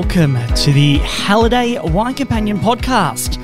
welcome 0.00 0.38
to 0.54 0.72
the 0.72 0.96
Halliday 1.00 1.78
Wine 1.78 2.14
Companion 2.14 2.58
podcast. 2.58 3.36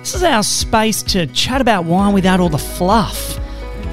This 0.00 0.14
is 0.14 0.22
our 0.22 0.42
space 0.42 1.02
to 1.04 1.26
chat 1.28 1.62
about 1.62 1.86
wine 1.86 2.12
without 2.12 2.38
all 2.38 2.50
the 2.50 2.58
fluff. 2.58 3.38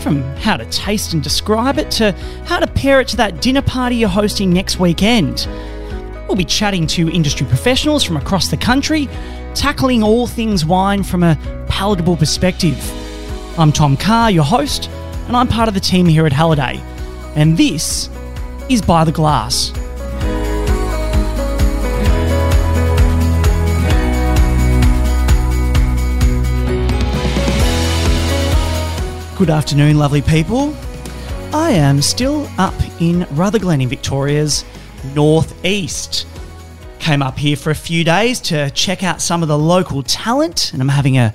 From 0.01 0.21
how 0.35 0.57
to 0.57 0.65
taste 0.65 1.13
and 1.13 1.23
describe 1.23 1.77
it 1.77 1.89
to 1.91 2.11
how 2.43 2.59
to 2.59 2.67
pair 2.67 2.99
it 2.99 3.07
to 3.09 3.17
that 3.17 3.41
dinner 3.41 3.61
party 3.61 3.95
you're 3.95 4.09
hosting 4.09 4.51
next 4.51 4.81
weekend. 4.81 5.47
We'll 6.27 6.35
be 6.35 6.43
chatting 6.43 6.87
to 6.87 7.09
industry 7.09 7.47
professionals 7.47 8.03
from 8.03 8.17
across 8.17 8.49
the 8.49 8.57
country, 8.57 9.07
tackling 9.55 10.03
all 10.03 10.27
things 10.27 10.65
wine 10.65 11.03
from 11.03 11.23
a 11.23 11.37
palatable 11.69 12.17
perspective. 12.17 12.77
I'm 13.57 13.71
Tom 13.71 13.95
Carr, 13.95 14.29
your 14.29 14.43
host, 14.43 14.89
and 15.27 15.37
I'm 15.37 15.47
part 15.47 15.69
of 15.69 15.73
the 15.73 15.79
team 15.79 16.07
here 16.07 16.25
at 16.25 16.33
Halliday. 16.33 16.81
And 17.37 17.57
this 17.57 18.09
is 18.67 18.81
By 18.81 19.05
the 19.05 19.13
Glass. 19.13 19.71
Good 29.35 29.49
afternoon, 29.49 29.97
lovely 29.97 30.21
people. 30.21 30.75
I 31.51 31.71
am 31.71 32.03
still 32.03 32.47
up 32.59 32.75
in 33.01 33.25
Rutherglen 33.31 33.81
in 33.81 33.89
Victoria's 33.89 34.63
northeast. 35.15 36.27
Came 36.99 37.23
up 37.23 37.39
here 37.39 37.57
for 37.57 37.71
a 37.71 37.75
few 37.75 38.03
days 38.03 38.39
to 38.41 38.69
check 38.69 39.01
out 39.01 39.23
some 39.23 39.41
of 39.41 39.49
the 39.49 39.57
local 39.57 40.03
talent, 40.03 40.71
and 40.71 40.83
I'm 40.83 40.87
having 40.87 41.17
a 41.17 41.33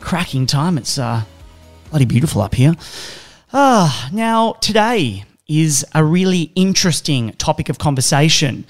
cracking 0.00 0.46
time. 0.46 0.78
It's 0.78 0.98
uh, 0.98 1.22
bloody 1.90 2.06
beautiful 2.06 2.40
up 2.40 2.54
here. 2.54 2.74
Ah, 3.52 4.08
now 4.10 4.54
today 4.54 5.24
is 5.46 5.84
a 5.94 6.02
really 6.02 6.50
interesting 6.54 7.32
topic 7.32 7.68
of 7.68 7.78
conversation. 7.78 8.64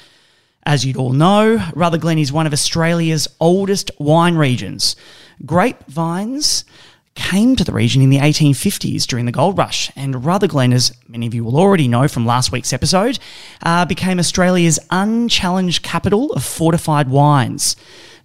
As 0.66 0.84
you'd 0.84 0.96
all 0.96 1.12
know, 1.12 1.64
Rutherglen 1.76 2.18
is 2.18 2.32
one 2.32 2.46
of 2.46 2.52
Australia's 2.52 3.28
oldest 3.38 3.92
wine 4.00 4.34
regions. 4.34 4.96
Grapevines 5.46 6.64
came 7.14 7.56
to 7.56 7.64
the 7.64 7.72
region 7.72 8.02
in 8.02 8.10
the 8.10 8.18
1850s 8.18 9.06
during 9.06 9.24
the 9.26 9.32
gold 9.32 9.56
rush, 9.56 9.90
and 9.96 10.24
Rutherglen, 10.24 10.72
as 10.72 10.92
many 11.08 11.26
of 11.26 11.34
you 11.34 11.44
will 11.44 11.58
already 11.58 11.88
know 11.88 12.08
from 12.08 12.26
last 12.26 12.50
week's 12.52 12.72
episode, 12.72 13.18
uh, 13.62 13.84
became 13.84 14.18
Australia's 14.18 14.78
unchallenged 14.90 15.82
capital 15.82 16.32
of 16.32 16.44
fortified 16.44 17.08
wines. 17.08 17.76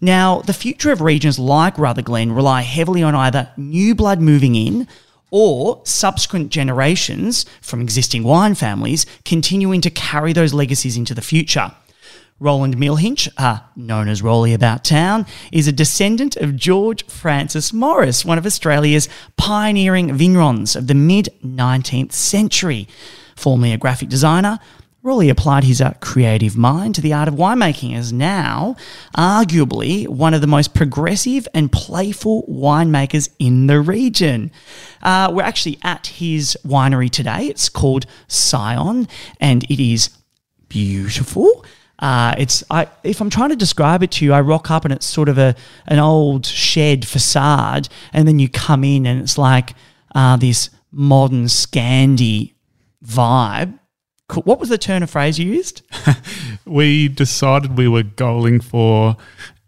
Now, 0.01 0.41
the 0.41 0.53
future 0.53 0.91
of 0.91 1.01
regions 1.01 1.37
like 1.37 1.77
Rutherglen 1.77 2.31
rely 2.31 2.61
heavily 2.61 3.03
on 3.03 3.15
either 3.15 3.51
new 3.57 3.93
blood 3.93 4.21
moving 4.21 4.55
in 4.55 4.87
or 5.31 5.81
subsequent 5.83 6.49
generations 6.49 7.45
from 7.61 7.81
existing 7.81 8.23
wine 8.23 8.55
families 8.55 9.05
continuing 9.25 9.81
to 9.81 9.89
carry 9.89 10.33
those 10.33 10.53
legacies 10.53 10.97
into 10.97 11.13
the 11.13 11.21
future. 11.21 11.71
Roland 12.39 12.77
Milhinch, 12.77 13.27
uh, 13.37 13.59
known 13.75 14.07
as 14.07 14.21
Rolly 14.21 14.53
About 14.53 14.83
Town, 14.83 15.25
is 15.51 15.67
a 15.67 15.73
descendant 15.73 16.37
of 16.37 16.55
George 16.55 17.05
Francis 17.05 17.73
Morris, 17.73 18.23
one 18.23 18.37
of 18.37 18.45
Australia's 18.45 19.09
pioneering 19.35 20.09
vignerons 20.09 20.75
of 20.75 20.87
the 20.87 20.95
mid 20.95 21.29
19th 21.43 22.13
century. 22.13 22.87
Formerly 23.35 23.73
a 23.73 23.77
graphic 23.77 24.09
designer, 24.09 24.59
Rolly 25.01 25.29
applied 25.29 25.63
his 25.63 25.79
uh, 25.79 25.93
creative 26.01 26.57
mind 26.57 26.95
to 26.95 27.01
the 27.01 27.13
art 27.13 27.29
of 27.29 27.35
winemaking 27.35 27.95
as 27.95 28.11
now 28.11 28.75
arguably 29.15 30.07
one 30.07 30.33
of 30.33 30.41
the 30.41 30.47
most 30.47 30.73
progressive 30.73 31.47
and 31.53 31.71
playful 31.71 32.43
winemakers 32.49 33.29
in 33.39 33.67
the 33.67 33.79
region. 33.79 34.51
Uh, 35.01 35.31
we're 35.33 35.41
actually 35.41 35.79
at 35.83 36.07
his 36.07 36.57
winery 36.65 37.09
today. 37.09 37.45
It's 37.45 37.69
called 37.69 38.05
Scion 38.27 39.07
and 39.39 39.63
it 39.65 39.81
is 39.81 40.09
beautiful. 40.67 41.63
Uh, 41.99 42.33
it's 42.37 42.63
I, 42.71 42.87
if 43.03 43.21
I'm 43.21 43.29
trying 43.29 43.49
to 43.49 43.55
describe 43.55 44.01
it 44.03 44.11
to 44.11 44.25
you, 44.25 44.33
I 44.33 44.41
rock 44.41 44.71
up 44.71 44.85
and 44.85 44.93
it's 44.93 45.05
sort 45.05 45.29
of 45.29 45.37
a 45.37 45.55
an 45.85 45.99
old 45.99 46.45
shed 46.45 47.05
facade, 47.05 47.89
and 48.13 48.27
then 48.27 48.39
you 48.39 48.49
come 48.49 48.83
in 48.83 49.05
and 49.05 49.21
it's 49.21 49.37
like 49.37 49.75
uh, 50.15 50.37
this 50.37 50.69
modern 50.91 51.45
Scandi 51.45 52.53
vibe. 53.03 53.77
What 54.43 54.59
was 54.59 54.69
the 54.69 54.77
turn 54.77 55.01
of 55.03 55.09
phrase 55.09 55.39
you 55.39 55.51
used? 55.51 55.81
we 56.65 57.07
decided 57.07 57.77
we 57.77 57.87
were 57.87 58.03
going 58.03 58.59
for 58.59 59.17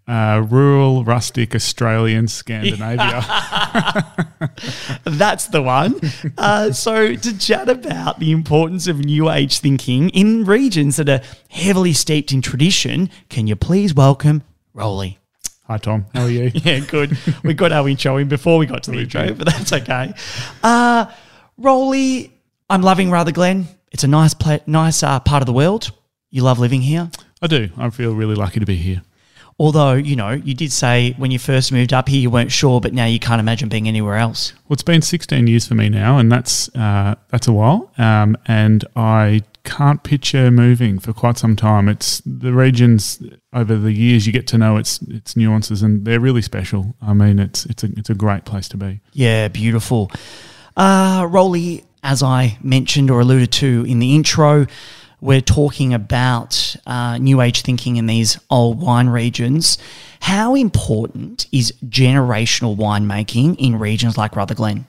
uh, 0.08 0.46
rural, 0.50 1.04
rustic 1.04 1.56
Australian 1.56 2.28
Scandinavia. 2.28 3.22
That's 5.04 5.48
the 5.48 5.62
one. 5.62 6.00
Uh, 6.38 6.72
so, 6.72 7.16
to 7.16 7.38
chat 7.38 7.70
about 7.70 8.20
the 8.20 8.32
importance 8.32 8.88
of 8.88 9.00
New 9.00 9.30
Age 9.30 9.60
thinking 9.60 10.10
in 10.10 10.46
regions 10.46 10.98
that 10.98 11.08
are 11.08 11.22
heavily 11.50 11.94
steeped 11.94 12.32
in 12.32 12.42
tradition, 12.42 13.10
can 13.30 13.48
you 13.48 13.56
please 13.56 13.94
welcome 13.94 14.44
Rolly? 14.74 15.20
Hi, 15.68 15.78
Tom. 15.78 16.06
How 16.14 16.24
are 16.24 16.30
you? 16.30 16.52
yeah, 16.54 16.80
good. 16.80 17.18
We 17.44 17.54
got 17.54 17.72
our 17.72 17.88
intro 17.88 18.18
in 18.18 18.28
before 18.28 18.58
we 18.58 18.66
got 18.66 18.84
to 18.84 18.92
the 18.92 19.00
intro, 19.00 19.34
but 19.34 19.46
that's 19.46 19.72
okay. 19.72 20.14
Uh, 20.62 21.06
Rolly, 21.58 22.34
I'm 22.70 22.82
loving 22.82 23.10
Rutherglen. 23.12 23.68
It's 23.92 24.04
a 24.04 24.08
nice, 24.08 24.34
pla- 24.34 24.60
nice 24.66 25.04
uh, 25.04 25.20
part 25.20 25.42
of 25.42 25.46
the 25.46 25.54
world. 25.54 25.92
You 26.30 26.44
love 26.44 26.60
living 26.60 26.82
here. 26.82 27.10
I 27.42 27.48
do. 27.48 27.70
I 27.78 27.90
feel 27.90 28.14
really 28.14 28.36
lucky 28.36 28.60
to 28.60 28.66
be 28.66 28.76
here. 28.76 29.02
Although, 29.60 29.94
you 29.94 30.16
know, 30.16 30.32
you 30.32 30.54
did 30.54 30.72
say 30.72 31.14
when 31.18 31.32
you 31.32 31.40
first 31.40 31.72
moved 31.72 31.94
up 31.94 32.10
here 32.10 32.20
you 32.20 32.30
weren't 32.30 32.52
sure, 32.52 32.82
but 32.82 32.94
now 32.94 33.06
you 33.06 33.20
can't 33.20 33.40
imagine 33.40 33.70
being 33.70 33.88
anywhere 33.88 34.16
else. 34.16 34.54
Well, 34.68 34.74
it's 34.74 34.84
been 34.84 35.02
16 35.02 35.48
years 35.48 35.68
for 35.68 35.76
me 35.76 35.90
now, 35.90 36.18
and 36.18 36.32
that's 36.32 36.74
uh, 36.76 37.16
that's 37.30 37.48
a 37.48 37.54
while. 37.54 37.92
Um, 37.98 38.38
and 38.48 38.84
I 38.96 39.42
can't 39.64 40.04
picture 40.04 40.50
moving 40.50 40.98
for 40.98 41.14
quite 41.14 41.38
some 41.38 41.56
time. 41.56 41.88
It's 41.88 42.22
the 42.26 42.54
regions 42.54 43.22
over 43.54 43.76
the 43.76 43.92
years 43.92 44.26
you 44.26 44.34
get 44.34 44.48
to 44.48 44.58
know 44.58 44.78
its 44.78 45.02
its 45.04 45.36
nuances, 45.36 45.84
and 45.84 46.06
they're 46.06 46.20
really 46.20 46.42
special. 46.42 46.96
I 47.02 47.14
mean, 47.14 47.40
it's 47.40 47.66
it's 47.68 47.84
a 47.84 47.90
it's 47.98 48.10
a 48.10 48.16
great 48.16 48.46
place 48.46 48.68
to 48.70 48.78
be. 48.78 49.02
Yeah, 49.14 49.48
beautiful. 49.48 50.12
Uh, 50.76 51.28
Rolly, 51.30 51.84
as 52.04 52.24
I 52.24 52.58
mentioned 52.64 53.12
or 53.12 53.20
alluded 53.20 53.52
to 53.54 53.86
in 53.88 54.00
the 54.00 54.16
intro, 54.16 54.66
we're 55.22 55.42
talking 55.42 55.94
about 55.94 56.76
uh, 56.88 57.20
new 57.20 57.42
age 57.42 57.62
thinking 57.62 57.96
in 57.98 58.08
these 58.08 58.40
old 58.50 58.82
wine 58.82 59.08
regions. 59.08 59.78
How 60.22 60.56
important 60.56 61.48
is 61.52 61.72
generational 61.86 62.76
winemaking 62.76 63.56
in 63.60 63.78
regions 63.78 64.18
like 64.18 64.36
Rutherglen? 64.36 64.86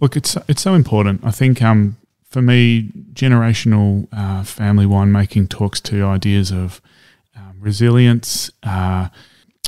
Look, 0.00 0.16
it's 0.16 0.36
it's 0.48 0.62
so 0.62 0.74
important. 0.74 1.20
I 1.24 1.30
think 1.30 1.62
um, 1.62 1.96
for 2.28 2.42
me, 2.42 2.90
generational 3.12 4.08
uh, 4.12 4.42
family 4.42 4.86
winemaking 4.86 5.50
talks 5.50 5.80
to 5.82 6.04
ideas 6.04 6.50
of 6.50 6.80
um, 7.36 7.56
resilience, 7.60 8.50
uh, 8.62 9.08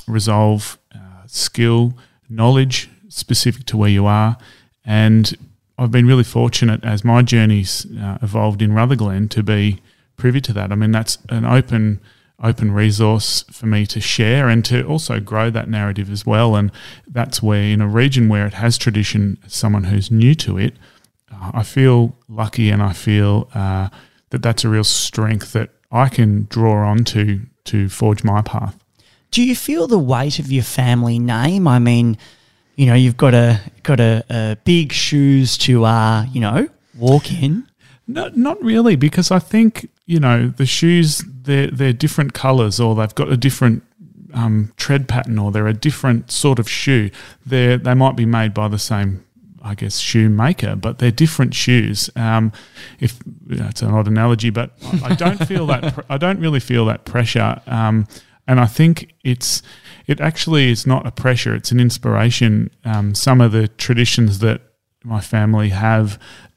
resolve, 0.09 0.79
uh, 0.95 1.27
skill, 1.27 1.95
knowledge 2.29 2.91
specific 3.09 3.67
to 3.67 3.77
where 3.77 3.91
you 3.91 4.07
are, 4.07 4.37
and 4.85 5.37
I've 5.79 5.91
been 5.91 6.07
really 6.07 6.25
fortunate 6.25 6.85
as 6.85 7.05
my 7.05 7.23
journey's 7.23 7.87
uh, 7.99 8.19
evolved 8.23 8.63
in 8.63 8.73
Rutherglen 8.73 9.29
to 9.29 9.43
be 9.43 9.81
privy 10.17 10.41
to 10.43 10.53
that. 10.55 10.73
I 10.73 10.75
mean, 10.75 10.93
that's 10.93 11.19
an 11.29 11.45
open 11.45 12.01
open 12.43 12.71
resource 12.71 13.45
for 13.51 13.67
me 13.67 13.87
to 13.87 14.01
share 14.01 14.49
and 14.49 14.63
to 14.63 14.85
also 14.87 15.21
grow 15.21 15.49
that 15.51 15.71
narrative 15.71 16.11
as 16.11 16.27
well. 16.27 16.55
And 16.55 16.71
that's 17.09 17.43
where, 17.43 17.63
in 17.63 17.81
a 17.81 17.89
region 17.89 18.29
where 18.29 18.47
it 18.47 18.55
has 18.55 18.77
tradition, 18.77 19.39
someone 19.47 19.85
who's 19.85 20.11
new 20.11 20.35
to 20.35 20.59
it, 20.59 20.75
uh, 21.33 21.53
I 21.55 21.63
feel 21.63 22.15
lucky 22.29 22.71
and 22.71 22.83
I 22.83 22.93
feel 22.93 23.49
uh, 23.55 23.89
that 24.31 24.43
that's 24.43 24.65
a 24.65 24.69
real 24.69 24.85
strength 24.85 25.53
that 25.53 25.71
I 25.91 26.09
can 26.09 26.47
draw 26.51 26.87
on 26.87 27.05
to 27.05 27.41
to 27.65 27.89
forge 27.89 28.23
my 28.23 28.43
path. 28.43 28.77
Do 29.31 29.43
you 29.43 29.57
feel 29.57 29.87
the 29.87 29.99
weight 29.99 30.39
of 30.39 30.53
your 30.53 30.63
family 30.63 31.19
name? 31.19 31.67
I 31.67 31.79
mean, 31.79 32.17
you 32.77 32.87
know, 32.87 32.95
you've 32.95 33.17
got 33.17 33.35
a 33.35 33.61
got 33.83 33.99
a, 34.01 34.25
a 34.31 34.57
big 34.65 34.93
shoes 34.93 35.59
to 35.59 35.85
uh, 35.85 36.25
you 36.33 36.41
know, 36.41 36.69
walk 36.97 37.33
in. 37.33 37.67
No, 38.07 38.29
not 38.29 38.63
really, 38.63 38.95
because 38.95 39.31
I 39.33 39.41
think 39.41 39.91
you 40.07 40.21
know 40.21 40.49
the 40.49 40.67
shoes 40.67 41.23
they're 41.27 41.67
they're 41.69 41.93
different 41.93 42.33
colours 42.33 42.81
or 42.81 42.95
they've 42.95 43.15
got 43.15 43.31
a 43.31 43.37
different 43.37 43.83
um, 44.33 44.73
tread 44.77 45.09
pattern 45.09 45.39
or 45.39 45.51
they're 45.51 45.67
a 45.67 45.75
different 45.75 46.31
sort 46.31 46.59
of 46.59 46.69
shoe. 46.69 47.11
They 47.45 47.77
they 47.77 47.95
might 47.95 48.17
be 48.17 48.27
made 48.27 48.55
by 48.55 48.69
the 48.69 48.79
same. 48.79 49.25
I 49.63 49.75
guess 49.75 49.99
shoemaker, 49.99 50.77
but 50.77 51.01
they're 51.01 51.11
different 51.11 51.53
shoes. 51.53 52.09
Um, 52.15 52.53
if 53.01 53.19
that's 53.47 53.83
an 53.83 53.91
odd 53.91 54.07
analogy, 54.07 54.51
but 54.51 54.71
I, 55.03 55.07
I 55.07 55.15
don't 55.17 55.45
feel 55.45 55.67
that 55.67 56.05
I 56.09 56.19
don't 56.19 56.39
really 56.39 56.61
feel 56.61 56.85
that 56.87 57.05
pressure, 57.05 57.61
um, 57.67 58.07
and 58.47 58.61
I 58.61 58.67
think 58.67 59.13
it's 59.25 59.63
it 60.07 60.21
actually 60.21 60.71
is 60.71 60.87
not 60.87 61.05
a 61.05 61.11
pressure; 61.11 61.53
it's 61.53 61.73
an 61.73 61.81
inspiration. 61.81 62.71
Um, 62.85 63.13
some 63.17 63.41
of 63.41 63.51
the 63.51 63.67
traditions 63.67 64.39
that 64.39 64.61
my 65.03 65.21
family 65.21 65.71
have 65.71 66.17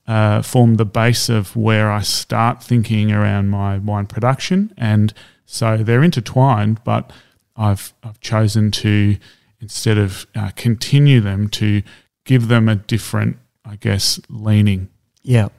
uh, 0.09 0.41
form 0.41 0.75
the 0.75 0.85
base 0.85 1.29
of 1.29 1.55
where 1.55 1.91
I 1.91 2.01
start 2.01 2.63
thinking 2.63 3.11
around 3.11 3.49
my 3.49 3.77
wine 3.77 4.07
production. 4.07 4.73
And 4.75 5.13
so 5.45 5.77
they're 5.77 6.01
intertwined, 6.01 6.83
but 6.83 7.11
I've, 7.55 7.93
I've 8.01 8.19
chosen 8.19 8.71
to, 8.71 9.17
instead 9.61 9.99
of 9.99 10.25
uh, 10.33 10.49
continue 10.55 11.21
them, 11.21 11.47
to 11.49 11.83
give 12.25 12.47
them 12.47 12.67
a 12.67 12.75
different, 12.75 13.37
I 13.63 13.75
guess, 13.75 14.19
leaning. 14.29 14.89
Yeah. 15.21 15.49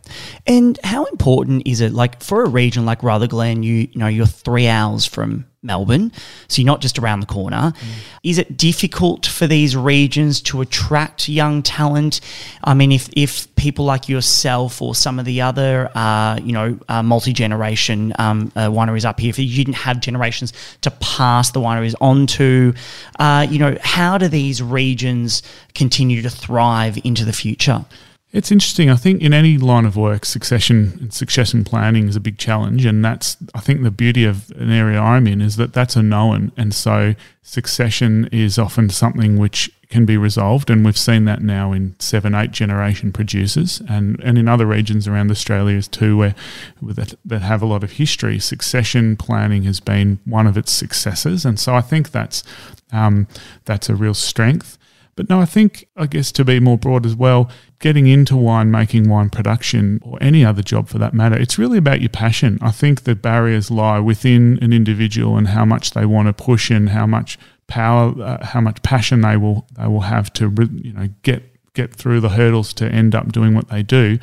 And 0.48 0.80
how 0.82 1.04
important 1.04 1.68
is 1.68 1.80
it, 1.80 1.92
like 1.92 2.20
for 2.20 2.42
a 2.42 2.48
region 2.48 2.84
like 2.84 3.04
Rutherglen, 3.04 3.62
you, 3.62 3.88
you 3.92 3.98
know, 4.00 4.08
you're 4.08 4.26
three 4.26 4.66
hours 4.66 5.06
from 5.06 5.46
Melbourne, 5.62 6.10
so 6.48 6.62
you're 6.62 6.66
not 6.66 6.80
just 6.80 6.98
around 6.98 7.20
the 7.20 7.26
corner. 7.26 7.74
Mm. 7.74 7.86
Is 8.22 8.38
it 8.38 8.56
difficult 8.56 9.26
for 9.26 9.46
these 9.46 9.76
regions 9.76 10.40
to 10.42 10.62
attract 10.62 11.28
young 11.28 11.62
talent? 11.62 12.22
I 12.64 12.72
mean, 12.72 12.92
if, 12.92 13.10
if 13.14 13.54
people 13.56 13.84
like 13.84 14.08
yourself 14.08 14.80
or 14.80 14.94
some 14.94 15.18
of 15.18 15.26
the 15.26 15.42
other, 15.42 15.90
uh, 15.94 16.38
you 16.42 16.52
know, 16.52 16.78
uh, 16.88 17.02
multi 17.02 17.34
generation 17.34 18.14
um, 18.18 18.50
uh, 18.56 18.68
wineries 18.68 19.04
up 19.04 19.20
here, 19.20 19.28
if 19.28 19.38
you 19.38 19.54
didn't 19.54 19.74
have 19.74 20.00
generations 20.00 20.54
to 20.80 20.90
pass 20.92 21.50
the 21.50 21.60
wineries 21.60 21.94
on 22.00 22.26
to, 22.26 22.72
uh, 23.18 23.46
you 23.50 23.58
know, 23.58 23.76
how 23.82 24.16
do 24.16 24.28
these 24.28 24.62
regions 24.62 25.42
continue 25.74 26.22
to 26.22 26.30
thrive 26.30 26.98
into 27.04 27.26
the 27.26 27.34
future? 27.34 27.84
It's 28.32 28.52
interesting. 28.52 28.88
I 28.88 28.94
think 28.94 29.22
in 29.22 29.34
any 29.34 29.58
line 29.58 29.84
of 29.84 29.96
work, 29.96 30.24
succession 30.24 30.96
and 31.00 31.12
succession 31.12 31.64
planning 31.64 32.06
is 32.08 32.14
a 32.14 32.20
big 32.20 32.38
challenge, 32.38 32.84
and 32.84 33.04
that's 33.04 33.36
I 33.54 33.60
think 33.60 33.82
the 33.82 33.90
beauty 33.90 34.24
of 34.24 34.50
an 34.52 34.70
area 34.70 35.00
I'm 35.00 35.26
in 35.26 35.40
is 35.40 35.56
that 35.56 35.72
that's 35.72 35.96
a 35.96 36.02
known, 36.02 36.52
and 36.56 36.72
so 36.72 37.16
succession 37.42 38.28
is 38.30 38.56
often 38.56 38.88
something 38.88 39.36
which 39.36 39.72
can 39.88 40.06
be 40.06 40.16
resolved, 40.16 40.70
and 40.70 40.84
we've 40.84 40.96
seen 40.96 41.24
that 41.24 41.42
now 41.42 41.72
in 41.72 41.96
seven, 41.98 42.32
eight 42.32 42.52
generation 42.52 43.10
producers, 43.10 43.82
and 43.88 44.20
and 44.22 44.38
in 44.38 44.46
other 44.46 44.66
regions 44.66 45.08
around 45.08 45.32
Australia 45.32 45.82
too, 45.82 46.16
where 46.16 46.34
that, 46.80 47.14
that 47.24 47.42
have 47.42 47.62
a 47.62 47.66
lot 47.66 47.82
of 47.82 47.92
history. 47.92 48.38
Succession 48.38 49.16
planning 49.16 49.64
has 49.64 49.80
been 49.80 50.20
one 50.24 50.46
of 50.46 50.56
its 50.56 50.70
successes, 50.70 51.44
and 51.44 51.58
so 51.58 51.74
I 51.74 51.80
think 51.80 52.12
that's 52.12 52.44
um, 52.92 53.26
that's 53.64 53.88
a 53.88 53.96
real 53.96 54.14
strength. 54.14 54.78
But 55.20 55.28
no, 55.28 55.38
I 55.38 55.44
think, 55.44 55.86
I 55.98 56.06
guess, 56.06 56.32
to 56.32 56.46
be 56.46 56.60
more 56.60 56.78
broad 56.78 57.04
as 57.04 57.14
well, 57.14 57.50
getting 57.78 58.06
into 58.06 58.38
wine 58.38 58.70
making, 58.70 59.06
wine 59.10 59.28
production, 59.28 60.00
or 60.02 60.16
any 60.18 60.46
other 60.46 60.62
job 60.62 60.88
for 60.88 60.96
that 60.96 61.12
matter, 61.12 61.36
it's 61.36 61.58
really 61.58 61.76
about 61.76 62.00
your 62.00 62.08
passion. 62.08 62.58
I 62.62 62.70
think 62.70 63.02
the 63.02 63.14
barriers 63.14 63.70
lie 63.70 63.98
within 63.98 64.58
an 64.62 64.72
individual 64.72 65.36
and 65.36 65.48
how 65.48 65.66
much 65.66 65.90
they 65.90 66.06
want 66.06 66.28
to 66.28 66.32
push 66.32 66.70
and 66.70 66.88
how 66.88 67.06
much 67.06 67.38
power, 67.66 68.14
uh, 68.18 68.46
how 68.46 68.62
much 68.62 68.82
passion 68.82 69.20
they 69.20 69.36
will 69.36 69.66
they 69.76 69.86
will 69.86 70.00
have 70.00 70.32
to 70.32 70.50
you 70.82 70.94
know 70.94 71.10
get 71.20 71.42
get 71.74 71.94
through 71.94 72.20
the 72.20 72.30
hurdles 72.30 72.72
to 72.72 72.88
end 72.88 73.14
up 73.14 73.30
doing 73.30 73.54
what 73.54 73.68
they 73.68 73.82
do. 73.82 74.18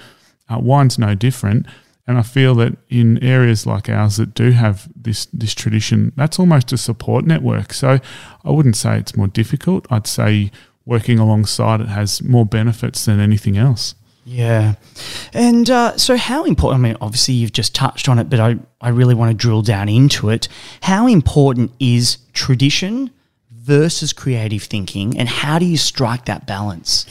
Uh, 0.50 0.58
wine's 0.58 0.98
no 0.98 1.14
different. 1.14 1.68
And 2.08 2.18
I 2.18 2.24
feel 2.24 2.56
that 2.56 2.76
in 2.90 3.24
areas 3.24 3.68
like 3.68 3.88
ours 3.88 4.18
that 4.18 4.34
do 4.34 4.50
have 4.50 4.90
this 4.96 5.28
this 5.28 5.54
tradition, 5.54 6.12
that's 6.16 6.40
almost 6.40 6.74
a 6.74 6.78
support 6.78 7.24
network. 7.24 7.72
So 7.72 8.00
I 8.44 8.50
wouldn't 8.50 8.78
say 8.78 8.98
it's 8.98 9.16
more 9.16 9.28
difficult. 9.28 9.86
I'd 9.92 10.08
say 10.08 10.50
working 10.88 11.19
alongside 11.19 11.81
it 11.81 11.89
has 11.89 12.24
more 12.24 12.45
benefits 12.45 13.06
than 13.06 13.19
anything 13.19 13.57
else. 13.57 13.94
Yeah. 14.25 14.75
And 15.34 15.69
uh, 15.69 15.98
so, 15.98 16.18
how 16.18 16.44
important, 16.45 16.80
I 16.80 16.89
mean, 16.89 16.98
obviously, 17.00 17.36
you've 17.36 17.54
just 17.54 17.75
touched 17.75 18.10
on 18.10 18.19
it, 18.19 18.30
but 18.30 18.39
I, 18.39 18.57
I 18.81 18.89
really 18.89 19.13
want 19.13 19.31
to 19.31 19.38
drill 19.38 19.62
down 19.62 19.88
into 19.88 20.30
it. 20.30 20.48
How 20.81 21.07
important 21.07 21.72
is 21.80 22.18
tradition 22.34 23.12
versus 23.51 24.12
creative 24.13 24.63
thinking, 24.63 25.18
and 25.18 25.30
how 25.30 25.60
do 25.60 25.66
you 25.66 25.78
strike 25.78 26.25
that 26.25 26.48
balance? 26.48 27.06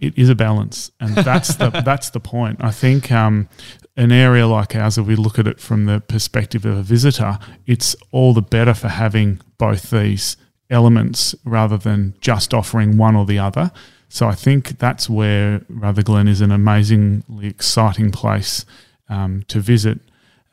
It 0.00 0.16
is 0.16 0.28
a 0.28 0.34
balance, 0.34 0.90
and 0.98 1.14
that's 1.14 1.54
the 1.56 1.70
that's 1.84 2.10
the 2.10 2.20
point. 2.20 2.58
I 2.64 2.72
think 2.72 3.12
um, 3.12 3.48
an 3.96 4.10
area 4.10 4.46
like 4.48 4.74
ours, 4.74 4.98
if 4.98 5.06
we 5.06 5.14
look 5.14 5.38
at 5.38 5.46
it 5.46 5.60
from 5.60 5.84
the 5.84 6.00
perspective 6.00 6.64
of 6.64 6.76
a 6.76 6.82
visitor, 6.82 7.38
it's 7.66 7.94
all 8.10 8.34
the 8.34 8.42
better 8.42 8.74
for 8.74 8.88
having 8.88 9.40
both 9.58 9.90
these 9.90 10.36
elements 10.70 11.34
rather 11.44 11.76
than 11.76 12.14
just 12.20 12.54
offering 12.54 12.96
one 12.96 13.16
or 13.16 13.26
the 13.26 13.38
other. 13.38 13.70
So 14.08 14.26
I 14.26 14.34
think 14.34 14.78
that's 14.78 15.08
where 15.08 15.62
Rutherglen 15.68 16.28
is 16.28 16.40
an 16.40 16.50
amazingly 16.50 17.46
exciting 17.46 18.10
place 18.10 18.64
um, 19.08 19.44
to 19.48 19.60
visit. 19.60 20.00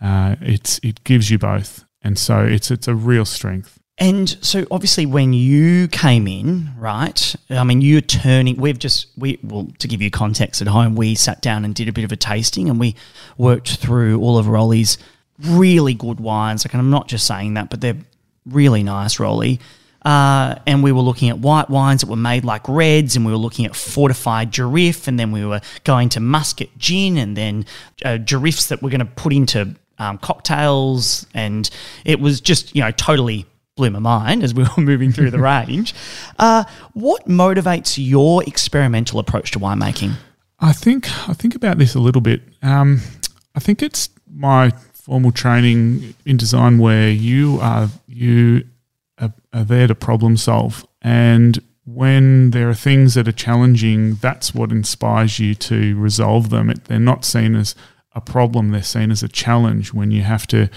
Uh, 0.01 0.35
it's 0.41 0.79
it 0.83 1.03
gives 1.03 1.31
you 1.31 1.39
both, 1.39 1.83
and 2.03 2.19
so 2.19 2.43
it's 2.43 2.69
it's 2.69 2.87
a 2.87 2.93
real 2.93 3.25
strength. 3.25 3.79
And 3.99 4.29
so, 4.45 4.67
obviously, 4.69 5.07
when 5.07 5.33
you 5.33 5.87
came 5.87 6.27
in, 6.27 6.71
right? 6.77 7.35
I 7.49 7.63
mean, 7.63 7.81
you're 7.81 8.01
turning. 8.01 8.57
We've 8.57 8.77
just 8.77 9.07
we 9.17 9.39
well 9.41 9.67
to 9.79 9.87
give 9.87 10.03
you 10.03 10.11
context 10.11 10.61
at 10.61 10.67
home. 10.67 10.95
We 10.95 11.15
sat 11.15 11.41
down 11.41 11.65
and 11.65 11.73
did 11.73 11.89
a 11.89 11.91
bit 11.91 12.03
of 12.03 12.11
a 12.11 12.15
tasting, 12.15 12.69
and 12.69 12.79
we 12.79 12.95
worked 13.39 13.77
through 13.77 14.21
all 14.21 14.37
of 14.37 14.47
Rolly's 14.47 14.99
really 15.39 15.95
good 15.95 16.19
wines. 16.19 16.63
Like, 16.63 16.75
and 16.75 16.81
I'm 16.81 16.91
not 16.91 17.07
just 17.07 17.25
saying 17.25 17.55
that, 17.55 17.71
but 17.71 17.81
they're 17.81 17.97
really 18.45 18.83
nice, 18.83 19.19
Rolly. 19.19 19.59
Uh, 20.07 20.57
and 20.65 20.81
we 20.81 20.93
were 20.93 21.01
looking 21.01 21.27
at 21.27 21.37
white 21.37 21.69
wines 21.69 21.99
that 21.99 22.07
were 22.07 22.15
made 22.15 22.45
like 22.45 22.61
reds, 22.69 23.17
and 23.17 23.25
we 23.25 23.31
were 23.33 23.37
looking 23.37 23.65
at 23.65 23.75
fortified 23.75 24.53
Durif, 24.53 25.05
and 25.09 25.19
then 25.19 25.33
we 25.33 25.43
were 25.43 25.59
going 25.83 26.07
to 26.07 26.21
muscat 26.21 26.69
gin, 26.77 27.17
and 27.17 27.35
then 27.35 27.65
uh, 28.05 28.17
that 28.17 28.79
we're 28.81 28.89
going 28.89 28.99
to 28.99 29.05
put 29.05 29.33
into 29.33 29.75
um, 29.99 30.17
cocktails, 30.19 31.27
and 31.33 31.69
it 32.05 32.21
was 32.21 32.39
just 32.39 32.73
you 32.73 32.81
know 32.81 32.91
totally 32.91 33.45
blew 33.75 33.89
my 33.89 33.99
mind 33.99 34.45
as 34.45 34.53
we 34.53 34.63
were 34.77 34.81
moving 34.81 35.11
through 35.11 35.29
the 35.29 35.39
range. 35.41 35.93
Uh, 36.39 36.63
what 36.93 37.27
motivates 37.27 37.97
your 37.99 38.45
experimental 38.45 39.19
approach 39.19 39.51
to 39.51 39.59
winemaking? 39.59 40.13
I 40.61 40.71
think 40.71 41.09
I 41.27 41.33
think 41.33 41.53
about 41.53 41.79
this 41.79 41.95
a 41.95 41.99
little 41.99 42.21
bit. 42.21 42.43
Um, 42.61 43.01
I 43.55 43.59
think 43.59 43.83
it's 43.83 44.09
my 44.33 44.71
formal 44.93 45.33
training 45.33 46.15
in 46.25 46.37
design 46.37 46.77
where 46.77 47.09
you 47.09 47.59
are 47.59 47.89
you 48.07 48.63
are, 49.57 49.63
there 49.63 49.87
to 49.87 49.95
problem 49.95 50.37
solve. 50.37 50.85
And 51.01 51.59
when 51.85 52.51
there 52.51 52.69
are 52.69 52.73
things 52.73 53.13
that 53.13 53.27
are 53.27 53.33
challenging, 53.33 54.15
that's 54.15 54.53
what 54.53 54.71
inspires 54.71 55.39
you 55.39 55.55
to 55.55 55.97
resolve 55.97 56.49
them. 56.49 56.69
It, 56.69 56.85
they're 56.85 56.99
not 56.99 57.25
seen 57.25 57.55
as 57.55 57.75
a 58.13 58.21
problem; 58.21 58.69
they're 58.69 58.83
seen 58.83 59.11
as 59.11 59.23
a 59.23 59.27
challenge 59.27 59.93
when 59.93 60.11
you 60.11 60.23
have 60.23 60.47
to 60.47 60.69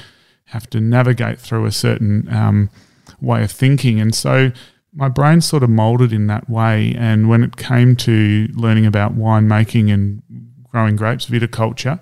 have 0.46 0.68
to 0.70 0.80
navigate 0.80 1.38
through 1.38 1.64
a 1.64 1.72
certain 1.72 2.32
um, 2.32 2.70
way 3.20 3.42
of 3.42 3.50
thinking. 3.50 4.00
And 4.00 4.14
so 4.14 4.52
my 4.92 5.08
brain 5.08 5.40
sort 5.40 5.62
of 5.62 5.70
molded 5.70 6.12
in 6.12 6.26
that 6.26 6.48
way. 6.50 6.94
And 6.98 7.28
when 7.28 7.44
it 7.44 7.56
came 7.56 7.96
to 7.96 8.48
learning 8.54 8.86
about 8.86 9.16
winemaking 9.16 9.92
and 9.92 10.22
growing 10.68 10.96
grapes, 10.96 11.26
viticulture, 11.26 12.00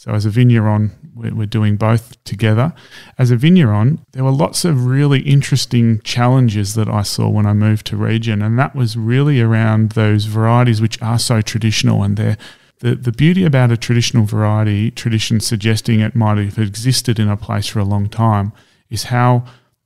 so 0.00 0.12
as 0.12 0.24
a 0.24 0.30
vigneron, 0.30 0.92
we're, 1.14 1.44
doing 1.44 1.76
both 1.76 2.24
together. 2.24 2.72
As 3.18 3.30
a 3.30 3.36
vigneron, 3.36 4.02
there 4.12 4.24
were 4.24 4.30
lots 4.30 4.64
of 4.64 4.86
really 4.86 5.20
interesting 5.20 6.00
challenges 6.00 6.72
that 6.72 6.88
I 6.88 7.02
saw 7.02 7.28
when 7.28 7.44
I 7.44 7.52
moved 7.52 7.84
to 7.88 7.98
region, 7.98 8.40
and 8.40 8.58
that 8.58 8.74
was 8.74 8.96
really 8.96 9.42
around 9.42 9.90
those 9.92 10.24
varieties 10.24 10.80
which 10.80 11.02
are 11.02 11.18
so 11.18 11.42
traditional 11.42 12.02
and 12.02 12.16
they're 12.16 12.38
the, 12.78 12.94
the 12.94 13.12
beauty 13.12 13.44
about 13.44 13.72
a 13.72 13.76
traditional 13.76 14.24
variety, 14.24 14.90
tradition 14.90 15.38
suggesting 15.38 16.00
it 16.00 16.16
might 16.16 16.38
have 16.38 16.58
existed 16.58 17.18
in 17.18 17.28
a 17.28 17.36
place 17.36 17.66
for 17.66 17.80
a 17.80 17.84
long 17.84 18.08
time, 18.08 18.54
is 18.88 19.02
how 19.02 19.44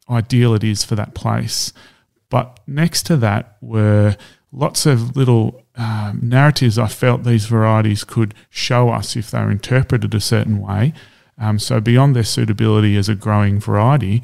ideal 0.08 0.54
it 0.54 0.62
is 0.62 0.84
for 0.84 0.94
that 0.94 1.16
place. 1.16 1.72
But 2.30 2.60
next 2.68 3.02
to 3.06 3.16
that 3.16 3.56
were 3.60 4.16
lots 4.52 4.86
of 4.86 5.16
little 5.16 5.63
um, 5.76 6.20
narratives 6.22 6.78
I 6.78 6.86
felt 6.86 7.24
these 7.24 7.46
varieties 7.46 8.04
could 8.04 8.34
show 8.48 8.90
us 8.90 9.16
if 9.16 9.30
they 9.30 9.40
were 9.40 9.50
interpreted 9.50 10.14
a 10.14 10.20
certain 10.20 10.60
way. 10.60 10.92
Um, 11.36 11.58
so, 11.58 11.80
beyond 11.80 12.14
their 12.14 12.24
suitability 12.24 12.96
as 12.96 13.08
a 13.08 13.14
growing 13.16 13.58
variety, 13.58 14.22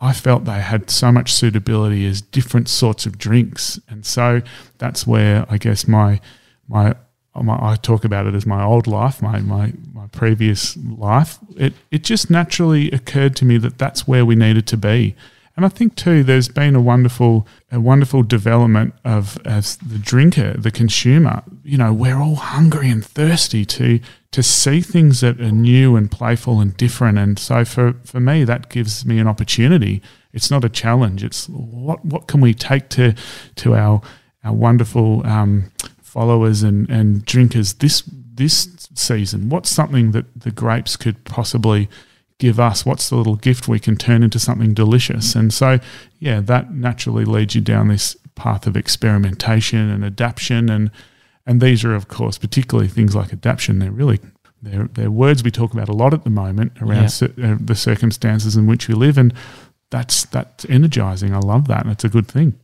I 0.00 0.12
felt 0.12 0.44
they 0.44 0.60
had 0.60 0.90
so 0.90 1.10
much 1.10 1.32
suitability 1.32 2.06
as 2.06 2.22
different 2.22 2.68
sorts 2.68 3.04
of 3.04 3.18
drinks. 3.18 3.80
And 3.88 4.06
so 4.06 4.42
that's 4.78 5.06
where 5.06 5.44
I 5.50 5.58
guess 5.58 5.88
my, 5.88 6.20
my, 6.68 6.94
my 7.34 7.58
I 7.60 7.76
talk 7.76 8.04
about 8.04 8.26
it 8.26 8.34
as 8.34 8.46
my 8.46 8.62
old 8.62 8.86
life, 8.86 9.20
my, 9.20 9.40
my, 9.40 9.72
my 9.92 10.06
previous 10.08 10.76
life. 10.76 11.38
It, 11.56 11.74
it 11.90 12.04
just 12.04 12.30
naturally 12.30 12.90
occurred 12.92 13.34
to 13.36 13.44
me 13.44 13.58
that 13.58 13.78
that's 13.78 14.06
where 14.06 14.24
we 14.24 14.36
needed 14.36 14.68
to 14.68 14.76
be. 14.76 15.16
And 15.58 15.66
I 15.66 15.70
think 15.70 15.96
too, 15.96 16.22
there's 16.22 16.46
been 16.46 16.76
a 16.76 16.80
wonderful, 16.80 17.44
a 17.72 17.80
wonderful 17.80 18.22
development 18.22 18.94
of 19.04 19.44
as 19.44 19.76
the 19.78 19.98
drinker, 19.98 20.52
the 20.56 20.70
consumer. 20.70 21.42
You 21.64 21.76
know, 21.78 21.92
we're 21.92 22.20
all 22.20 22.36
hungry 22.36 22.88
and 22.88 23.04
thirsty 23.04 23.64
to 23.64 23.98
to 24.30 24.42
see 24.44 24.80
things 24.80 25.20
that 25.20 25.40
are 25.40 25.50
new 25.50 25.96
and 25.96 26.12
playful 26.12 26.60
and 26.60 26.76
different. 26.76 27.18
And 27.18 27.40
so 27.40 27.64
for 27.64 27.94
for 28.04 28.20
me, 28.20 28.44
that 28.44 28.68
gives 28.68 29.04
me 29.04 29.18
an 29.18 29.26
opportunity. 29.26 30.00
It's 30.32 30.48
not 30.48 30.64
a 30.64 30.68
challenge. 30.68 31.24
It's 31.24 31.48
what 31.48 32.04
what 32.04 32.28
can 32.28 32.40
we 32.40 32.54
take 32.54 32.88
to 32.90 33.16
to 33.56 33.74
our 33.74 34.00
our 34.44 34.52
wonderful 34.52 35.26
um, 35.26 35.72
followers 36.00 36.62
and 36.62 36.88
and 36.88 37.24
drinkers 37.24 37.72
this 37.74 38.04
this 38.32 38.88
season. 38.94 39.48
What's 39.48 39.70
something 39.70 40.12
that 40.12 40.26
the 40.36 40.52
grapes 40.52 40.96
could 40.96 41.24
possibly 41.24 41.88
give 42.38 42.60
us? 42.60 42.86
What's 42.86 43.08
the 43.08 43.16
little 43.16 43.36
gift 43.36 43.68
we 43.68 43.80
can 43.80 43.96
turn 43.96 44.22
into 44.22 44.38
something 44.38 44.74
delicious? 44.74 45.34
And 45.34 45.52
so, 45.52 45.78
yeah, 46.18 46.40
that 46.40 46.72
naturally 46.72 47.24
leads 47.24 47.54
you 47.54 47.60
down 47.60 47.88
this 47.88 48.16
path 48.34 48.66
of 48.66 48.76
experimentation 48.76 49.90
and 49.90 50.04
adaptation. 50.04 50.68
And 50.70 50.90
and 51.46 51.60
these 51.60 51.82
are, 51.84 51.94
of 51.94 52.08
course, 52.08 52.36
particularly 52.38 52.88
things 52.88 53.16
like 53.16 53.32
adaptation. 53.32 53.78
They're 53.78 53.90
really 53.90 54.20
they're, 54.62 54.88
they're 54.92 55.10
words 55.10 55.42
we 55.42 55.50
talk 55.50 55.72
about 55.72 55.88
a 55.88 55.92
lot 55.92 56.12
at 56.12 56.24
the 56.24 56.30
moment 56.30 56.72
around 56.80 57.20
yeah. 57.20 57.52
uh, 57.52 57.56
the 57.60 57.74
circumstances 57.74 58.56
in 58.56 58.66
which 58.66 58.88
we 58.88 58.94
live, 58.94 59.18
and 59.18 59.32
that's 59.90 60.26
that's 60.26 60.64
energizing. 60.66 61.34
I 61.34 61.38
love 61.38 61.68
that, 61.68 61.82
and 61.82 61.92
it's 61.92 62.04
a 62.04 62.08
good 62.08 62.28
thing. 62.28 62.58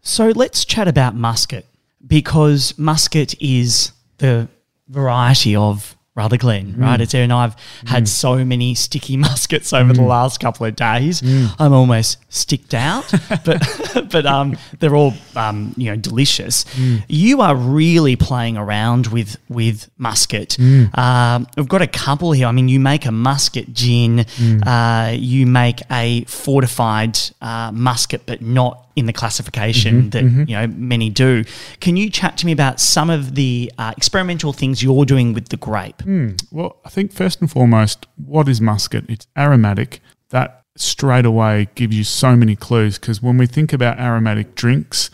So 0.00 0.28
let's 0.28 0.64
chat 0.64 0.86
about 0.86 1.14
muscat 1.14 1.64
because 2.06 2.78
muscat 2.78 3.34
is 3.40 3.92
the 4.18 4.48
variety 4.88 5.56
of 5.56 5.95
Rutherglen, 6.16 6.74
right? 6.78 6.98
It's 7.00 7.14
and 7.14 7.32
I've 7.32 7.54
had 7.86 8.08
so 8.08 8.42
many 8.44 8.74
sticky 8.74 9.16
muscats 9.26 9.72
over 9.72 9.92
the 9.92 10.02
last 10.02 10.40
couple 10.40 10.64
of 10.66 10.74
days. 10.74 11.22
I'm 11.58 11.72
almost 11.74 12.18
sticked 12.30 12.72
out, 12.74 13.12
but 13.44 13.62
but 14.10 14.24
um, 14.26 14.56
they're 14.80 14.96
all 14.96 15.12
um, 15.36 15.74
you 15.76 15.90
know 15.90 15.96
delicious. 15.96 16.64
You 17.06 17.42
are 17.42 17.54
really 17.54 18.16
playing 18.16 18.56
around 18.56 19.08
with 19.08 19.36
with 19.48 19.90
muscat. 19.98 20.58
Um, 20.94 21.46
we've 21.56 21.68
got 21.68 21.82
a 21.82 21.86
couple 21.86 22.32
here. 22.32 22.46
I 22.46 22.52
mean, 22.52 22.68
you 22.68 22.80
make 22.80 23.04
a 23.04 23.12
muscat 23.12 23.72
gin. 23.74 24.20
Uh, 24.66 25.12
you 25.14 25.46
make 25.46 25.82
a 25.90 26.24
fortified 26.24 27.18
uh, 27.42 27.70
muscat, 27.72 28.22
but 28.24 28.40
not 28.40 28.82
in 28.96 29.04
the 29.04 29.12
classification 29.12 30.08
that 30.10 30.22
you 30.48 30.56
know 30.56 30.66
many 30.68 31.10
do. 31.10 31.44
Can 31.80 31.96
you 31.96 32.08
chat 32.08 32.38
to 32.38 32.46
me 32.46 32.52
about 32.52 32.80
some 32.80 33.10
of 33.10 33.34
the 33.34 33.70
uh, 33.76 33.92
experimental 33.96 34.54
things 34.54 34.82
you're 34.82 35.04
doing 35.04 35.34
with 35.34 35.50
the 35.50 35.58
grape? 35.58 36.02
Well, 36.50 36.76
I 36.84 36.88
think 36.88 37.12
first 37.12 37.40
and 37.40 37.50
foremost, 37.50 38.06
what 38.16 38.48
is 38.48 38.60
muscat? 38.60 39.04
It's 39.08 39.26
aromatic. 39.36 40.00
That 40.30 40.62
straight 40.76 41.24
away 41.24 41.68
gives 41.74 41.96
you 41.96 42.04
so 42.04 42.36
many 42.36 42.54
clues 42.54 42.98
because 42.98 43.22
when 43.22 43.38
we 43.38 43.46
think 43.46 43.72
about 43.72 43.98
aromatic 43.98 44.54
drinks, 44.54 45.10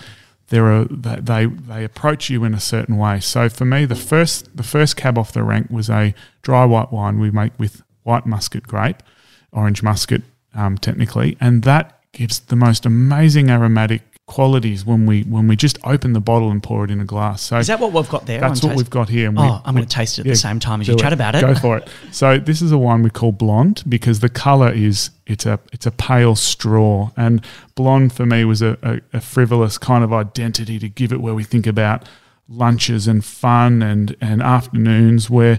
there 0.49 0.67
are 0.67 0.85
they, 0.85 1.17
they 1.17 1.47
they 1.47 1.85
approach 1.85 2.29
you 2.29 2.45
in 2.45 2.55
a 2.55 2.61
certain 2.61 2.99
way. 2.99 3.21
So 3.21 3.49
for 3.49 3.65
me, 3.65 3.87
the 3.87 3.97
first 3.97 4.55
the 4.55 4.63
first 4.63 4.97
cab 4.97 5.17
off 5.17 5.33
the 5.33 5.43
rank 5.43 5.71
was 5.71 5.89
a 5.89 6.15
dry 6.43 6.65
white 6.67 6.93
wine 6.93 7.19
we 7.19 7.31
make 7.31 7.59
with 7.59 7.83
white 8.03 8.27
muscat 8.27 8.65
grape, 8.65 9.03
orange 9.51 9.83
muscat 9.83 10.23
um, 10.55 10.77
technically, 10.77 11.39
and 11.41 11.63
that 11.63 11.99
gives 12.13 12.41
the 12.41 12.57
most 12.57 12.85
amazing 12.85 13.51
aromatic 13.51 14.12
qualities 14.27 14.87
when 14.87 15.05
we 15.05 15.23
when 15.23 15.49
we 15.49 15.57
just 15.57 15.79
open 15.85 16.13
the 16.13 16.21
bottle 16.21 16.51
and 16.51 16.63
pour 16.63 16.85
it 16.85 16.91
in 16.91 17.01
a 17.01 17.05
glass. 17.05 17.43
So 17.43 17.59
Is 17.59 17.67
that 17.67 17.81
what 17.81 17.93
we've 17.93 18.09
got 18.09 18.25
there? 18.27 18.41
that's 18.41 18.63
what 18.63 18.71
taste? 18.71 18.77
we've 18.79 18.91
got 18.91 19.09
here. 19.09 19.29
and 19.29 19.37
we- 19.37 19.43
Oh, 19.43 19.61
I'm 19.65 19.75
going 19.75 19.87
to 19.87 19.95
taste 19.95 20.19
it 20.19 20.23
at 20.23 20.27
yeah, 20.27 20.33
the 20.33 20.37
same 20.39 20.61
time 20.61 20.81
as 20.81 20.89
you 20.89 20.97
chat 20.97 21.13
about 21.13 21.35
it. 21.35 21.41
Go 21.41 21.55
for 21.55 21.77
it. 21.79 21.89
So 22.13 22.39
this 22.39 22.63
is 22.63 22.71
a 22.73 22.79
wine 22.79 23.03
we 23.03 23.11
call 23.11 23.33
blonde 23.33 23.83
because 23.89 24.21
the 24.21 24.29
color 24.29 24.71
is 24.73 25.11
it's 25.27 25.45
a 25.45 25.59
it's 25.73 25.87
a 25.87 25.91
pale 25.91 26.37
straw, 26.37 27.11
and 27.17 27.45
blonde 27.75 28.13
for 28.13 28.25
me 28.27 28.45
was 28.45 28.63
a, 28.63 28.79
a, 28.83 29.01
a 29.17 29.21
frivolous 29.21 29.77
kind 29.79 30.05
of 30.05 30.13
identity 30.13 30.79
to 30.79 30.89
give 30.89 31.13
it 31.13 31.21
where 31.21 31.35
we 31.35 31.43
think 31.45 31.67
about 31.67 32.09
lunches 32.49 33.09
and 33.09 33.25
fun 33.25 33.83
and 33.83 34.15
and 34.21 34.43
afternoons 34.43 35.29
where 35.31 35.59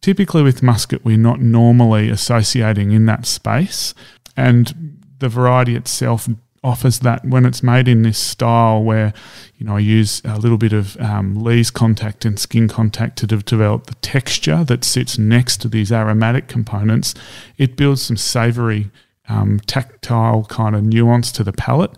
typically 0.00 0.42
with 0.42 0.62
muscat 0.62 1.04
we're 1.04 1.16
not 1.18 1.40
normally 1.40 2.08
associating 2.08 2.90
in 2.92 3.06
that 3.06 3.24
space, 3.26 3.94
and 4.36 4.96
the 5.18 5.28
variety 5.28 5.76
itself 5.76 6.28
offers 6.62 6.98
that 6.98 7.24
when 7.24 7.46
it's 7.46 7.62
made 7.62 7.88
in 7.88 8.02
this 8.02 8.18
style 8.18 8.82
where 8.82 9.14
you 9.56 9.64
know 9.64 9.76
I 9.76 9.78
use 9.78 10.20
a 10.24 10.38
little 10.38 10.58
bit 10.58 10.72
of 10.72 10.96
um, 11.00 11.42
lees 11.42 11.70
contact 11.70 12.24
and 12.24 12.38
skin 12.38 12.68
contact 12.68 13.16
to 13.18 13.26
de- 13.26 13.38
develop 13.38 13.86
the 13.86 13.94
texture 13.96 14.62
that 14.64 14.84
sits 14.84 15.18
next 15.18 15.58
to 15.62 15.68
these 15.68 15.90
aromatic 15.90 16.48
components. 16.48 17.14
It 17.56 17.76
builds 17.76 18.02
some 18.02 18.16
savoury, 18.16 18.90
um, 19.28 19.60
tactile 19.66 20.44
kind 20.44 20.76
of 20.76 20.82
nuance 20.84 21.32
to 21.32 21.44
the 21.44 21.52
palate. 21.52 21.92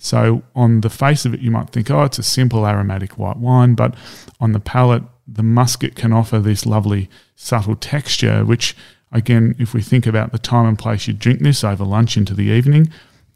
So 0.00 0.42
on 0.54 0.80
the 0.80 0.90
face 0.90 1.24
of 1.24 1.34
it, 1.34 1.40
you 1.40 1.50
might 1.50 1.70
think, 1.70 1.90
oh, 1.90 2.04
it's 2.04 2.18
a 2.18 2.22
simple 2.22 2.66
aromatic 2.66 3.18
white 3.18 3.36
wine, 3.36 3.74
but 3.74 3.94
on 4.40 4.52
the 4.52 4.60
palate, 4.60 5.02
the 5.26 5.42
muscat 5.42 5.96
can 5.96 6.12
offer 6.12 6.38
this 6.38 6.64
lovely 6.64 7.10
subtle 7.36 7.76
texture, 7.76 8.44
which 8.44 8.76
again, 9.12 9.54
if 9.58 9.74
we 9.74 9.82
think 9.82 10.06
about 10.06 10.32
the 10.32 10.38
time 10.38 10.66
and 10.66 10.78
place 10.78 11.06
you 11.06 11.14
drink 11.14 11.40
this 11.40 11.64
over 11.64 11.84
lunch 11.84 12.16
into 12.16 12.34
the 12.34 12.44
evening, 12.44 12.90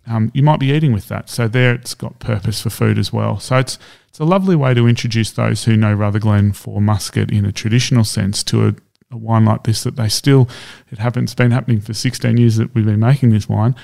um, 0.07 0.31
you 0.35 0.43
might 0.43 0.61
be 0.61 0.71
eating 0.73 0.93
with 0.93 1.09
that. 1.09 1.29
So 1.29 1.49
there, 1.49 1.75
it's 1.75 1.95
got 1.95 2.19
purpose 2.19 2.63
for 2.63 2.71
food 2.71 2.99
as 2.99 3.13
well. 3.13 3.39
So 3.39 3.57
it's 3.57 3.79
it's 4.09 4.21
a 4.21 4.25
lovely 4.25 4.57
way 4.57 4.75
to 4.75 4.87
introduce 4.87 5.31
those 5.31 5.65
who 5.65 5.77
know 5.77 5.93
Rutherglen 5.95 6.53
for 6.53 6.83
muscat 6.83 7.31
in 7.31 7.47
a 7.47 7.53
traditional 7.53 8.05
sense 8.05 8.43
to 8.45 8.69
a, 8.69 8.75
a 9.11 9.17
wine 9.17 9.47
like 9.47 9.63
this 9.65 9.85
that 9.85 9.97
they 9.97 10.09
still 10.09 10.49
it 10.91 10.99
happens 10.99 11.31
it's 11.31 11.35
been 11.35 11.51
happening 11.51 11.81
for 11.81 11.95
16 11.95 12.37
years 12.37 12.57
that 12.57 12.75
we've 12.75 12.85
been 12.85 13.01
making 13.01 13.31
this 13.31 13.49
wine. 13.49 13.75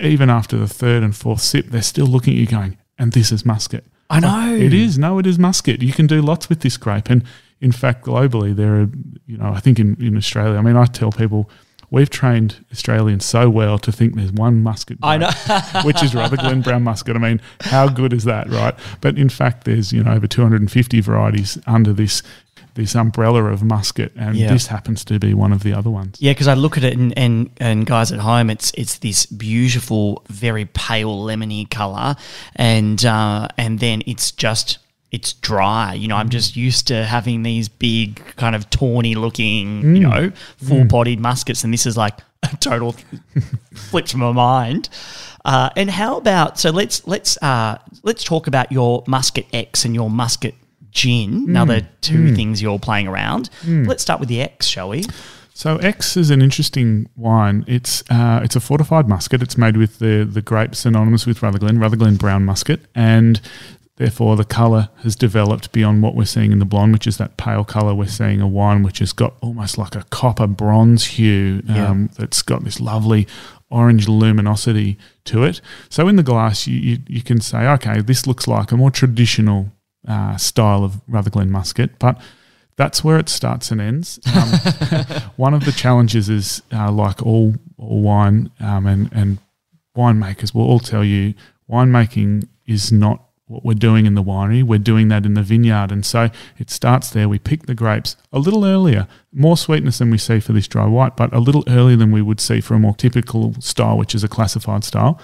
Even 0.00 0.30
after 0.30 0.56
the 0.56 0.68
third 0.68 1.02
and 1.02 1.14
fourth 1.14 1.40
sip, 1.40 1.66
they're 1.66 1.82
still 1.82 2.06
looking 2.06 2.34
at 2.34 2.40
you 2.40 2.46
going, 2.46 2.78
and 2.98 3.12
this 3.12 3.30
is 3.32 3.44
muscat. 3.44 3.84
I 4.10 4.20
know. 4.20 4.54
It 4.54 4.72
is. 4.72 4.98
No, 4.98 5.18
it 5.18 5.26
is 5.26 5.38
muscat. 5.38 5.82
You 5.82 5.92
can 5.92 6.06
do 6.06 6.22
lots 6.22 6.48
with 6.48 6.60
this 6.60 6.76
grape. 6.76 7.10
And 7.10 7.24
in 7.60 7.72
fact, 7.72 8.04
globally, 8.04 8.54
there 8.54 8.80
are, 8.80 8.88
you 9.26 9.36
know, 9.36 9.52
I 9.52 9.60
think 9.60 9.78
in, 9.78 9.96
in 10.00 10.16
Australia, 10.16 10.56
I 10.56 10.62
mean, 10.62 10.76
I 10.76 10.86
tell 10.86 11.12
people 11.12 11.50
we've 11.90 12.10
trained 12.10 12.64
Australians 12.72 13.24
so 13.24 13.48
well 13.48 13.78
to 13.78 13.90
think 13.92 14.14
there's 14.14 14.32
one 14.32 14.62
muscat, 14.62 14.98
I 15.02 15.16
know. 15.16 15.30
which 15.84 16.02
is 16.02 16.14
Rutherglen 16.14 16.60
Brown 16.62 16.82
muscat. 16.84 17.16
I 17.16 17.18
mean, 17.18 17.40
how 17.60 17.88
good 17.88 18.12
is 18.12 18.24
that, 18.24 18.48
right? 18.50 18.74
But 19.00 19.18
in 19.18 19.28
fact, 19.28 19.64
there's, 19.64 19.92
you 19.92 20.02
know, 20.04 20.12
over 20.12 20.26
250 20.26 21.00
varieties 21.00 21.58
under 21.66 21.92
this 21.92 22.22
this 22.74 22.94
umbrella 22.94 23.42
of 23.46 23.60
muscat, 23.64 24.12
and 24.14 24.36
Yeah. 24.36 24.52
this 24.52 24.68
happens 24.68 25.04
to 25.06 25.18
be 25.18 25.34
one 25.34 25.52
of 25.52 25.64
the 25.64 25.72
other 25.72 25.90
ones. 25.90 26.16
Yeah, 26.20 26.30
because 26.30 26.46
I 26.46 26.54
look 26.54 26.76
at 26.76 26.84
it 26.84 26.96
and, 26.96 27.12
and 27.18 27.50
and 27.58 27.84
guys 27.86 28.12
at 28.12 28.20
home, 28.20 28.50
it's 28.50 28.70
it's 28.74 28.98
this 28.98 29.26
beautiful, 29.26 30.22
very 30.28 30.64
pale 30.64 31.18
lemony 31.24 31.68
color, 31.68 32.14
and 32.54 33.04
uh, 33.04 33.48
and 33.58 33.80
then 33.80 34.02
it's 34.06 34.30
just 34.30 34.78
it's 35.10 35.32
dry. 35.34 35.94
You 35.94 36.08
know, 36.08 36.16
I'm 36.16 36.28
just 36.28 36.56
used 36.56 36.86
to 36.88 37.04
having 37.04 37.42
these 37.42 37.68
big 37.68 38.22
kind 38.36 38.54
of 38.54 38.68
tawny 38.70 39.14
looking, 39.14 39.96
you 39.96 40.02
know, 40.02 40.32
full 40.58 40.84
bodied 40.84 41.20
muscats, 41.20 41.64
and 41.64 41.72
this 41.72 41.86
is 41.86 41.96
like 41.96 42.18
a 42.42 42.56
total 42.56 42.92
flip 43.32 43.44
flips 43.74 44.14
my 44.14 44.32
mind. 44.32 44.88
Uh, 45.44 45.70
and 45.76 45.90
how 45.90 46.18
about 46.18 46.58
so 46.58 46.70
let's 46.70 47.06
let's 47.06 47.40
uh, 47.42 47.78
let's 48.02 48.22
talk 48.22 48.46
about 48.46 48.70
your 48.70 49.02
muscat 49.06 49.46
X 49.52 49.84
and 49.84 49.94
your 49.94 50.10
muscat 50.10 50.54
gin. 50.90 51.46
Another 51.48 51.88
two 52.00 52.34
things 52.34 52.60
you're 52.60 52.78
playing 52.78 53.08
around. 53.08 53.50
Let's 53.66 54.02
start 54.02 54.20
with 54.20 54.28
the 54.28 54.42
X, 54.42 54.66
shall 54.66 54.90
we? 54.90 55.04
So 55.58 55.76
X 55.78 56.16
is 56.16 56.30
an 56.30 56.40
interesting 56.40 57.08
wine. 57.16 57.64
It's 57.66 58.04
uh, 58.10 58.40
it's 58.44 58.54
a 58.54 58.60
fortified 58.60 59.08
muscat. 59.08 59.42
It's 59.42 59.58
made 59.58 59.76
with 59.76 59.98
the 59.98 60.24
the 60.24 60.40
grape 60.40 60.76
synonymous 60.76 61.26
with 61.26 61.42
Rutherglen, 61.42 61.80
Rutherglen 61.80 62.16
brown 62.16 62.44
muscat, 62.44 62.78
and 62.94 63.40
therefore 63.98 64.34
the 64.36 64.44
colour 64.44 64.88
has 65.02 65.14
developed 65.14 65.70
beyond 65.70 66.02
what 66.02 66.14
we're 66.16 66.24
seeing 66.24 66.50
in 66.50 66.58
the 66.58 66.64
blonde, 66.64 66.92
which 66.94 67.06
is 67.06 67.18
that 67.18 67.36
pale 67.36 67.64
colour. 67.64 67.94
We're 67.94 68.06
seeing 68.08 68.40
a 68.40 68.48
wine 68.48 68.82
which 68.82 68.98
has 69.00 69.12
got 69.12 69.34
almost 69.40 69.76
like 69.78 69.94
a 69.94 70.02
copper 70.10 70.46
bronze 70.46 71.04
hue 71.04 71.62
Yeah. 71.66 71.88
um, 71.90 72.10
that's 72.18 72.42
got 72.42 72.64
this 72.64 72.80
lovely 72.80 73.28
orange 73.70 74.08
luminosity 74.08 74.96
to 75.24 75.44
it. 75.44 75.60
So 75.90 76.08
in 76.08 76.16
the 76.16 76.22
glass, 76.22 76.66
you, 76.66 76.78
you, 76.78 76.98
you 77.06 77.22
can 77.22 77.40
say, 77.40 77.66
okay, 77.68 78.00
this 78.00 78.26
looks 78.26 78.48
like 78.48 78.72
a 78.72 78.76
more 78.78 78.90
traditional 78.90 79.70
uh, 80.06 80.36
style 80.38 80.84
of 80.84 81.02
Rutherglen 81.06 81.50
muscat, 81.50 81.98
but 81.98 82.18
that's 82.76 83.04
where 83.04 83.18
it 83.18 83.28
starts 83.28 83.70
and 83.70 83.80
ends. 83.80 84.18
Um, 84.34 84.48
one 85.36 85.52
of 85.52 85.64
the 85.66 85.72
challenges 85.72 86.30
is, 86.30 86.62
uh, 86.72 86.90
like 86.90 87.22
all, 87.22 87.54
all 87.76 88.00
wine 88.00 88.50
um, 88.60 88.86
and, 88.86 89.12
and 89.12 89.38
winemakers 89.96 90.54
will 90.54 90.62
all 90.64 90.78
tell 90.80 91.04
you, 91.04 91.34
winemaking 91.70 92.48
is 92.66 92.90
not 92.92 93.27
what 93.48 93.64
we're 93.64 93.74
doing 93.74 94.06
in 94.06 94.14
the 94.14 94.22
winery. 94.22 94.62
We're 94.62 94.78
doing 94.78 95.08
that 95.08 95.26
in 95.26 95.34
the 95.34 95.42
vineyard. 95.42 95.90
And 95.90 96.06
so 96.06 96.30
it 96.58 96.70
starts 96.70 97.10
there. 97.10 97.28
We 97.28 97.38
pick 97.38 97.66
the 97.66 97.74
grapes 97.74 98.16
a 98.32 98.38
little 98.38 98.64
earlier, 98.64 99.08
more 99.32 99.56
sweetness 99.56 99.98
than 99.98 100.10
we 100.10 100.18
see 100.18 100.38
for 100.38 100.52
this 100.52 100.68
dry 100.68 100.86
white, 100.86 101.16
but 101.16 101.32
a 101.32 101.40
little 101.40 101.64
earlier 101.66 101.96
than 101.96 102.12
we 102.12 102.22
would 102.22 102.40
see 102.40 102.60
for 102.60 102.74
a 102.74 102.78
more 102.78 102.94
typical 102.94 103.54
style, 103.60 103.98
which 103.98 104.14
is 104.14 104.22
a 104.22 104.28
classified 104.28 104.84
style. 104.84 105.20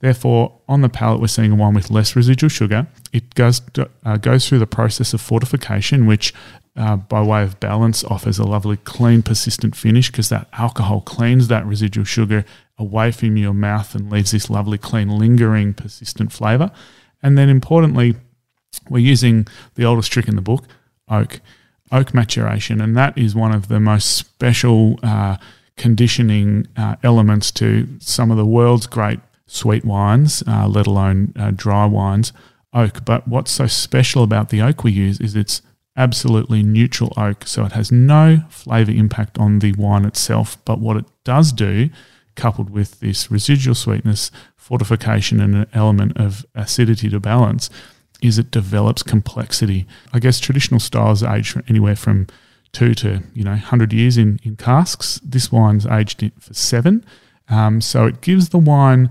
Therefore, 0.00 0.60
on 0.68 0.82
the 0.82 0.88
palate, 0.88 1.20
we're 1.20 1.26
seeing 1.26 1.52
a 1.52 1.56
wine 1.56 1.74
with 1.74 1.90
less 1.90 2.14
residual 2.14 2.48
sugar. 2.48 2.86
It 3.12 3.34
goes 3.34 3.60
uh, 4.04 4.16
goes 4.18 4.48
through 4.48 4.60
the 4.60 4.66
process 4.66 5.12
of 5.12 5.20
fortification, 5.20 6.06
which, 6.06 6.32
uh, 6.76 6.96
by 6.96 7.20
way 7.20 7.42
of 7.42 7.58
balance, 7.58 8.04
offers 8.04 8.38
a 8.38 8.44
lovely, 8.44 8.76
clean, 8.76 9.22
persistent 9.22 9.74
finish 9.74 10.10
because 10.10 10.28
that 10.28 10.48
alcohol 10.52 11.00
cleans 11.00 11.48
that 11.48 11.66
residual 11.66 12.04
sugar 12.04 12.44
away 12.78 13.10
from 13.10 13.36
your 13.36 13.54
mouth 13.54 13.94
and 13.96 14.08
leaves 14.08 14.30
this 14.30 14.48
lovely, 14.48 14.78
clean, 14.78 15.08
lingering, 15.18 15.74
persistent 15.74 16.32
flavour. 16.32 16.70
And 17.22 17.36
then, 17.36 17.48
importantly, 17.48 18.16
we're 18.88 18.98
using 18.98 19.46
the 19.74 19.84
oldest 19.84 20.12
trick 20.12 20.28
in 20.28 20.36
the 20.36 20.42
book, 20.42 20.64
oak, 21.08 21.40
oak 21.90 22.14
maturation, 22.14 22.80
and 22.80 22.96
that 22.96 23.16
is 23.16 23.34
one 23.34 23.54
of 23.54 23.68
the 23.68 23.80
most 23.80 24.16
special 24.16 24.98
uh, 25.02 25.36
conditioning 25.76 26.66
uh, 26.76 26.96
elements 27.02 27.50
to 27.52 27.88
some 28.00 28.30
of 28.30 28.36
the 28.36 28.46
world's 28.46 28.86
great 28.86 29.20
sweet 29.46 29.84
wines, 29.84 30.42
uh, 30.46 30.68
let 30.68 30.86
alone 30.86 31.32
uh, 31.38 31.50
dry 31.50 31.86
wines, 31.86 32.32
oak. 32.72 33.04
But 33.04 33.26
what's 33.26 33.50
so 33.50 33.66
special 33.66 34.22
about 34.22 34.50
the 34.50 34.60
oak 34.60 34.84
we 34.84 34.92
use 34.92 35.20
is 35.20 35.34
it's 35.34 35.62
absolutely 35.96 36.62
neutral 36.62 37.12
oak, 37.16 37.46
so 37.46 37.64
it 37.64 37.72
has 37.72 37.90
no 37.90 38.44
flavour 38.48 38.92
impact 38.92 39.38
on 39.38 39.58
the 39.58 39.72
wine 39.72 40.04
itself. 40.04 40.62
But 40.64 40.78
what 40.78 40.96
it 40.96 41.06
does 41.24 41.52
do, 41.52 41.90
coupled 42.38 42.70
with 42.70 43.00
this 43.00 43.30
residual 43.30 43.74
sweetness, 43.74 44.30
fortification, 44.56 45.40
and 45.40 45.54
an 45.54 45.66
element 45.74 46.16
of 46.16 46.46
acidity 46.54 47.10
to 47.10 47.20
balance, 47.20 47.68
is 48.22 48.38
it 48.38 48.50
develops 48.50 49.02
complexity. 49.02 49.86
I 50.12 50.18
guess 50.20 50.40
traditional 50.40 50.80
styles 50.80 51.22
age 51.22 51.54
anywhere 51.68 51.96
from 51.96 52.26
two 52.72 52.94
to 52.94 53.22
you 53.34 53.44
know 53.44 53.56
hundred 53.56 53.92
years 53.92 54.16
in 54.16 54.38
in 54.42 54.56
casks. 54.56 55.20
This 55.24 55.52
wine's 55.52 55.86
aged 55.86 56.32
for 56.38 56.54
seven, 56.54 57.04
um, 57.48 57.80
so 57.80 58.06
it 58.06 58.20
gives 58.20 58.48
the 58.48 58.58
wine 58.58 59.10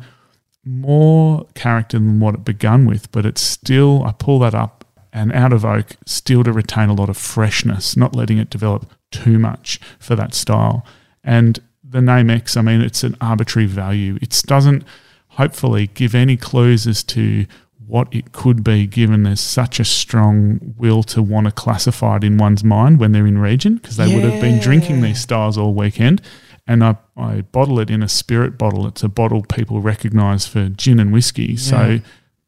more 0.64 1.46
character 1.54 1.98
than 1.98 2.20
what 2.20 2.36
it 2.36 2.44
begun 2.44 2.86
with. 2.86 3.12
But 3.12 3.26
it's 3.26 3.42
still 3.42 4.04
I 4.06 4.14
pull 4.14 4.40
that 4.40 4.56
up 4.56 4.86
and 5.14 5.32
out 5.34 5.54
of 5.54 5.66
oak, 5.66 5.96
still 6.06 6.44
to 6.44 6.52
retain 6.52 6.90
a 6.90 6.94
lot 6.94 7.10
of 7.10 7.18
freshness, 7.18 7.98
not 7.98 8.16
letting 8.16 8.38
it 8.38 8.50
develop 8.50 8.92
too 9.12 9.40
much 9.40 9.80
for 10.00 10.16
that 10.16 10.34
style. 10.34 10.86
And 11.24 11.60
the 11.98 12.02
name 12.02 12.30
X, 12.30 12.56
I 12.56 12.62
mean, 12.62 12.82
it's 12.82 13.04
an 13.04 13.18
arbitrary 13.20 13.66
value. 13.66 14.20
It 14.22 14.42
doesn't 14.46 14.84
hopefully 15.30 15.88
give 15.88 16.14
any 16.14 16.38
clues 16.38 16.86
as 16.86 17.04
to 17.04 17.48
what 17.88 18.14
it 18.14 18.34
could 18.34 18.64
be 18.64 18.86
given 18.86 19.24
there's 19.24 19.40
such 19.40 19.80
a 19.80 19.86
strong 19.86 20.76
will 20.78 21.02
to 21.02 21.24
want 21.24 21.46
to 21.46 21.52
classify 21.52 22.18
it 22.18 22.24
in 22.24 22.38
one's 22.38 22.64
mind 22.64 23.00
when 23.00 23.14
they're 23.14 23.26
in 23.26 23.38
region 23.38 23.78
because 23.78 23.96
they 23.96 24.14
would 24.14 24.24
have 24.24 24.42
been 24.42 24.60
drinking 24.60 25.02
these 25.02 25.22
styles 25.22 25.58
all 25.58 25.74
weekend. 25.74 26.22
And 26.68 26.84
I, 26.84 26.98
I 27.16 27.42
bottle 27.42 27.80
it 27.80 27.90
in 27.90 28.04
a 28.04 28.10
spirit 28.10 28.58
bottle. 28.58 28.86
It's 28.88 29.04
a 29.04 29.10
bottle 29.10 29.42
people 29.42 29.82
recognize 29.82 30.46
for 30.46 30.70
gin 30.70 31.00
and 31.00 31.12
whiskey. 31.14 31.56
So 31.56 32.00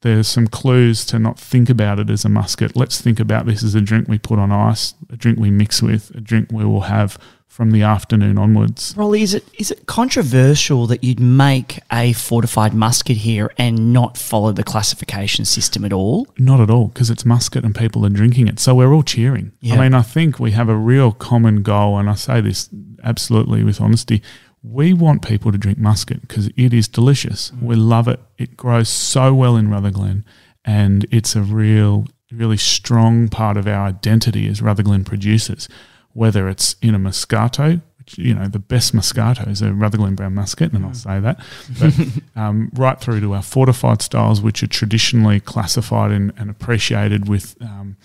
there's 0.01 0.27
some 0.27 0.47
clues 0.47 1.05
to 1.05 1.19
not 1.19 1.39
think 1.39 1.69
about 1.69 1.99
it 1.99 2.09
as 2.09 2.25
a 2.25 2.29
muscat 2.29 2.75
let's 2.75 3.01
think 3.01 3.19
about 3.19 3.45
this 3.45 3.63
as 3.63 3.75
a 3.75 3.81
drink 3.81 4.07
we 4.07 4.17
put 4.17 4.39
on 4.39 4.51
ice 4.51 4.93
a 5.11 5.17
drink 5.17 5.39
we 5.39 5.51
mix 5.51 5.81
with 5.81 6.11
a 6.15 6.21
drink 6.21 6.49
we 6.51 6.65
will 6.65 6.81
have 6.81 7.17
from 7.47 7.71
the 7.71 7.81
afternoon 7.81 8.37
onwards 8.37 8.93
Rolly, 8.95 9.21
is 9.21 9.33
it 9.33 9.43
is 9.57 9.69
it 9.69 9.85
controversial 9.85 10.87
that 10.87 11.03
you'd 11.03 11.19
make 11.19 11.79
a 11.91 12.13
fortified 12.13 12.73
muscat 12.73 13.17
here 13.17 13.51
and 13.57 13.91
not 13.91 14.17
follow 14.17 14.53
the 14.53 14.63
classification 14.63 15.43
system 15.43 15.83
at 15.83 15.91
all? 15.91 16.25
Not 16.37 16.61
at 16.61 16.69
all, 16.69 16.87
because 16.87 17.09
it's 17.09 17.25
muscat 17.25 17.65
and 17.65 17.75
people 17.75 18.05
are 18.05 18.09
drinking 18.09 18.47
it. 18.47 18.59
So 18.59 18.75
we're 18.75 18.93
all 18.93 19.03
cheering. 19.03 19.51
Yeah. 19.59 19.75
I 19.75 19.79
mean, 19.79 19.93
I 19.93 20.03
think 20.03 20.39
we 20.39 20.51
have 20.51 20.69
a 20.69 20.75
real 20.75 21.11
common 21.11 21.61
goal, 21.61 21.97
and 21.97 22.09
I 22.09 22.13
say 22.15 22.39
this 22.39 22.69
absolutely 23.03 23.63
with 23.63 23.81
honesty. 23.81 24.21
We 24.61 24.93
want 24.93 25.25
people 25.25 25.51
to 25.51 25.57
drink 25.57 25.77
muscat 25.77 26.21
because 26.21 26.47
it 26.57 26.73
is 26.73 26.87
delicious. 26.87 27.51
We 27.61 27.75
love 27.75 28.07
it. 28.07 28.19
It 28.37 28.57
grows 28.57 28.89
so 28.89 29.33
well 29.33 29.55
in 29.55 29.69
Rutherglen, 29.69 30.25
and 30.65 31.05
it's 31.11 31.35
a 31.35 31.41
real, 31.41 32.07
really 32.31 32.57
strong 32.57 33.29
part 33.29 33.55
of 33.57 33.67
our 33.67 33.87
identity 33.87 34.47
as 34.47 34.61
Rutherglen 34.61 35.05
producers. 35.05 35.69
Whether 36.13 36.49
it's 36.49 36.75
in 36.81 36.93
a 36.93 36.99
Moscato, 36.99 37.81
which 37.99 38.17
you 38.17 38.33
know 38.33 38.47
the 38.47 38.59
best 38.59 38.93
Moscato 38.93 39.47
is 39.47 39.61
a 39.61 39.73
Rutherglen 39.73 40.15
Brown 40.15 40.35
Muscat, 40.35 40.73
and 40.73 40.85
I'll 40.85 40.93
say 40.93 41.19
that, 41.19 41.39
but 41.79 41.93
um, 42.35 42.69
right 42.73 42.99
through 42.99 43.21
to 43.21 43.33
our 43.33 43.41
fortified 43.41 44.01
styles, 44.01 44.41
which 44.41 44.61
are 44.63 44.67
traditionally 44.67 45.39
classified 45.39 46.11
and, 46.11 46.33
and 46.37 46.49
appreciated 46.49 47.29
with 47.29 47.55
um, 47.61 47.95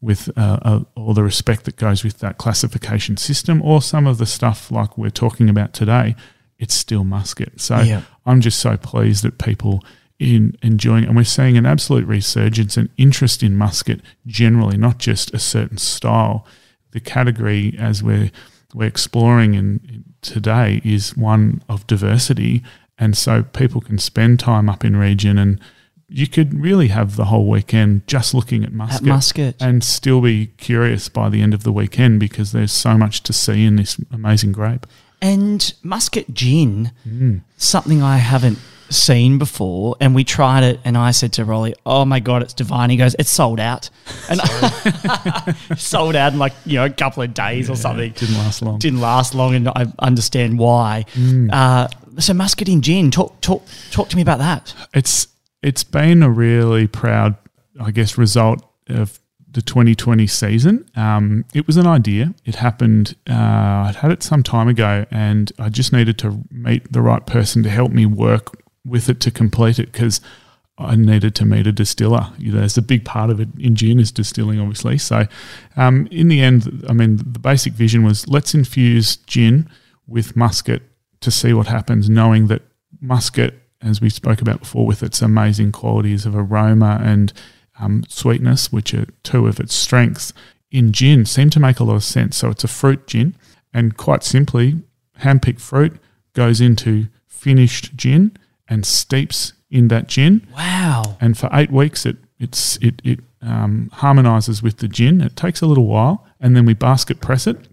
with 0.00 0.28
uh, 0.36 0.58
uh, 0.62 0.80
all 0.94 1.14
the 1.14 1.24
respect 1.24 1.64
that 1.64 1.76
goes 1.76 2.04
with 2.04 2.18
that 2.18 2.38
classification 2.38 3.16
system, 3.16 3.60
or 3.62 3.82
some 3.82 4.06
of 4.06 4.18
the 4.18 4.26
stuff 4.26 4.70
like 4.70 4.96
we're 4.96 5.10
talking 5.10 5.48
about 5.48 5.72
today, 5.72 6.14
it's 6.58 6.74
still 6.74 7.04
muscat. 7.04 7.60
So 7.60 7.80
Yeah. 7.80 8.02
I'm 8.24 8.40
just 8.40 8.60
so 8.60 8.76
pleased 8.76 9.24
that 9.24 9.38
people 9.38 9.82
in 10.18 10.56
enjoying 10.62 11.04
and 11.04 11.16
we're 11.16 11.24
seeing 11.24 11.56
an 11.56 11.64
absolute 11.64 12.04
resurgence 12.06 12.76
and 12.76 12.88
interest 12.96 13.42
in 13.42 13.56
muscat 13.56 14.00
generally, 14.26 14.76
not 14.76 14.98
just 14.98 15.32
a 15.32 15.38
certain 15.38 15.78
style. 15.78 16.44
The 16.90 17.00
category 17.00 17.76
as 17.78 18.02
we're 18.02 18.30
we're 18.74 18.86
exploring 18.86 19.54
in, 19.54 19.80
in 19.88 20.04
today 20.20 20.80
is 20.84 21.16
one 21.16 21.62
of 21.68 21.86
diversity, 21.86 22.62
and 22.98 23.16
so 23.16 23.42
people 23.42 23.80
can 23.80 23.98
spend 23.98 24.38
time 24.38 24.68
up 24.68 24.84
in 24.84 24.96
region 24.96 25.38
and. 25.38 25.60
You 26.10 26.26
could 26.26 26.54
really 26.58 26.88
have 26.88 27.16
the 27.16 27.26
whole 27.26 27.46
weekend 27.46 28.06
just 28.06 28.32
looking 28.32 28.64
at 28.64 28.72
muscat, 28.72 29.02
muscat. 29.02 29.56
and 29.60 29.84
still 29.84 30.20
be 30.22 30.46
curious 30.56 31.08
by 31.10 31.28
the 31.28 31.42
end 31.42 31.52
of 31.52 31.64
the 31.64 31.72
weekend 31.72 32.18
because 32.18 32.52
there's 32.52 32.72
so 32.72 32.96
much 32.96 33.22
to 33.24 33.32
see 33.34 33.64
in 33.64 33.76
this 33.76 33.98
amazing 34.10 34.52
grape. 34.52 34.86
And 35.20 35.72
muscat 35.82 36.32
gin, 36.32 36.92
Mm. 37.06 37.42
something 37.58 38.02
I 38.02 38.16
haven't 38.18 38.58
seen 38.88 39.36
before. 39.36 39.96
And 40.00 40.14
we 40.14 40.24
tried 40.24 40.62
it, 40.64 40.80
and 40.82 40.96
I 40.96 41.10
said 41.10 41.32
to 41.34 41.44
Rolly, 41.44 41.74
"Oh 41.84 42.06
my 42.06 42.20
god, 42.20 42.40
it's 42.42 42.54
divine." 42.54 42.88
He 42.88 42.96
goes, 42.96 43.14
"It's 43.18 43.28
sold 43.28 43.60
out," 43.60 43.90
and 44.30 44.40
sold 45.76 46.16
out 46.16 46.32
in 46.32 46.38
like 46.38 46.52
you 46.64 46.76
know 46.78 46.84
a 46.86 46.90
couple 46.90 47.22
of 47.22 47.34
days 47.34 47.68
or 47.68 47.76
something. 47.76 48.12
Didn't 48.12 48.36
last 48.38 48.62
long. 48.62 48.78
Didn't 48.78 49.00
last 49.00 49.34
long, 49.34 49.54
and 49.54 49.68
I 49.68 49.86
understand 49.98 50.58
why. 50.58 51.04
Mm. 51.14 51.50
Uh, 51.52 51.88
so 52.18 52.32
muscat 52.34 52.68
in 52.68 52.80
gin, 52.80 53.10
talk 53.10 53.40
talk 53.40 53.66
talk 53.90 54.08
to 54.08 54.16
me 54.16 54.22
about 54.22 54.38
that. 54.38 54.72
It's 54.94 55.26
it's 55.62 55.84
been 55.84 56.22
a 56.22 56.30
really 56.30 56.86
proud, 56.86 57.36
I 57.80 57.90
guess, 57.90 58.16
result 58.16 58.64
of 58.88 59.20
the 59.50 59.62
2020 59.62 60.26
season. 60.26 60.88
Um, 60.94 61.44
it 61.54 61.66
was 61.66 61.76
an 61.76 61.86
idea. 61.86 62.34
It 62.44 62.56
happened. 62.56 63.16
Uh, 63.28 63.34
I'd 63.88 63.96
had 63.96 64.10
it 64.10 64.22
some 64.22 64.42
time 64.42 64.68
ago, 64.68 65.06
and 65.10 65.50
I 65.58 65.68
just 65.68 65.92
needed 65.92 66.18
to 66.18 66.44
meet 66.50 66.92
the 66.92 67.00
right 67.00 67.24
person 67.26 67.62
to 67.62 67.70
help 67.70 67.90
me 67.90 68.06
work 68.06 68.62
with 68.84 69.08
it 69.08 69.20
to 69.20 69.30
complete 69.30 69.78
it 69.78 69.92
because. 69.92 70.20
I 70.80 70.94
needed 70.94 71.34
to 71.34 71.44
meet 71.44 71.66
a 71.66 71.72
distiller. 71.72 72.28
You 72.38 72.52
know, 72.52 72.60
there's 72.60 72.78
a 72.78 72.82
big 72.82 73.04
part 73.04 73.30
of 73.30 73.40
it 73.40 73.48
in 73.58 73.74
gin 73.74 73.98
is 73.98 74.12
distilling, 74.12 74.60
obviously. 74.60 74.96
So, 74.96 75.26
um, 75.76 76.06
in 76.12 76.28
the 76.28 76.40
end, 76.40 76.84
I 76.88 76.92
mean, 76.92 77.16
the 77.16 77.40
basic 77.40 77.72
vision 77.72 78.04
was 78.04 78.28
let's 78.28 78.54
infuse 78.54 79.16
gin 79.16 79.68
with 80.06 80.36
muscat 80.36 80.82
to 81.20 81.32
see 81.32 81.52
what 81.52 81.66
happens, 81.66 82.08
knowing 82.08 82.46
that 82.46 82.62
muscat, 83.00 83.54
as 83.82 84.00
we 84.00 84.10
spoke 84.10 84.40
about 84.40 84.60
before, 84.60 84.86
with 84.86 85.02
its 85.02 85.22
amazing 85.22 85.72
qualities 85.72 86.26
of 86.26 86.34
aroma 86.34 87.00
and 87.02 87.32
um, 87.80 88.02
sweetness, 88.08 88.72
which 88.72 88.92
are 88.94 89.06
two 89.22 89.46
of 89.46 89.60
its 89.60 89.74
strengths, 89.74 90.32
in 90.70 90.92
gin 90.92 91.24
seem 91.24 91.48
to 91.50 91.60
make 91.60 91.78
a 91.80 91.84
lot 91.84 91.94
of 91.94 92.04
sense. 92.04 92.36
So 92.36 92.50
it's 92.50 92.64
a 92.64 92.68
fruit 92.68 93.06
gin, 93.06 93.34
and 93.72 93.96
quite 93.96 94.24
simply, 94.24 94.82
hand-picked 95.18 95.60
fruit 95.60 95.96
goes 96.34 96.60
into 96.60 97.06
finished 97.26 97.96
gin 97.96 98.36
and 98.68 98.84
steeps 98.84 99.52
in 99.70 99.88
that 99.88 100.08
gin, 100.08 100.46
Wow. 100.54 101.16
and 101.20 101.36
for 101.38 101.48
eight 101.52 101.70
weeks 101.70 102.04
it 102.06 102.16
it's 102.38 102.76
it 102.78 103.00
it 103.04 103.20
um, 103.42 103.90
harmonizes 103.92 104.62
with 104.62 104.78
the 104.78 104.88
gin. 104.88 105.20
It 105.20 105.36
takes 105.36 105.60
a 105.60 105.66
little 105.66 105.86
while, 105.86 106.26
and 106.40 106.56
then 106.56 106.64
we 106.66 106.74
basket 106.74 107.20
press 107.20 107.46
it 107.46 107.68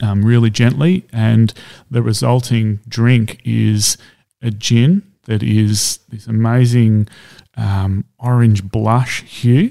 um, 0.00 0.24
really 0.24 0.50
gently, 0.50 1.04
and 1.12 1.52
the 1.90 2.02
resulting 2.02 2.80
drink 2.88 3.40
is 3.44 3.96
a 4.42 4.50
gin 4.50 5.02
that 5.26 5.42
is 5.42 5.98
this 6.08 6.26
amazing 6.26 7.08
um, 7.56 8.04
orange 8.18 8.64
blush 8.64 9.22
hue, 9.22 9.70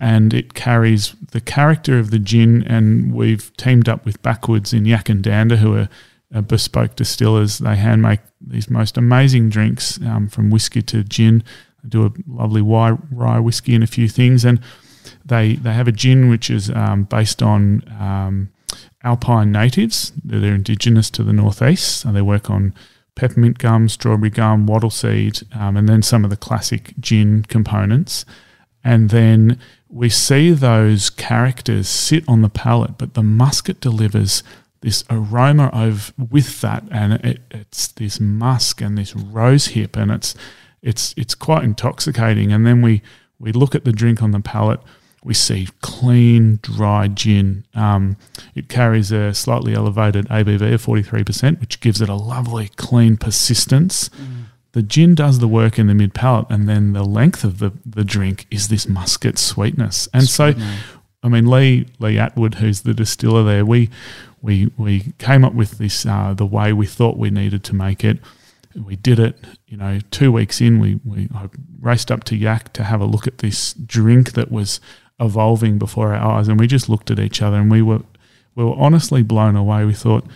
and 0.00 0.34
it 0.34 0.54
carries 0.54 1.14
the 1.30 1.40
character 1.40 1.98
of 1.98 2.10
the 2.10 2.18
gin. 2.18 2.62
And 2.64 3.12
we've 3.14 3.54
teamed 3.56 3.88
up 3.88 4.04
with 4.04 4.22
Backwoods 4.22 4.72
in 4.72 4.84
Yackandandah, 4.84 5.58
who 5.58 5.76
are, 5.76 5.88
are 6.34 6.42
bespoke 6.42 6.96
distillers. 6.96 7.58
They 7.58 7.76
hand 7.76 8.02
make 8.02 8.20
these 8.40 8.68
most 8.70 8.96
amazing 8.96 9.50
drinks 9.50 10.00
um, 10.02 10.28
from 10.28 10.50
whiskey 10.50 10.82
to 10.82 11.04
gin. 11.04 11.42
They 11.82 11.88
do 11.88 12.06
a 12.06 12.12
lovely 12.26 12.62
rye, 12.62 12.96
rye 13.10 13.40
whiskey 13.40 13.74
and 13.74 13.84
a 13.84 13.88
few 13.88 14.08
things, 14.08 14.44
and 14.44 14.60
they 15.24 15.54
they 15.56 15.72
have 15.72 15.88
a 15.88 15.92
gin 15.92 16.28
which 16.28 16.50
is 16.50 16.70
um, 16.70 17.04
based 17.04 17.42
on 17.42 17.82
um, 17.98 18.52
alpine 19.02 19.52
natives. 19.52 20.12
They're, 20.24 20.54
indigenous 20.54 21.10
to 21.10 21.24
the 21.24 21.32
northeast, 21.32 22.00
so 22.02 22.12
they 22.12 22.22
work 22.22 22.50
on 22.50 22.74
peppermint 23.14 23.58
gum, 23.58 23.88
strawberry 23.88 24.30
gum, 24.30 24.66
wattle 24.66 24.90
seed, 24.90 25.40
um, 25.54 25.76
and 25.76 25.88
then 25.88 26.02
some 26.02 26.24
of 26.24 26.30
the 26.30 26.36
classic 26.36 26.94
gin 26.98 27.42
components. 27.44 28.24
And 28.84 29.10
then 29.10 29.58
we 29.88 30.08
see 30.08 30.50
those 30.52 31.10
characters 31.10 31.88
sit 31.88 32.24
on 32.26 32.42
the 32.42 32.48
palate, 32.48 32.98
but 32.98 33.14
the 33.14 33.22
muscat 33.22 33.80
delivers 33.80 34.42
this 34.80 35.04
aroma 35.08 35.66
of 35.72 36.12
with 36.18 36.60
that, 36.60 36.84
and 36.90 37.12
it, 37.24 37.40
it's 37.50 37.88
this 37.88 38.18
musk 38.18 38.80
and 38.80 38.98
this 38.98 39.14
rose 39.14 39.68
hip, 39.68 39.96
and 39.96 40.10
it's 40.10 40.34
it's 40.82 41.14
it's 41.16 41.34
quite 41.34 41.62
intoxicating. 41.62 42.52
And 42.52 42.66
then 42.66 42.82
we 42.82 43.02
we 43.38 43.52
look 43.52 43.74
at 43.74 43.84
the 43.84 43.92
drink 43.92 44.22
on 44.22 44.32
the 44.32 44.40
palate. 44.40 44.80
We 45.24 45.34
see 45.34 45.68
clean, 45.80 46.58
dry 46.62 47.08
gin. 47.08 47.64
Um, 47.74 48.16
it 48.54 48.68
carries 48.68 49.12
a 49.12 49.32
slightly 49.32 49.74
elevated 49.74 50.26
ABV 50.28 50.74
of 50.74 50.84
43%, 50.84 51.60
which 51.60 51.80
gives 51.80 52.00
it 52.00 52.08
a 52.08 52.14
lovely, 52.14 52.70
clean 52.76 53.16
persistence. 53.16 54.10
The 54.72 54.82
gin 54.82 55.14
does 55.14 55.38
the 55.38 55.48
work 55.48 55.78
in 55.78 55.86
the 55.86 55.94
mid 55.94 56.14
palate, 56.14 56.46
and 56.50 56.68
then 56.68 56.92
the 56.92 57.04
length 57.04 57.44
of 57.44 57.58
the, 57.58 57.72
the 57.84 58.04
drink 58.04 58.46
is 58.50 58.68
this 58.68 58.88
muscat 58.88 59.38
sweetness. 59.38 60.08
And 60.14 60.24
so, 60.24 60.54
I 61.22 61.28
mean, 61.28 61.46
Lee 61.48 61.86
Lee 61.98 62.18
Atwood, 62.18 62.56
who's 62.56 62.80
the 62.80 62.94
distiller 62.94 63.44
there, 63.44 63.64
we 63.66 63.90
we 64.40 64.72
we 64.76 65.12
came 65.18 65.44
up 65.44 65.54
with 65.54 65.78
this 65.78 66.04
uh, 66.06 66.34
the 66.34 66.46
way 66.46 66.72
we 66.72 66.86
thought 66.86 67.16
we 67.16 67.30
needed 67.30 67.62
to 67.64 67.74
make 67.74 68.02
it. 68.02 68.18
We 68.74 68.96
did 68.96 69.18
it, 69.18 69.38
you 69.66 69.76
know, 69.76 70.00
two 70.10 70.32
weeks 70.32 70.60
in. 70.62 70.80
We 70.80 71.00
we 71.04 71.28
I 71.34 71.48
raced 71.80 72.10
up 72.10 72.24
to 72.24 72.36
Yack 72.36 72.72
to 72.72 72.84
have 72.84 73.02
a 73.02 73.04
look 73.04 73.26
at 73.26 73.38
this 73.38 73.74
drink 73.74 74.32
that 74.32 74.50
was 74.50 74.80
evolving 75.22 75.78
before 75.78 76.14
our 76.14 76.38
eyes, 76.38 76.48
and 76.48 76.58
we 76.58 76.66
just 76.66 76.88
looked 76.88 77.10
at 77.10 77.18
each 77.18 77.40
other 77.40 77.56
and 77.56 77.70
we 77.70 77.80
were 77.82 78.02
we 78.54 78.64
were 78.64 78.76
honestly 78.76 79.22
blown 79.22 79.56
away. 79.56 79.84
We 79.84 79.94
thought 79.94 80.26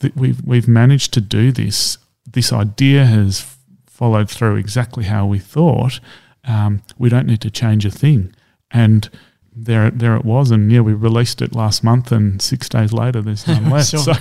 that 0.00 0.16
we've 0.16 0.40
we've 0.44 0.68
managed 0.68 1.12
to 1.14 1.20
do 1.20 1.50
this. 1.50 1.98
This 2.30 2.52
idea 2.52 3.06
has 3.06 3.56
followed 3.86 4.30
through 4.30 4.56
exactly 4.56 5.04
how 5.04 5.26
we 5.26 5.38
thought. 5.38 6.00
Um, 6.44 6.82
we 6.98 7.08
don't 7.08 7.26
need 7.26 7.40
to 7.40 7.50
change 7.50 7.84
a 7.86 7.90
thing, 7.90 8.34
and 8.70 9.08
there 9.54 9.90
there 9.90 10.16
it 10.16 10.24
was. 10.24 10.50
And 10.50 10.70
yeah, 10.70 10.80
we 10.80 10.92
released 10.92 11.40
it 11.42 11.54
last 11.54 11.82
month, 11.82 12.12
and 12.12 12.40
six 12.40 12.68
days 12.68 12.92
later, 12.92 13.22
there's 13.22 13.46
none 13.48 13.70
left. 13.70 13.88
So 13.88 13.98
so 13.98 14.12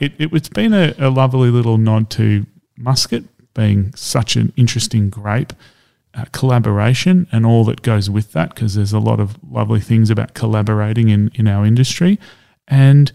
it, 0.00 0.12
it, 0.18 0.32
it's 0.32 0.48
been 0.48 0.72
a, 0.72 0.94
a 0.98 1.10
lovely 1.10 1.50
little 1.50 1.78
nod 1.78 2.10
to 2.10 2.46
muscat 2.76 3.24
being 3.54 3.94
such 3.94 4.36
an 4.36 4.52
interesting 4.56 5.10
grape. 5.10 5.52
Uh, 6.16 6.24
collaboration 6.30 7.26
and 7.32 7.44
all 7.44 7.64
that 7.64 7.82
goes 7.82 8.08
with 8.08 8.32
that, 8.32 8.54
because 8.54 8.74
there's 8.74 8.92
a 8.92 9.00
lot 9.00 9.18
of 9.18 9.36
lovely 9.50 9.80
things 9.80 10.10
about 10.10 10.34
collaborating 10.34 11.08
in, 11.08 11.30
in 11.34 11.48
our 11.48 11.66
industry. 11.66 12.18
And 12.68 13.10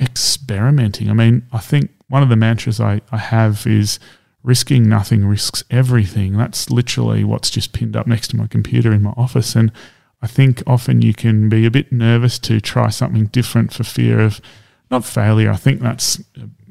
experimenting. 0.00 1.08
I 1.08 1.12
mean, 1.12 1.46
I 1.52 1.58
think 1.58 1.90
one 2.08 2.22
of 2.22 2.28
the 2.28 2.36
mantras 2.36 2.80
I, 2.80 3.00
I 3.10 3.18
have 3.18 3.66
is 3.66 3.98
risking 4.42 4.88
nothing 4.88 5.24
risks 5.24 5.62
everything. 5.70 6.36
That's 6.36 6.70
literally 6.70 7.24
what's 7.24 7.50
just 7.50 7.72
pinned 7.72 7.96
up 7.96 8.06
next 8.06 8.28
to 8.28 8.36
my 8.36 8.46
computer 8.46 8.92
in 8.92 9.02
my 9.02 9.14
office. 9.16 9.54
And 9.54 9.70
I 10.20 10.26
think 10.26 10.62
often 10.66 11.02
you 11.02 11.14
can 11.14 11.48
be 11.48 11.64
a 11.64 11.70
bit 11.70 11.92
nervous 11.92 12.38
to 12.40 12.60
try 12.60 12.90
something 12.90 13.26
different 13.26 13.72
for 13.72 13.84
fear 13.84 14.20
of 14.20 14.40
not 14.92 15.04
failure. 15.04 15.50
I 15.50 15.56
think 15.56 15.80
that's, 15.80 16.22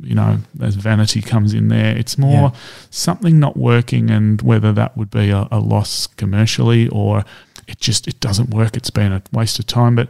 you 0.02 0.16
know, 0.16 0.38
as 0.62 0.76
vanity 0.76 1.22
comes 1.22 1.54
in 1.54 1.68
there. 1.68 1.98
It's 1.98 2.18
more 2.18 2.52
Yeah. 2.54 2.60
something 2.90 3.40
not 3.40 3.58
working 3.58 4.10
and 4.10 4.42
whether 4.42 4.72
that 4.74 4.96
would 4.96 5.10
be 5.12 5.30
a, 5.32 5.48
a 5.52 5.60
loss 5.60 6.08
commercially 6.08 6.88
or 6.90 7.26
it 7.68 7.80
just 7.80 8.08
it 8.08 8.20
doesn't 8.20 8.52
work. 8.52 8.78
It's 8.78 8.90
been 8.92 9.12
a 9.12 9.22
waste 9.34 9.60
of 9.60 9.66
time. 9.66 9.96
But 9.96 10.10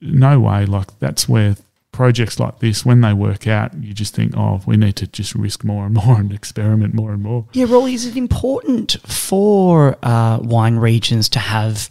no 0.00 0.40
way. 0.40 0.66
Like 0.66 0.98
that's 0.98 1.28
where 1.28 1.56
projects 1.92 2.40
like 2.40 2.58
this, 2.60 2.86
when 2.86 3.02
they 3.02 3.12
work 3.12 3.46
out, 3.46 3.74
you 3.74 3.92
just 3.92 4.14
think, 4.14 4.32
oh, 4.36 4.62
we 4.64 4.78
need 4.78 4.96
to 4.96 5.06
just 5.06 5.34
risk 5.34 5.62
more 5.62 5.84
and 5.84 5.94
more 6.06 6.18
and 6.18 6.32
experiment 6.32 6.94
more 6.94 7.12
and 7.12 7.22
more. 7.22 7.46
Yeah, 7.52 7.66
Rolly, 7.68 7.92
is 7.94 8.06
it 8.06 8.16
important 8.16 8.96
for 9.06 9.96
uh, 10.02 10.38
wine 10.42 10.76
regions 10.76 11.28
to 11.30 11.38
have 11.38 11.90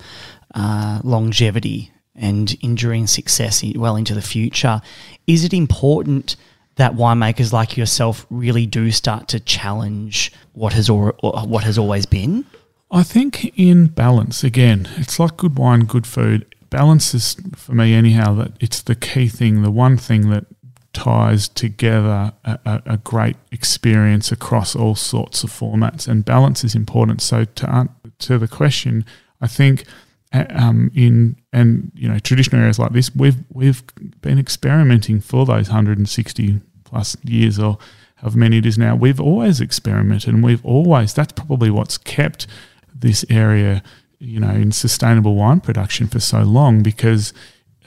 uh, 0.55 1.01
longevity 1.03 1.91
and 2.21 2.55
enduring 2.61 3.07
success 3.07 3.63
well 3.75 3.97
into 3.97 4.13
the 4.13 4.21
future? 4.21 4.81
Is 5.27 5.43
it 5.43 5.53
important 5.53 6.37
that 6.75 6.93
winemakers 6.93 7.51
like 7.51 7.75
yourself 7.75 8.25
really 8.29 8.65
do 8.65 8.91
start 8.91 9.27
to 9.29 9.39
challenge 9.39 10.31
what 10.53 10.73
has 10.73 10.89
or, 10.89 11.13
what 11.21 11.63
has 11.63 11.77
always 11.77 12.05
been? 12.05 12.45
I 12.89 13.03
think 13.03 13.57
in 13.57 13.87
balance, 13.87 14.43
again, 14.43 14.87
it's 14.97 15.19
like 15.19 15.37
good 15.37 15.57
wine, 15.57 15.81
good 15.81 16.07
food. 16.07 16.45
Balance 16.69 17.13
is, 17.13 17.35
for 17.55 17.73
me 17.73 17.93
anyhow, 17.93 18.33
that 18.35 18.53
it's 18.59 18.81
the 18.81 18.95
key 18.95 19.27
thing, 19.27 19.61
the 19.61 19.71
one 19.71 19.97
thing 19.97 20.29
that 20.29 20.45
ties 20.93 21.47
together 21.47 22.33
a, 22.43 22.81
a, 22.85 22.97
great 22.97 23.37
experience 23.51 24.31
across 24.31 24.75
all 24.75 24.95
sorts 24.95 25.43
of 25.43 25.49
formats. 25.49 26.07
And 26.07 26.25
balance 26.25 26.63
is 26.63 26.75
important. 26.75 27.21
So 27.21 27.45
to, 27.45 27.89
to 28.19 28.37
the 28.37 28.47
question, 28.47 29.05
I 29.39 29.47
think 29.47 29.85
um, 30.33 30.91
in 30.95 31.35
and 31.51 31.91
you 31.93 32.07
know 32.07 32.19
traditional 32.19 32.61
areas 32.61 32.79
like 32.79 32.93
this, 32.93 33.13
we've 33.15 33.37
we've 33.49 33.83
been 34.21 34.39
experimenting 34.39 35.19
for 35.19 35.45
those 35.45 35.69
160 35.69 36.61
plus 36.83 37.17
years 37.23 37.59
or 37.59 37.77
however 38.15 38.37
many 38.37 38.57
it 38.57 38.65
is 38.65 38.77
now. 38.77 38.95
We've 38.95 39.19
always 39.19 39.59
experimented, 39.59 40.33
and 40.33 40.43
we've 40.43 40.65
always 40.65 41.13
that's 41.13 41.33
probably 41.33 41.69
what's 41.69 41.97
kept 41.97 42.47
this 42.93 43.25
area, 43.29 43.83
you 44.19 44.39
know, 44.39 44.51
in 44.51 44.71
sustainable 44.71 45.35
wine 45.35 45.59
production 45.61 46.07
for 46.07 46.19
so 46.19 46.41
long 46.41 46.83
because. 46.83 47.33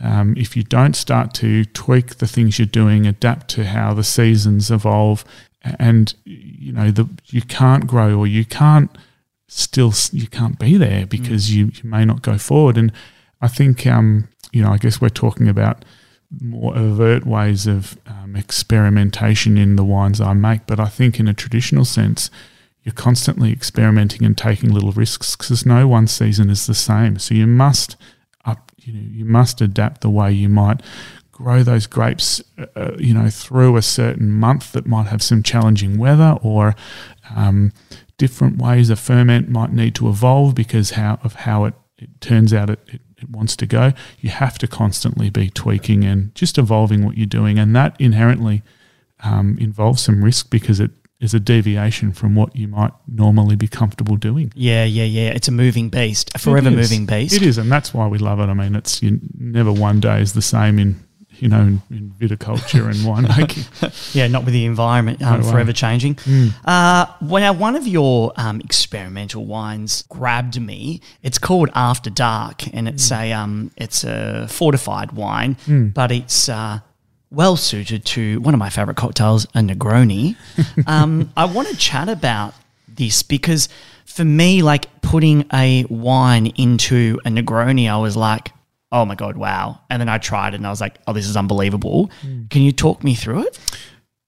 Um, 0.01 0.35
if 0.37 0.57
you 0.57 0.65
don't 0.65 0.97
start 0.97 1.35
to 1.35 1.65
tweak 1.67 2.17
the 2.17 2.27
things 2.27 2.59
you're 2.59 2.67
doing, 2.67 3.07
adapt 3.07 3.47
to 3.51 3.65
how 3.65 3.95
the 3.95 4.03
seasons 4.03 4.69
evolve, 4.69 5.25
and 5.63 6.13
you 6.25 6.73
know 6.73 6.91
the 6.91 7.09
you 7.27 7.43
can't 7.43 7.87
grow 7.87 8.19
or 8.19 8.27
you 8.27 8.45
can't 8.45 8.91
still 9.57 9.93
you 10.13 10.27
can't 10.27 10.59
be 10.59 10.77
there 10.77 11.07
because 11.07 11.55
you, 11.55 11.67
you 11.67 11.89
may 11.89 12.05
not 12.05 12.23
go 12.23 12.37
forward. 12.39 12.77
And 12.77 12.93
I 13.41 13.49
think 13.49 13.87
um, 13.87 14.29
you 14.53 14.63
know 14.63 14.71
I 14.71 14.79
guess 14.79 15.01
we're 15.01 15.09
talking 15.09 15.49
about 15.49 15.85
more 16.41 16.77
overt 16.77 17.25
ways 17.25 17.67
of 17.67 17.97
um, 18.07 18.35
experimentation 18.35 19.57
in 19.57 19.77
the 19.77 19.85
wines 19.85 20.21
I 20.21 20.33
make, 20.33 20.67
but 20.67 20.81
I 20.81 20.87
think 20.87 21.21
in 21.21 21.29
a 21.29 21.35
traditional 21.35 21.85
sense, 21.85 22.31
you're 22.83 22.93
constantly 22.93 23.53
experimenting 23.53 24.25
and 24.25 24.37
taking 24.37 24.73
little 24.73 24.93
risks 24.93 25.37
because 25.37 25.65
no 25.65 25.87
one 25.87 26.07
season 26.07 26.51
is 26.51 26.67
the 26.67 26.75
same. 26.75 27.19
So 27.19 27.35
you 27.35 27.47
must 27.47 27.97
up, 28.45 28.73
you 28.83 28.93
know, 28.93 29.09
you 29.11 29.25
must 29.25 29.61
adapt 29.61 30.01
the 30.01 30.11
way 30.11 30.33
you 30.33 30.49
might 30.49 30.83
grow 31.33 31.63
those 31.63 31.87
grapes, 31.87 32.43
uh, 32.59 32.67
uh, 32.77 32.97
you 32.99 33.15
know, 33.15 33.29
through 33.29 33.77
a 33.77 33.83
certain 33.83 34.31
month 34.31 34.73
that 34.73 34.87
might 34.87 35.07
have 35.07 35.23
some 35.23 35.43
challenging 35.43 35.99
weather 35.99 36.39
or 36.43 36.75
um, 37.35 37.73
different 38.19 38.59
ways 38.59 38.91
a 38.91 38.97
ferment 38.97 39.49
might 39.49 39.73
need 39.73 39.95
to 39.97 40.09
evolve 40.09 40.55
because 40.55 40.93
how 40.93 41.19
of 41.23 41.35
how 41.35 41.65
it, 41.65 41.75
it 41.99 42.21
turns 42.21 42.53
out 42.53 42.71
it, 42.71 42.81
it, 42.89 43.01
it 43.19 43.31
wants 43.31 43.57
to 43.57 43.67
go. 43.67 43.93
You 44.21 44.31
have 44.31 44.59
to 44.59 44.67
constantly 44.67 45.31
be 45.31 45.51
tweaking 45.51 46.05
and 46.05 46.35
just 46.35 46.59
evolving 46.59 47.05
what 47.05 47.17
you're 47.17 47.27
doing, 47.27 47.59
and 47.59 47.75
that 47.77 47.97
inherently 48.01 48.63
um, 49.21 49.57
involves 49.61 50.03
some 50.03 50.23
risk 50.23 50.51
because 50.51 50.81
it 50.81 50.91
is 51.21 51.33
a 51.33 51.41
deviation 51.41 52.13
from 52.13 52.35
what 52.35 52.55
you 52.55 52.69
might 52.69 52.93
normally 53.09 53.57
be 53.57 53.69
comfortable 53.69 54.17
doing. 54.17 54.53
Yeah, 54.55 54.85
yeah, 54.85 55.05
yeah. 55.05 55.31
It's 55.31 55.49
a 55.49 55.53
moving 55.53 55.89
beast, 55.89 56.31
a 56.35 56.39
forever 56.39 56.71
moving 56.71 57.07
beast. 57.07 57.35
It 57.35 57.43
is, 57.43 57.59
and 57.59 57.71
that's 57.71 57.95
why 57.95 58.07
we 58.07 58.19
love 58.19 58.41
it. 58.41 58.47
I 58.47 58.55
mean, 58.55 58.75
it's 58.75 59.03
you, 59.03 59.21
never 59.39 59.73
one 59.73 60.01
day 60.01 60.21
is 60.21 60.35
the 60.35 60.43
same 60.43 60.79
in 60.79 61.04
you 61.41 61.49
know 61.49 61.61
in, 61.61 61.83
in 61.91 62.15
viticulture 62.19 62.87
and 62.87 62.97
winemaking. 62.97 64.15
Yeah, 64.15 64.29
not 64.29 64.45
with 64.45 64.55
the 64.55 64.65
environment 64.65 65.23
um, 65.23 65.41
No 65.41 65.51
forever 65.51 65.73
changing. 65.73 66.15
Mm. 66.17 66.55
Uh, 66.65 67.07
well, 67.23 67.41
now, 67.41 67.53
one 67.53 67.77
of 67.77 67.87
your 67.87 68.33
um, 68.37 68.61
experimental 68.61 69.45
wines 69.45 70.03
grabbed 70.09 70.61
me. 70.61 71.01
It's 71.23 71.39
called 71.39 71.71
After 71.75 72.11
Dark, 72.11 72.73
and 72.75 72.89
it's 72.89 73.11
a 73.11 73.33
um, 73.33 73.71
it's 73.77 74.05
a 74.05 74.47
fortified 74.49 75.13
wine, 75.13 75.57
but 75.95 76.13
it's 76.13 76.49
uh, 76.49 76.81
well 77.31 77.57
suited 77.57 78.05
to 78.05 78.41
one 78.41 78.55
of 78.55 78.61
my 78.61 78.71
favorite 78.71 78.97
cocktails, 78.97 79.45
a 79.55 79.59
Negroni. 79.59 80.37
um, 80.87 81.33
I 81.37 81.45
want 81.45 81.69
to 81.69 81.77
chat 81.77 82.09
about 82.09 82.55
this 82.89 83.23
because 83.23 83.69
for 84.05 84.25
me, 84.25 84.63
like 84.63 85.01
putting 85.03 85.47
a 85.53 85.85
wine 85.89 86.47
into 86.57 87.21
a 87.25 87.29
Negroni, 87.29 87.91
I 87.91 87.97
was 87.97 88.17
like. 88.17 88.53
Oh 88.95 89.05
my 89.05 89.17
god! 89.17 89.37
Wow! 89.37 89.81
And 89.91 90.01
then 90.01 90.09
I 90.09 90.19
tried 90.19 90.55
it, 90.55 90.59
and 90.59 90.67
I 90.67 90.71
was 90.71 90.81
like, 90.81 90.99
"Oh, 91.09 91.13
this 91.13 91.27
is 91.27 91.37
unbelievable." 91.37 92.13
Can 92.49 92.63
you 92.63 92.71
talk 92.71 93.03
me 93.03 93.17
through 93.17 93.41
it? 93.49 93.59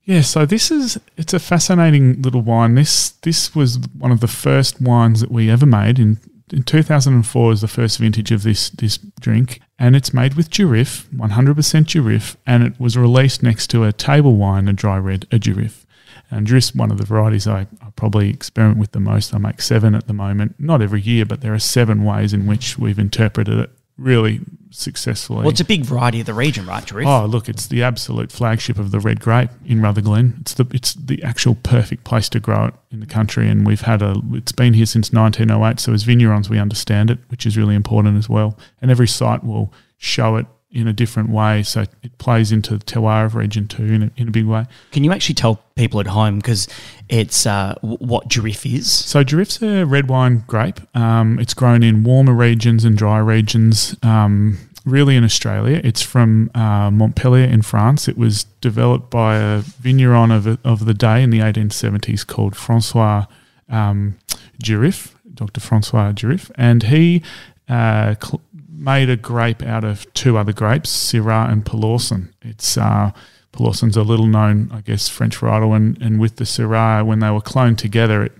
Yeah, 0.03 0.23
so 0.23 0.45
this 0.45 0.73
is 0.73 0.99
it's 1.17 1.33
a 1.33 1.39
fascinating 1.39 2.21
little 2.21 2.43
wine. 2.43 2.75
This 2.75 3.11
this 3.23 3.55
was 3.55 3.79
one 3.97 4.11
of 4.11 4.19
the 4.19 4.27
first 4.27 4.81
wines 4.81 5.21
that 5.21 5.31
we 5.31 5.49
ever 5.49 5.67
made 5.67 6.01
in 6.01 6.19
in 6.53 6.65
2004 6.65 7.53
is 7.53 7.61
the 7.61 7.69
first 7.69 7.99
vintage 7.99 8.33
of 8.33 8.43
this 8.43 8.71
this 8.71 8.99
drink, 9.21 9.61
and 9.79 9.95
it's 9.95 10.13
made 10.13 10.35
with 10.35 10.51
Durif, 10.51 11.07
100% 11.15 11.87
Durif, 11.87 12.37
and 12.45 12.65
it 12.65 12.81
was 12.81 12.97
released 12.97 13.45
next 13.45 13.69
to 13.69 13.85
a 13.85 13.93
table 13.93 14.35
wine, 14.35 14.67
a 14.67 14.73
dry 14.73 14.99
red, 14.99 15.27
a 15.31 15.39
Durif. 15.39 15.85
And 16.29 16.47
Durif's 16.47 16.75
one 16.75 16.91
of 16.91 16.99
the 16.99 17.05
varieties 17.05 17.47
I, 17.47 17.69
I 17.81 17.91
probably 17.95 18.31
experiment 18.31 18.81
with 18.81 18.93
the 18.93 19.01
most. 19.01 19.33
I 19.33 19.39
make 19.39 19.61
seven 19.61 19.95
at 19.95 20.09
the 20.09 20.13
moment, 20.13 20.57
not 20.59 20.83
every 20.83 21.01
year, 21.01 21.25
but 21.25 21.41
there 21.41 21.55
are 21.55 21.61
seven 21.61 22.05
ways 22.05 22.33
in 22.33 22.47
which 22.47 22.79
we've 22.79 22.99
interpreted 22.99 23.59
it 23.59 23.71
really 23.99 24.41
successfully. 24.71 25.41
Well, 25.41 25.49
it's 25.49 25.61
a 25.61 25.65
big 25.65 25.85
variety 25.85 26.21
of 26.21 26.27
the 26.27 26.35
region, 26.35 26.67
right, 26.67 26.85
Durif? 26.85 27.07
Oh, 27.07 27.27
look, 27.27 27.49
it's 27.49 27.67
the 27.67 27.83
absolute 27.83 28.31
flagship 28.31 28.79
of 28.79 28.91
the 28.91 29.01
red 29.01 29.21
grape 29.21 29.51
in 29.65 29.81
Rutherglen. 29.81 30.37
It's 30.41 30.55
the 30.55 30.67
it's 30.73 30.95
the 30.95 31.23
actual 31.23 31.55
perfect 31.57 32.05
place 32.05 32.29
to 32.31 32.41
grow 32.41 32.67
it 32.67 32.75
in 32.91 33.01
the 33.01 33.07
country, 33.07 33.49
and 33.49 33.67
we've 33.67 33.83
had 33.83 34.03
a. 34.03 34.21
It's 34.33 34.53
been 34.53 34.75
here 34.75 34.87
since 34.87 35.13
1908. 35.13 35.81
So 35.81 35.93
as 35.93 36.05
vignerons, 36.05 36.49
we 36.49 36.59
understand 36.59 37.11
it, 37.11 37.19
which 37.29 37.47
is 37.47 37.57
really 37.57 37.75
important 37.75 38.19
as 38.19 38.29
well. 38.29 38.59
And 38.83 38.91
every 38.91 39.09
site 39.09 39.45
will 39.45 39.73
show 39.99 40.37
it 40.37 40.47
in 40.77 40.87
a 40.87 40.93
different 40.93 41.31
way, 41.31 41.63
so 41.63 41.83
it 42.03 42.19
plays 42.19 42.53
into 42.53 42.77
the 42.77 42.85
Terroir 42.85 43.33
region 43.33 43.67
too 43.67 43.85
in 43.85 44.03
a, 44.05 44.11
in 44.17 44.29
a 44.29 44.31
big 44.31 44.47
way. 44.47 44.67
Can 44.93 45.05
you 45.05 45.13
actually 45.13 45.35
tell 45.35 45.63
people 45.75 46.01
at 46.01 46.09
home 46.09 46.37
because 46.37 46.69
it's 47.09 47.47
uh, 47.47 47.75
w- 47.81 47.99
what 47.99 48.29
Durif 48.29 48.71
is? 48.71 48.93
So 48.93 49.25
Durif's 49.25 49.63
a 49.63 49.85
red 49.85 50.09
wine 50.09 50.45
grape. 50.47 50.81
Um, 50.95 51.39
it's 51.39 51.55
grown 51.55 51.83
in 51.83 52.05
warmer 52.05 52.35
regions 52.35 52.85
and 52.85 52.97
dry 52.97 53.19
regions. 53.19 53.97
Um, 54.03 54.59
really 54.85 55.17
in 55.17 55.25
Australia, 55.25 55.81
it's 55.83 56.03
from 56.03 56.51
uh, 56.55 56.91
Montpellier 56.91 57.47
in 57.47 57.63
France. 57.63 58.07
It 58.07 58.19
was 58.19 58.45
developed 58.61 59.11
by 59.11 59.37
a 59.37 59.59
vigneron 59.61 60.31
of, 60.31 60.47
of 60.65 60.85
the 60.85 60.95
day 60.95 61.23
in 61.23 61.31
the 61.31 61.41
1870s 61.41 62.27
called 62.27 62.55
Francois 62.55 63.27
um, 63.69 64.17
Dr. 64.61 65.61
Francois 65.61 66.13
Durif, 66.13 66.51
and 66.55 66.85
he 66.85 67.23
uh, 67.69 68.15
cl- 68.23 68.41
made 68.87 69.11
a 69.11 69.17
grape 69.17 69.65
out 69.65 69.83
of 69.83 70.11
two 70.15 70.39
other 70.39 70.53
grapes, 70.53 70.91
Syrah 70.91 71.51
and 71.51 71.65
Peloursin. 71.65 72.33
It's 72.41 72.79
uh, 72.79 73.11
Peloursin's 73.53 73.97
a 73.97 74.03
little 74.03 74.29
known, 74.29 74.71
I 74.73 74.81
guess, 74.81 75.09
French 75.09 75.37
varietal, 75.37 75.75
and, 75.75 76.01
and 76.01 76.21
with 76.21 76.37
the 76.37 76.45
Syrah, 76.45 77.05
when 77.05 77.19
they 77.19 77.31
were 77.31 77.41
cloned 77.41 77.77
together, 77.79 78.23
it 78.23 78.33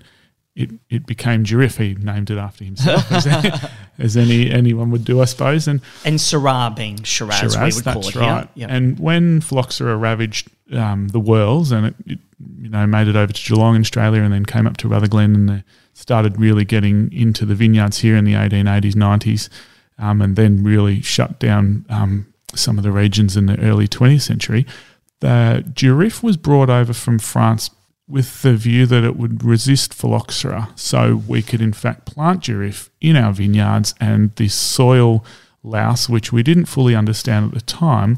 it, 0.55 0.71
it 0.89 1.05
became 1.05 1.43
Durif. 1.43 1.77
He 1.77 1.93
named 1.93 2.31
it 2.31 2.39
after 2.39 2.63
himself, 2.63 3.11
as, 3.11 3.27
as 3.99 4.17
any 4.17 4.49
anyone 4.49 4.89
would 4.89 5.05
do, 5.05 5.21
I 5.21 5.25
suppose. 5.25 5.67
And 5.67 5.81
And 6.03 6.17
Syrah 6.17 6.75
being 6.75 7.03
Shiraz, 7.03 7.43
we 7.43 7.49
Shiraz, 7.49 7.75
would 7.75 7.83
call 7.83 8.07
it 8.07 8.15
right. 8.15 8.39
here. 8.39 8.49
Yep. 8.55 8.69
And 8.71 8.99
when 8.99 9.41
phylloxera 9.41 9.95
ravaged 9.95 10.49
um, 10.73 11.09
the 11.09 11.19
worlds, 11.19 11.71
and 11.71 11.87
it, 11.87 11.95
it 12.07 12.19
you 12.59 12.69
know 12.69 12.87
made 12.87 13.07
it 13.07 13.15
over 13.15 13.31
to 13.31 13.43
Geelong 13.43 13.75
in 13.75 13.81
Australia, 13.81 14.23
and 14.23 14.33
then 14.33 14.45
came 14.45 14.65
up 14.65 14.77
to 14.77 14.87
Rutherglen, 14.87 15.35
and 15.35 15.63
started 15.93 16.39
really 16.39 16.65
getting 16.65 17.11
into 17.11 17.45
the 17.45 17.53
vineyards 17.53 17.99
here 17.99 18.15
in 18.15 18.23
the 18.23 18.33
1880s, 18.33 18.93
90s, 18.93 19.49
um, 19.97 20.21
and 20.21 20.35
then 20.35 20.63
really 20.63 21.01
shut 21.01 21.39
down 21.39 21.85
um, 21.89 22.33
some 22.53 22.77
of 22.77 22.83
the 22.83 22.91
regions 22.91 23.35
in 23.37 23.45
the 23.45 23.59
early 23.59 23.87
20th 23.87 24.21
century. 24.21 24.65
The 25.19 25.63
Durif 25.73 26.21
was 26.21 26.37
brought 26.37 26.69
over 26.69 26.93
from 26.93 27.19
France 27.19 27.69
with 28.07 28.41
the 28.41 28.55
view 28.55 28.85
that 28.85 29.03
it 29.03 29.17
would 29.17 29.43
resist 29.43 29.93
phylloxera, 29.93 30.69
so 30.75 31.21
we 31.27 31.41
could 31.41 31.61
in 31.61 31.73
fact 31.73 32.05
plant 32.05 32.43
Durif 32.43 32.89
in 33.01 33.17
our 33.17 33.33
vineyards, 33.33 33.93
and 33.99 34.33
this 34.35 34.53
soil 34.53 35.25
louse, 35.63 36.07
which 36.07 36.31
we 36.31 36.43
didn't 36.43 36.65
fully 36.65 36.95
understand 36.95 37.47
at 37.47 37.53
the 37.53 37.61
time, 37.61 38.17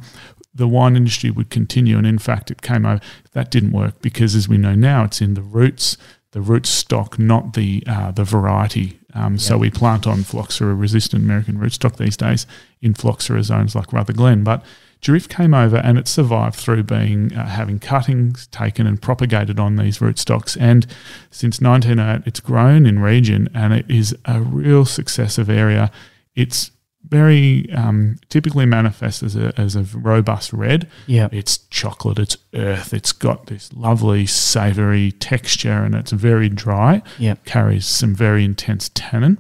the 0.53 0.67
wine 0.67 0.95
industry 0.95 1.31
would 1.31 1.49
continue. 1.49 1.97
And 1.97 2.05
in 2.05 2.19
fact, 2.19 2.51
it 2.51 2.61
came 2.61 2.85
over. 2.85 3.01
That 3.31 3.51
didn't 3.51 3.71
work 3.71 4.01
because, 4.01 4.35
as 4.35 4.47
we 4.47 4.57
know 4.57 4.75
now, 4.75 5.05
it's 5.05 5.21
in 5.21 5.33
the 5.33 5.41
roots, 5.41 5.97
the 6.31 6.41
root 6.41 6.65
stock, 6.65 7.17
not 7.17 7.53
the 7.53 7.83
uh, 7.87 8.11
the 8.11 8.23
variety. 8.23 8.98
Um, 9.13 9.37
So 9.37 9.57
we 9.57 9.69
plant 9.69 10.05
on 10.05 10.23
phylloxera 10.23 10.75
resistant 10.75 11.23
American 11.23 11.57
rootstock 11.57 11.97
these 11.97 12.17
days 12.17 12.45
in 12.81 12.93
phylloxera 12.93 13.43
zones 13.43 13.75
like 13.75 13.91
Rutherglen. 13.91 14.43
But 14.43 14.63
Durif 15.01 15.29
came 15.29 15.53
over 15.53 15.77
and 15.77 15.97
it 15.97 16.07
survived 16.07 16.55
through 16.55 16.83
being 16.83 17.33
uh, 17.33 17.47
having 17.47 17.79
cuttings 17.79 18.47
taken 18.47 18.85
and 18.85 19.01
propagated 19.01 19.59
on 19.59 19.77
these 19.77 19.99
rootstocks. 19.99 20.57
And 20.59 20.85
since 21.31 21.61
1908, 21.61 22.27
it's 22.27 22.41
grown 22.41 22.85
in 22.85 22.99
region 22.99 23.49
and 23.53 23.73
it 23.73 23.89
is 23.89 24.15
a 24.25 24.41
real 24.41 24.85
successive 24.85 25.49
area. 25.49 25.89
It's 26.35 26.71
very 27.09 27.71
um, 27.73 28.17
typically 28.29 28.65
manifests 28.65 29.23
as 29.23 29.35
a, 29.35 29.53
as 29.57 29.75
a 29.75 29.83
robust 29.97 30.53
red. 30.53 30.87
Yeah. 31.07 31.29
It's 31.31 31.59
chocolate, 31.69 32.19
it's 32.19 32.37
earth, 32.53 32.93
it's 32.93 33.11
got 33.11 33.47
this 33.47 33.71
lovely 33.73 34.25
savory 34.25 35.11
texture 35.13 35.83
and 35.83 35.95
it's 35.95 36.11
very 36.11 36.49
dry. 36.49 37.01
Yeah. 37.17 37.35
Carries 37.45 37.85
some 37.85 38.15
very 38.15 38.43
intense 38.43 38.89
tannin 38.93 39.37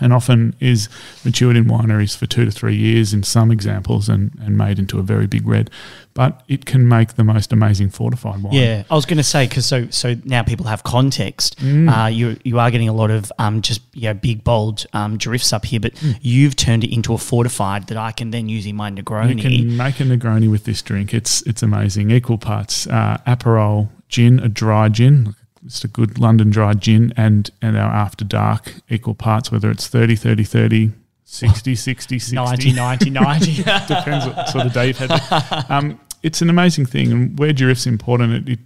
and 0.00 0.12
often 0.12 0.54
is 0.58 0.88
matured 1.24 1.56
in 1.56 1.64
wineries 1.66 2.16
for 2.16 2.26
two 2.26 2.44
to 2.44 2.50
three 2.50 2.74
years 2.76 3.12
in 3.12 3.22
some 3.22 3.50
examples 3.50 4.08
and, 4.08 4.32
and 4.42 4.56
made 4.56 4.78
into 4.78 4.98
a 4.98 5.02
very 5.02 5.26
big 5.26 5.46
red. 5.46 5.70
But 6.14 6.42
it 6.48 6.66
can 6.66 6.86
make 6.88 7.14
the 7.14 7.24
most 7.24 7.52
amazing 7.52 7.90
fortified 7.90 8.42
wine. 8.42 8.52
Yeah, 8.52 8.82
I 8.90 8.94
was 8.94 9.06
going 9.06 9.16
to 9.16 9.22
say 9.22 9.46
because 9.46 9.64
so 9.64 9.88
so 9.90 10.14
now 10.24 10.42
people 10.42 10.66
have 10.66 10.82
context. 10.82 11.58
Mm. 11.60 11.88
Uh, 12.04 12.08
you 12.08 12.36
you 12.44 12.58
are 12.58 12.70
getting 12.70 12.88
a 12.88 12.92
lot 12.92 13.10
of 13.10 13.32
um, 13.38 13.62
just 13.62 13.80
you 13.94 14.02
know, 14.08 14.14
big 14.14 14.44
bold 14.44 14.84
um, 14.92 15.18
Durifs 15.18 15.52
up 15.52 15.64
here, 15.64 15.80
but 15.80 15.92
Mm. 15.94 16.18
you've 16.20 16.56
turned 16.56 16.84
it 16.84 16.92
into 16.92 17.12
a 17.14 17.18
fortified 17.18 17.86
that 17.88 17.96
I 17.98 18.12
can 18.12 18.30
then 18.30 18.48
use 18.48 18.66
in 18.66 18.76
my 18.76 18.90
Negroni. 18.90 19.36
You 19.36 19.42
can 19.66 19.76
make 19.76 20.00
a 20.00 20.04
Negroni 20.04 20.50
with 20.50 20.64
this 20.64 20.82
drink. 20.82 21.14
It's 21.14 21.42
it's 21.42 21.62
amazing. 21.62 22.10
Equal 22.10 22.38
parts 22.38 22.86
uh, 22.86 23.18
Aperol 23.26 23.88
gin, 24.08 24.38
a 24.40 24.48
dry 24.48 24.88
gin, 24.90 25.34
just 25.64 25.84
a 25.84 25.88
good 25.88 26.18
London 26.18 26.50
dry 26.50 26.74
gin, 26.74 27.12
and 27.16 27.50
and 27.60 27.76
our 27.76 27.90
After 27.90 28.24
Dark 28.24 28.74
equal 28.88 29.14
parts, 29.14 29.52
whether 29.52 29.70
it's 29.70 29.86
30, 29.86 30.16
30, 30.16 30.44
30, 30.44 30.92
60, 31.24 31.74
60, 31.74 32.18
60. 32.18 32.36
90, 32.36 32.72
90, 32.72 33.10
90. 33.10 33.56
Depends 33.62 34.26
what 34.26 34.48
sort 34.48 34.66
of 34.66 34.72
day 34.72 34.88
you've 34.88 34.98
had. 34.98 35.70
Um, 35.70 36.00
it's 36.22 36.42
an 36.42 36.50
amazing 36.50 36.86
thing, 36.86 37.12
and 37.12 37.38
where 37.38 37.52
Durif's 37.52 37.86
important, 37.86 38.48
it, 38.48 38.52
it 38.52 38.58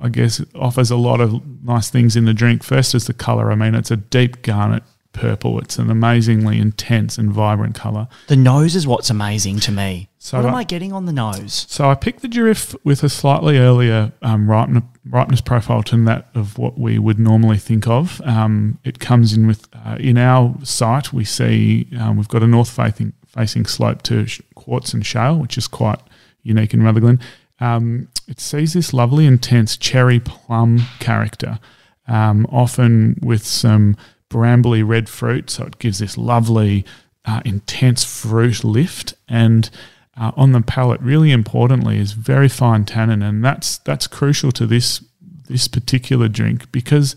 I 0.00 0.08
guess 0.08 0.40
it 0.40 0.48
offers 0.54 0.90
a 0.90 0.96
lot 0.96 1.20
of 1.20 1.40
nice 1.64 1.88
things 1.88 2.16
in 2.16 2.24
the 2.24 2.34
drink. 2.34 2.64
First 2.64 2.94
is 2.94 3.06
the 3.06 3.14
color. 3.14 3.52
I 3.52 3.54
mean, 3.54 3.74
it's 3.74 3.90
a 3.90 3.96
deep 3.96 4.42
garnet 4.42 4.82
purple. 5.12 5.58
It's 5.60 5.78
an 5.78 5.90
amazingly 5.90 6.58
intense 6.58 7.18
and 7.18 7.30
vibrant 7.32 7.74
color. 7.74 8.08
the 8.28 8.36
nose 8.36 8.74
is 8.74 8.86
what's 8.86 9.10
amazing 9.10 9.60
to 9.60 9.72
me. 9.72 10.08
So 10.18 10.38
what 10.38 10.46
am 10.48 10.54
I- 10.54 10.58
I 10.60 10.64
getting 10.64 10.92
on 10.92 11.06
the 11.06 11.12
nose? 11.12 11.66
So 11.68 11.90
I 11.90 11.94
picked 11.94 12.22
the 12.22 12.28
Durif 12.28 12.74
with 12.84 13.02
a 13.02 13.08
slightly 13.08 13.58
earlier 13.58 14.12
um, 14.22 14.48
ripen- 14.48 14.82
ripeness 15.04 15.40
profile 15.40 15.82
than 15.82 16.04
that 16.06 16.28
of 16.34 16.58
what 16.58 16.78
we 16.78 16.98
would 16.98 17.18
normally 17.18 17.58
think 17.58 17.86
of. 17.88 18.20
Um, 18.24 18.78
it 18.84 18.98
comes 19.00 19.32
in 19.32 19.46
with 19.46 19.66
uh, 19.84 19.96
in 19.98 20.16
our 20.18 20.54
site 20.62 21.12
we 21.12 21.24
see 21.24 21.88
um, 21.98 22.16
we've 22.16 22.28
got 22.28 22.42
a 22.42 22.46
north 22.46 22.70
facing 22.70 23.12
facing 23.26 23.64
slope 23.66 24.02
to 24.02 24.26
quartz 24.54 24.92
and 24.94 25.04
shale, 25.04 25.36
which 25.38 25.56
is 25.58 25.66
quite 25.66 25.98
unique 26.42 26.72
in 26.74 26.82
Rutherglen. 26.82 27.18
Um, 27.60 28.08
it 28.28 28.40
sees 28.40 28.72
this 28.74 28.92
lovely 28.92 29.24
intense 29.26 29.76
cherry 29.76 30.20
plum 30.20 30.82
character, 31.00 31.58
um, 32.08 32.46
often 32.50 33.18
with 33.22 33.44
some 33.46 33.96
brambly 34.32 34.86
red 34.86 35.08
fruit. 35.08 35.50
So 35.50 35.64
it 35.64 35.78
gives 35.78 35.98
this 35.98 36.16
lovely 36.16 36.84
uh, 37.24 37.40
intense 37.44 38.04
fruit 38.04 38.64
lift 38.64 39.14
and 39.28 39.70
uh, 40.16 40.30
on 40.36 40.52
the 40.52 40.60
palate, 40.60 41.00
really 41.00 41.30
importantly, 41.30 41.98
is 41.98 42.12
very 42.12 42.48
fine 42.48 42.84
tannin, 42.84 43.22
and 43.22 43.44
that's 43.44 43.78
that's 43.78 44.06
crucial 44.06 44.52
to 44.52 44.66
this 44.66 45.02
this 45.48 45.68
particular 45.68 46.28
drink 46.28 46.70
because 46.70 47.16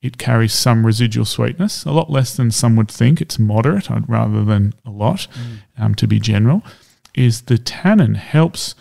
it 0.00 0.18
carries 0.18 0.52
some 0.52 0.86
residual 0.86 1.24
sweetness, 1.24 1.84
a 1.84 1.90
lot 1.90 2.10
less 2.10 2.36
than 2.36 2.50
some 2.50 2.76
would 2.76 2.90
think. 2.90 3.20
It's 3.20 3.38
moderate 3.38 3.90
I'd 3.90 4.08
rather 4.08 4.44
than 4.44 4.74
a 4.84 4.90
lot, 4.90 5.26
um, 5.76 5.94
to 5.96 6.06
be 6.06 6.20
general. 6.20 6.62
Is 7.14 7.42
the 7.42 7.58
tannin 7.58 8.14
helps 8.14 8.74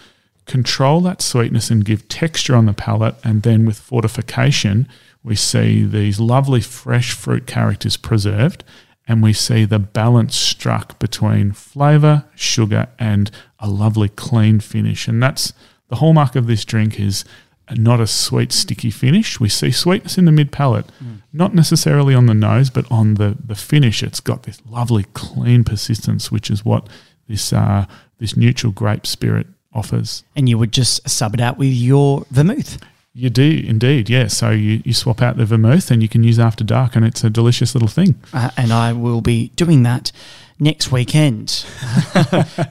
control 0.45 1.01
that 1.01 1.21
sweetness 1.21 1.71
and 1.71 1.83
give 1.83 2.07
texture 2.07 2.55
on 2.55 2.67
the 2.67 2.73
palate, 2.73 3.15
and 3.23 3.41
then 3.41 3.65
with 3.65 3.79
fortification, 3.79 4.87
we 5.25 5.35
see 5.35 5.83
these 5.83 6.19
lovely 6.19 6.61
fresh 6.61 7.11
fruit 7.11 7.47
characters 7.47 7.97
preserved 7.97 8.63
and 9.07 9.23
we 9.23 9.33
see 9.33 9.65
the 9.65 9.79
balance 9.79 10.35
struck 10.35 10.99
between 10.99 11.51
flavour, 11.51 12.25
sugar, 12.35 12.87
and 12.99 13.31
a 13.59 13.67
lovely 13.67 14.09
clean 14.09 14.59
finish. 14.59 15.07
And 15.07 15.21
that's 15.21 15.51
the 15.89 15.95
hallmark 15.95 16.35
of 16.35 16.45
this 16.45 16.63
drink 16.63 16.99
is 16.99 17.25
not 17.71 17.99
a 17.99 18.05
sweet, 18.05 18.51
sticky 18.51 18.91
finish. 18.91 19.39
We 19.39 19.49
see 19.49 19.71
sweetness 19.71 20.19
in 20.19 20.25
the 20.25 20.31
mid 20.31 20.51
palate, 20.51 20.85
not 21.33 21.55
necessarily 21.55 22.13
on 22.13 22.27
the 22.27 22.35
nose, 22.35 22.69
but 22.69 22.85
on 22.91 23.15
the, 23.15 23.35
the 23.43 23.55
finish. 23.55 24.03
It's 24.03 24.19
got 24.19 24.43
this 24.43 24.61
lovely, 24.69 25.05
clean 25.13 25.63
persistence, 25.63 26.31
which 26.31 26.51
is 26.51 26.63
what 26.63 26.87
this 27.27 27.51
uh, 27.51 27.87
this 28.19 28.37
neutral 28.37 28.71
grape 28.71 29.07
spirit 29.07 29.47
offers. 29.73 30.23
And 30.35 30.47
you 30.47 30.59
would 30.59 30.71
just 30.71 31.09
sub 31.09 31.33
it 31.33 31.41
out 31.41 31.57
with 31.57 31.73
your 31.73 32.25
vermouth. 32.29 32.77
You 33.17 33.29
do 33.29 33.63
indeed, 33.65 34.09
yeah. 34.09 34.27
So 34.27 34.49
you, 34.49 34.81
you 34.83 34.93
swap 34.93 35.21
out 35.21 35.37
the 35.37 35.45
vermouth 35.45 35.89
and 35.89 36.01
you 36.01 36.09
can 36.09 36.23
use 36.23 36.37
after 36.37 36.65
dark, 36.65 36.97
and 36.97 37.05
it's 37.05 37.23
a 37.23 37.29
delicious 37.29 37.73
little 37.73 37.87
thing. 37.87 38.15
Uh, 38.33 38.49
and 38.57 38.73
I 38.73 38.91
will 38.91 39.21
be 39.21 39.51
doing 39.55 39.83
that 39.83 40.11
next 40.59 40.91
weekend 40.91 41.65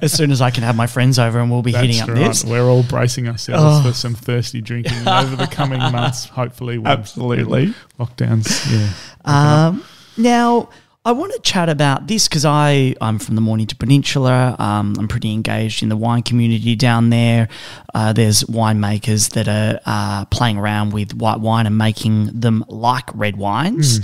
as 0.03 0.13
soon 0.13 0.31
as 0.31 0.41
I 0.43 0.51
can 0.51 0.63
have 0.63 0.75
my 0.77 0.87
friends 0.87 1.19
over 1.19 1.39
and 1.39 1.51
we'll 1.51 1.61
be 1.63 1.73
hitting 1.73 2.01
up 2.01 2.09
this. 2.09 2.43
We're 2.45 2.65
all 2.69 2.83
bracing 2.83 3.29
ourselves 3.29 3.87
Oh. 3.87 3.89
for 3.91 3.95
some 3.95 4.15
thirsty 4.15 4.61
drinking 4.61 5.07
over 5.09 5.35
the 5.37 5.47
coming 5.47 5.79
months. 5.93 6.27
Hopefully, 6.27 6.81
Absolutely. 6.85 7.75
lockdowns. 7.99 8.71
Yeah, 8.71 8.91
Um, 9.69 9.85
now, 10.17 10.69
I 11.07 11.13
want 11.13 11.33
to 11.35 11.41
chat 11.41 11.69
about 11.69 12.07
this 12.07 12.29
because 12.29 12.47
I 12.47 12.95
I'm 12.99 13.19
from 13.19 13.35
the 13.35 13.43
Mornington 13.43 13.77
Peninsula. 13.77 14.57
Um, 14.59 14.95
I'm 14.99 15.07
pretty 15.07 15.33
engaged 15.33 15.83
in 15.83 15.91
the 15.91 15.99
wine 15.99 16.23
community 16.23 16.75
down 16.77 17.11
there. 17.11 17.49
Uh, 17.95 18.15
there's 18.15 18.45
winemakers 18.45 19.31
that 19.35 19.47
are 19.47 19.81
uh, 19.85 20.25
playing 20.27 20.57
around 20.57 20.95
with 20.95 21.13
white 21.13 21.41
wine 21.41 21.67
and 21.67 21.77
making 21.77 22.27
them 22.41 22.65
like 22.69 23.15
red 23.15 23.37
wines. 23.37 24.01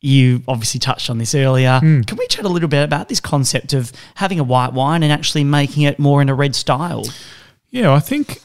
You 0.00 0.42
obviously 0.48 0.80
touched 0.80 1.10
on 1.10 1.18
this 1.18 1.34
earlier. 1.34 1.78
Can 1.80 2.16
we 2.16 2.26
chat 2.28 2.44
a 2.44 2.48
little 2.48 2.68
bit 2.68 2.84
about 2.84 3.08
this 3.08 3.20
concept 3.20 3.74
of 3.74 3.92
having 4.14 4.38
a 4.38 4.44
white 4.44 4.72
wine 4.72 5.02
and 5.02 5.12
actually 5.12 5.44
making 5.44 5.82
it 5.82 5.98
more 5.98 6.22
in 6.22 6.28
a 6.30 6.34
red 6.34 6.54
style? 6.54 7.04
yeah. 7.70 7.92
I 7.92 8.00
think 8.00 8.40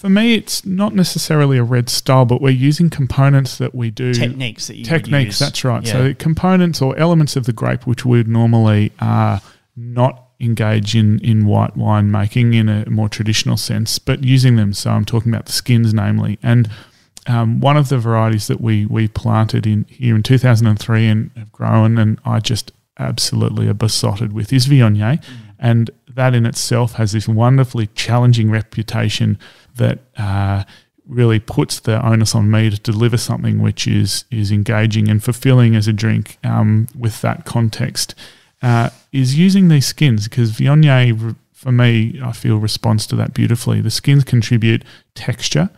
for 0.00 0.08
me, 0.08 0.32
it's 0.32 0.64
not 0.64 0.94
necessarily 0.94 1.58
a 1.58 1.62
red 1.62 1.90
style, 1.90 2.24
but 2.24 2.40
we're 2.40 2.48
using 2.48 2.88
components 2.88 3.58
that 3.58 3.74
we 3.74 3.90
do 3.90 4.14
Techniques 4.14 4.68
that 4.68 4.76
you 4.76 4.84
techniques. 4.86 5.38
That's 5.38 5.62
right. 5.62 5.84
Yeah. 5.84 5.92
So 5.92 6.14
components 6.14 6.80
or 6.80 6.98
elements 6.98 7.36
of 7.36 7.44
the 7.44 7.52
grape 7.52 7.86
which 7.86 8.06
we 8.06 8.16
would 8.16 8.26
normally 8.26 8.92
uh, 8.98 9.40
not 9.76 10.28
engage 10.40 10.96
in 10.96 11.18
in 11.18 11.44
white 11.44 11.76
wine 11.76 12.10
making 12.10 12.54
in 12.54 12.70
a 12.70 12.88
more 12.88 13.10
traditional 13.10 13.58
sense, 13.58 13.98
but 13.98 14.24
using 14.24 14.56
them. 14.56 14.72
So 14.72 14.90
I'm 14.90 15.04
talking 15.04 15.34
about 15.34 15.44
the 15.44 15.52
skins, 15.52 15.92
namely, 15.92 16.38
and 16.42 16.70
um, 17.26 17.60
one 17.60 17.76
of 17.76 17.90
the 17.90 17.98
varieties 17.98 18.46
that 18.46 18.62
we 18.62 18.86
we 18.86 19.06
planted 19.06 19.66
in 19.66 19.84
here 19.90 20.16
in 20.16 20.22
2003 20.22 21.06
and 21.08 21.30
have 21.36 21.52
grown, 21.52 21.98
and 21.98 22.18
I 22.24 22.40
just 22.40 22.72
absolutely 22.98 23.68
are 23.68 23.74
besotted 23.74 24.32
with 24.32 24.50
is 24.50 24.66
Viognier, 24.66 25.22
and 25.60 25.90
that 26.08 26.34
in 26.34 26.46
itself 26.46 26.94
has 26.94 27.12
this 27.12 27.28
wonderfully 27.28 27.88
challenging 27.94 28.50
reputation 28.50 29.38
that. 29.76 30.00
Uh, 30.16 30.64
really 31.10 31.40
puts 31.40 31.80
the 31.80 32.06
onus 32.06 32.36
on 32.36 32.50
me 32.50 32.70
to 32.70 32.78
deliver 32.78 33.16
something 33.16 33.60
which 33.60 33.86
is 33.86 34.24
is 34.30 34.52
engaging 34.52 35.08
and 35.08 35.24
fulfilling 35.24 35.74
as 35.74 35.88
a 35.88 35.92
drink 35.92 36.38
um, 36.44 36.86
with 36.96 37.20
that 37.20 37.44
context 37.44 38.14
uh, 38.62 38.88
is 39.10 39.36
using 39.36 39.68
these 39.68 39.86
skins 39.86 40.28
because 40.28 40.52
Viognier 40.52 41.34
for 41.52 41.72
me 41.72 42.20
I 42.22 42.30
feel 42.30 42.58
responds 42.58 43.08
to 43.08 43.16
that 43.16 43.34
beautifully 43.34 43.80
the 43.80 43.90
skins 43.90 44.22
contribute 44.22 44.84
texture 45.16 45.68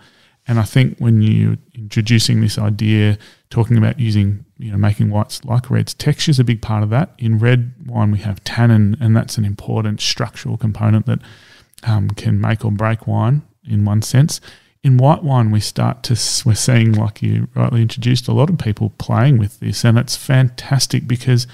and 0.46 0.58
I 0.58 0.64
think 0.64 0.98
when 0.98 1.22
you're 1.22 1.56
introducing 1.74 2.40
this 2.40 2.58
idea 2.58 3.18
talking 3.50 3.76
about 3.76 4.00
using 4.00 4.44
you 4.58 4.72
know 4.72 4.78
making 4.78 5.10
whites 5.10 5.44
like 5.44 5.70
reds 5.70 5.94
texture 5.94 6.30
is 6.30 6.38
a 6.38 6.44
big 6.44 6.62
part 6.62 6.82
of 6.82 6.90
that. 6.90 7.10
In 7.18 7.38
red 7.38 7.74
wine 7.86 8.10
we 8.10 8.18
have 8.18 8.42
tannin 8.44 8.96
and 9.00 9.16
that's 9.16 9.38
an 9.38 9.44
important 9.44 10.00
structural 10.00 10.56
component 10.56 11.06
that 11.06 11.20
um, 11.84 12.10
can 12.10 12.40
make 12.40 12.64
or 12.64 12.70
break 12.70 13.06
wine 13.06 13.42
in 13.68 13.84
one 13.84 14.02
sense. 14.02 14.40
In 14.82 14.96
white 14.96 15.22
wine, 15.22 15.52
we 15.52 15.60
start 15.60 16.02
to 16.04 16.12
we're 16.44 16.54
seeing, 16.54 16.92
like 16.92 17.22
you 17.22 17.48
rightly 17.54 17.82
introduced, 17.82 18.26
a 18.26 18.32
lot 18.32 18.50
of 18.50 18.58
people 18.58 18.90
playing 18.98 19.38
with 19.38 19.60
this, 19.60 19.84
and 19.84 19.96
it's 19.96 20.16
fantastic 20.16 21.06
because 21.06 21.46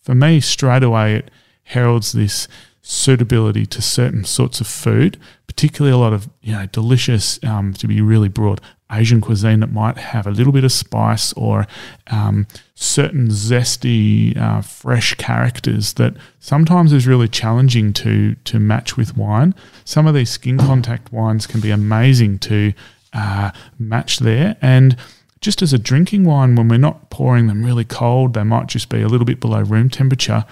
for 0.00 0.14
me, 0.14 0.40
straight 0.40 0.84
away, 0.84 1.16
it 1.16 1.30
heralds 1.64 2.12
this 2.12 2.46
suitability 2.80 3.66
to 3.66 3.82
certain 3.82 4.24
sorts 4.24 4.60
of 4.60 4.68
food, 4.68 5.18
particularly 5.58 5.92
a 5.92 5.98
lot 5.98 6.12
of 6.12 6.30
you 6.40 6.52
know 6.52 6.66
delicious, 6.66 7.42
um, 7.42 7.74
to 7.74 7.88
be 7.88 8.00
really 8.00 8.28
broad, 8.28 8.60
Asian 8.92 9.20
cuisine 9.20 9.58
that 9.58 9.72
might 9.72 9.98
have 9.98 10.24
a 10.24 10.30
little 10.30 10.52
bit 10.52 10.62
of 10.62 10.70
spice 10.70 11.32
or 11.32 11.66
um, 12.12 12.46
certain 12.76 13.26
zesty, 13.26 14.36
uh, 14.36 14.60
fresh 14.60 15.14
characters 15.14 15.94
that 15.94 16.14
sometimes 16.38 16.92
is 16.92 17.08
really 17.08 17.26
challenging 17.26 17.92
to 17.92 18.36
to 18.44 18.60
match 18.60 18.96
with 18.96 19.16
wine. 19.16 19.52
Some 19.84 20.06
of 20.06 20.14
these 20.14 20.30
skin 20.30 20.58
contact 20.58 21.12
wines 21.12 21.44
can 21.48 21.60
be 21.60 21.72
amazing 21.72 22.38
to 22.50 22.72
uh, 23.12 23.50
match 23.80 24.20
there, 24.20 24.56
and 24.62 24.96
just 25.40 25.60
as 25.60 25.72
a 25.72 25.78
drinking 25.78 26.24
wine, 26.24 26.54
when 26.54 26.68
we're 26.68 26.78
not 26.78 27.10
pouring 27.10 27.48
them 27.48 27.64
really 27.64 27.84
cold, 27.84 28.34
they 28.34 28.44
might 28.44 28.68
just 28.68 28.88
be 28.88 29.02
a 29.02 29.08
little 29.08 29.26
bit 29.26 29.40
below 29.40 29.62
room 29.62 29.90
temperature. 29.90 30.44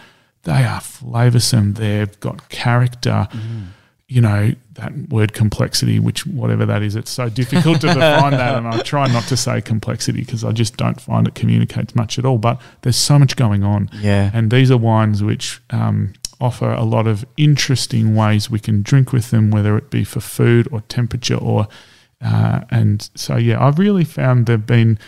They 0.42 0.64
are 0.64 0.80
flavoursome. 0.80 1.76
They've 1.76 2.18
got 2.18 2.48
character. 2.48 3.28
Mm 3.30 3.66
you 4.08 4.20
know, 4.20 4.52
that 4.74 4.92
word 5.08 5.32
complexity, 5.32 5.98
which 5.98 6.26
whatever 6.26 6.64
that 6.64 6.80
is, 6.82 6.94
it's 6.94 7.10
so 7.10 7.28
difficult 7.28 7.80
to 7.80 7.88
define 7.88 8.30
that. 8.32 8.54
And 8.56 8.68
I 8.68 8.78
try 8.82 9.08
not 9.08 9.24
to 9.24 9.36
say 9.36 9.60
complexity 9.60 10.20
because 10.20 10.44
I 10.44 10.52
just 10.52 10.76
don't 10.76 11.00
find 11.00 11.26
it 11.26 11.34
communicates 11.34 11.94
much 11.96 12.18
at 12.18 12.24
all. 12.24 12.38
But 12.38 12.60
there's 12.82 12.96
so 12.96 13.18
much 13.18 13.34
going 13.34 13.64
on. 13.64 13.90
Yeah. 13.94 14.30
And 14.32 14.50
these 14.52 14.70
are 14.70 14.76
wines 14.76 15.24
which 15.24 15.60
um, 15.70 16.12
offer 16.40 16.70
a 16.70 16.84
lot 16.84 17.08
of 17.08 17.24
interesting 17.36 18.14
ways 18.14 18.48
we 18.48 18.60
can 18.60 18.82
drink 18.82 19.12
with 19.12 19.30
them, 19.30 19.50
whether 19.50 19.76
it 19.76 19.90
be 19.90 20.04
for 20.04 20.20
food 20.20 20.68
or 20.70 20.82
temperature 20.82 21.36
or. 21.36 21.66
Uh, 22.22 22.60
and 22.70 23.10
so, 23.14 23.36
yeah, 23.36 23.62
I've 23.62 23.78
really 23.78 24.04
found 24.04 24.46
they've 24.46 24.64
been 24.64 24.98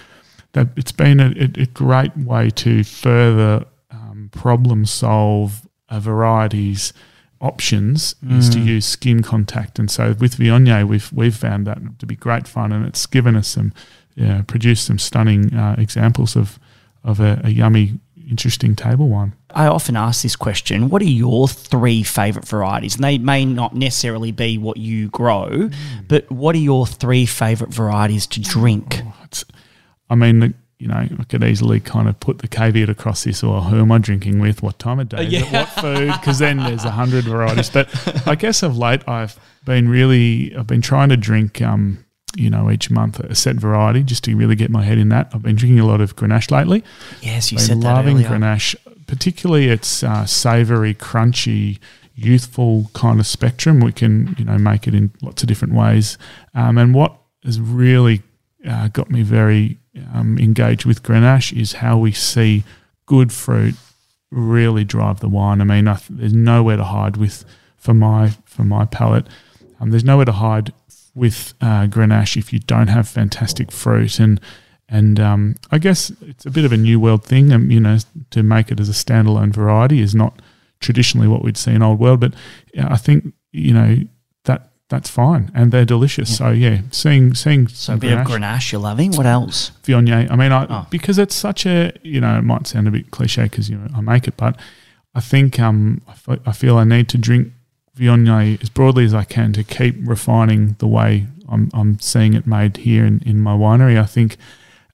that 0.53 0.69
it's 0.77 0.93
been 0.93 1.21
a, 1.21 1.31
a 1.61 1.67
great 1.67 2.17
way 2.17 2.51
to 2.51 2.83
further 2.83 3.65
um, 3.91 4.31
problem 4.33 4.85
solve 4.87 5.69
a 5.89 6.01
varieties 6.01 6.93
options 7.41 8.15
mm. 8.25 8.39
is 8.39 8.49
to 8.51 8.59
mm. 8.59 8.67
use 8.67 8.87
skin 8.87 9.23
contact. 9.23 9.79
And 9.79 9.91
so 9.91 10.15
with 10.19 10.37
Viognier, 10.37 10.87
we've 10.87 11.11
we've 11.13 11.37
found 11.37 11.67
that 11.67 11.99
to 11.99 12.07
be 12.07 12.17
great 12.17 12.49
fun, 12.49 12.73
and 12.73 12.87
it's 12.87 13.07
given 13.07 13.37
us 13.37 13.49
some, 13.49 13.73
yeah, 14.15 14.43
produced 14.43 14.87
some 14.87 14.99
stunning 14.99 15.55
uh, 15.55 15.77
examples 15.79 16.37
of 16.37 16.59
of 17.05 17.21
a, 17.21 17.41
a, 17.45 17.51
yummy, 17.51 18.01
interesting 18.29 18.75
table 18.75 19.09
wine. 19.09 19.33
I 19.51 19.67
often 19.67 19.97
ask 19.97 20.23
this 20.23 20.37
question: 20.37 20.91
What 20.91 21.01
are 21.03 21.07
your 21.07 21.49
three 21.49 22.03
favourite 22.03 22.47
varieties? 22.47 22.97
And 22.97 23.05
they 23.05 23.19
may 23.19 23.45
not 23.45 23.75
necessarily 23.75 24.33
be 24.33 24.59
what 24.59 24.77
you 24.77 25.09
grow, 25.09 25.49
mm. 25.49 25.75
but 26.09 26.31
what 26.31 26.55
are 26.55 26.59
your 26.59 26.87
three 26.87 27.27
favourite 27.27 27.73
varieties 27.73 28.27
to 28.29 28.41
drink? 28.41 29.03
Oh, 29.05 29.15
I 30.11 30.15
mean. 30.15 30.41
The, 30.41 30.55
you 30.79 30.87
know, 30.87 30.95
I 30.95 31.25
could 31.25 31.43
easily 31.43 31.81
kind 31.81 32.09
of 32.09 32.21
put 32.21 32.39
the 32.39 32.47
caveat 32.47 32.89
across 32.89 33.25
this, 33.25 33.43
or 33.43 33.63
who 33.63 33.81
am 33.81 33.91
I 33.91 33.99
drinking 33.99 34.39
with? 34.39 34.63
What 34.63 34.79
time 34.79 35.01
of 35.01 35.09
day? 35.09 35.25
Yeah. 35.25 35.41
It, 35.41 35.53
what 35.53 35.69
food? 35.69 36.13
Because 36.13 36.39
then 36.39 36.59
there's 36.59 36.85
a 36.85 36.93
hundred 36.93 37.25
varieties. 37.25 37.71
But 37.71 37.89
I 38.29 38.37
guess 38.37 38.63
of 38.63 38.79
late, 38.79 39.07
I've 39.09 39.39
been 39.65 39.89
really, 39.89 40.55
I've 40.57 40.69
been 40.69 40.81
trying 40.81 41.09
to 41.09 41.17
drink, 41.17 41.61
um, 41.61 42.05
you 42.37 42.49
know, 42.49 42.71
each 42.71 42.91
month 42.91 43.19
a 43.19 43.35
set 43.35 43.57
variety 43.57 44.05
just 44.05 44.23
to 44.25 44.37
really 44.37 44.55
get 44.55 44.71
my 44.71 44.85
head 44.85 44.99
in 44.99 45.09
that. 45.09 45.31
I've 45.33 45.43
been 45.43 45.57
drinking 45.57 45.81
a 45.81 45.87
lot 45.87 46.01
of 46.01 46.15
Grenache 46.15 46.51
lately. 46.53 46.85
Yes, 47.23 47.51
you 47.51 47.59
been 47.59 47.67
said 47.67 47.81
that 47.83 47.95
loving 47.95 48.17
earlier. 48.19 48.29
Grenache, 48.29 48.77
particularly 49.09 49.69
its 49.69 50.05
uh, 50.05 50.27
savoury, 50.27 50.95
crunchy, 50.95 51.81
youthful 52.15 52.91
kind 52.95 53.19
of 53.19 53.27
spectrum. 53.27 53.81
We 53.81 53.93
can, 53.93 54.37
you 54.39 54.45
know, 54.45 54.59
make 54.59 54.87
it 54.87 54.95
in 54.95 55.11
lots 55.23 55.43
of 55.43 55.49
different 55.49 55.75
ways. 55.75 56.19
Um, 56.55 56.79
and 56.79 56.95
what 56.95 57.17
has 57.45 57.61
really 57.61 58.23
uh, 58.69 58.89
got 58.89 59.11
me 59.11 59.23
very 59.23 59.78
um, 60.15 60.39
engage 60.39 60.87
with 60.87 61.03
Grenache 61.03 61.59
is 61.59 61.75
how 61.75 61.99
we 61.99 62.13
see 62.13 62.65
good 63.07 63.33
fruit 63.33 63.75
really 64.31 64.85
drive 64.85 65.21
the 65.21 65.29
wine. 65.29 65.61
I 65.61 65.65
mean, 65.65 65.89
I 65.89 65.99
there's 66.11 66.35
nowhere 66.35 66.77
to 66.77 66.85
hide 66.85 67.17
with 67.17 67.45
for 67.77 67.95
my 67.95 68.31
for 68.45 68.65
my 68.65 68.85
palate. 68.85 69.27
Um, 69.81 69.91
there's 69.91 70.05
nowhere 70.05 70.27
to 70.27 70.33
hide 70.33 70.73
with 71.15 71.55
uh, 71.61 71.87
Grenache 71.87 72.37
if 72.37 72.53
you 72.53 72.59
don't 72.61 72.89
have 72.89 73.09
fantastic 73.09 73.73
fruit 73.73 74.19
and 74.19 74.41
and 74.89 75.21
um, 75.21 75.55
I 75.71 75.79
guess 75.79 76.11
it's 76.23 76.47
a 76.47 76.51
bit 76.51 76.65
of 76.65 76.73
a 76.73 76.77
new 76.77 76.99
world 76.99 77.25
thing. 77.25 77.53
Um, 77.53 77.71
you 77.71 77.81
know, 77.81 77.99
to 78.31 78.43
make 78.43 78.71
it 78.71 78.81
as 78.81 78.89
a 78.89 78.93
standalone 78.93 79.53
variety 79.53 80.01
is 80.01 80.15
not 80.15 80.41
traditionally 80.81 81.29
what 81.29 81.43
we'd 81.43 81.57
see 81.57 81.73
in 81.73 81.83
old 81.83 81.99
world, 81.99 82.21
but 82.21 82.35
I 82.79 82.97
think 82.97 83.35
you 83.53 83.75
know 83.75 83.97
that's 84.89 85.11
fine, 85.11 85.51
and 85.55 85.71
they're 85.71 85.85
delicious. 85.85 86.31
Yeah. 86.31 86.37
So 86.37 86.51
yeah, 86.51 86.81
seeing 86.91 87.35
seeing 87.35 87.69
so 87.69 87.95
a 87.95 87.97
bit 87.97 88.11
Grenache, 88.11 88.21
of 88.21 88.27
Grenache 88.27 88.73
you're 88.73 88.81
loving. 88.81 89.13
What 89.13 89.27
else? 89.27 89.73
Viognier. 89.83 90.31
I 90.31 90.37
mean, 90.37 90.53
I, 90.53 90.67
oh. 90.69 90.87
because 90.91 91.19
it's 91.19 91.35
such 91.35 91.67
a 91.67 91.93
you 92.03 92.21
know 92.21 92.39
it 92.39 92.43
might 92.43 92.67
sound 92.67 92.89
a 92.89 92.91
bit 92.91 93.11
cliche 93.11 93.45
because 93.45 93.69
you 93.69 93.77
know 93.77 93.89
I 93.95 94.01
make 94.01 94.27
it, 94.27 94.37
but 94.37 94.59
I 95.15 95.21
think 95.21 95.61
um 95.61 96.01
I, 96.07 96.13
f- 96.13 96.41
I 96.47 96.53
feel 96.53 96.77
I 96.77 96.85
need 96.85 97.09
to 97.11 97.19
drink 97.19 97.53
Viognier 97.97 98.63
as 98.63 98.71
broadly 98.71 99.05
as 99.05 99.13
I 99.13 99.25
can 99.25 99.53
to 99.55 99.65
keep 99.65 99.97
refining 100.01 100.77
the 100.79 100.87
way 100.87 101.27
I'm 101.49 101.71
I'm 101.75 102.01
seeing 102.01 102.35
it 102.35 102.47
made 102.47 102.79
here 102.79 103.05
in, 103.05 103.23
in 103.27 103.41
my 103.41 103.55
winery. 103.55 104.01
I 104.01 104.07
think 104.07 104.37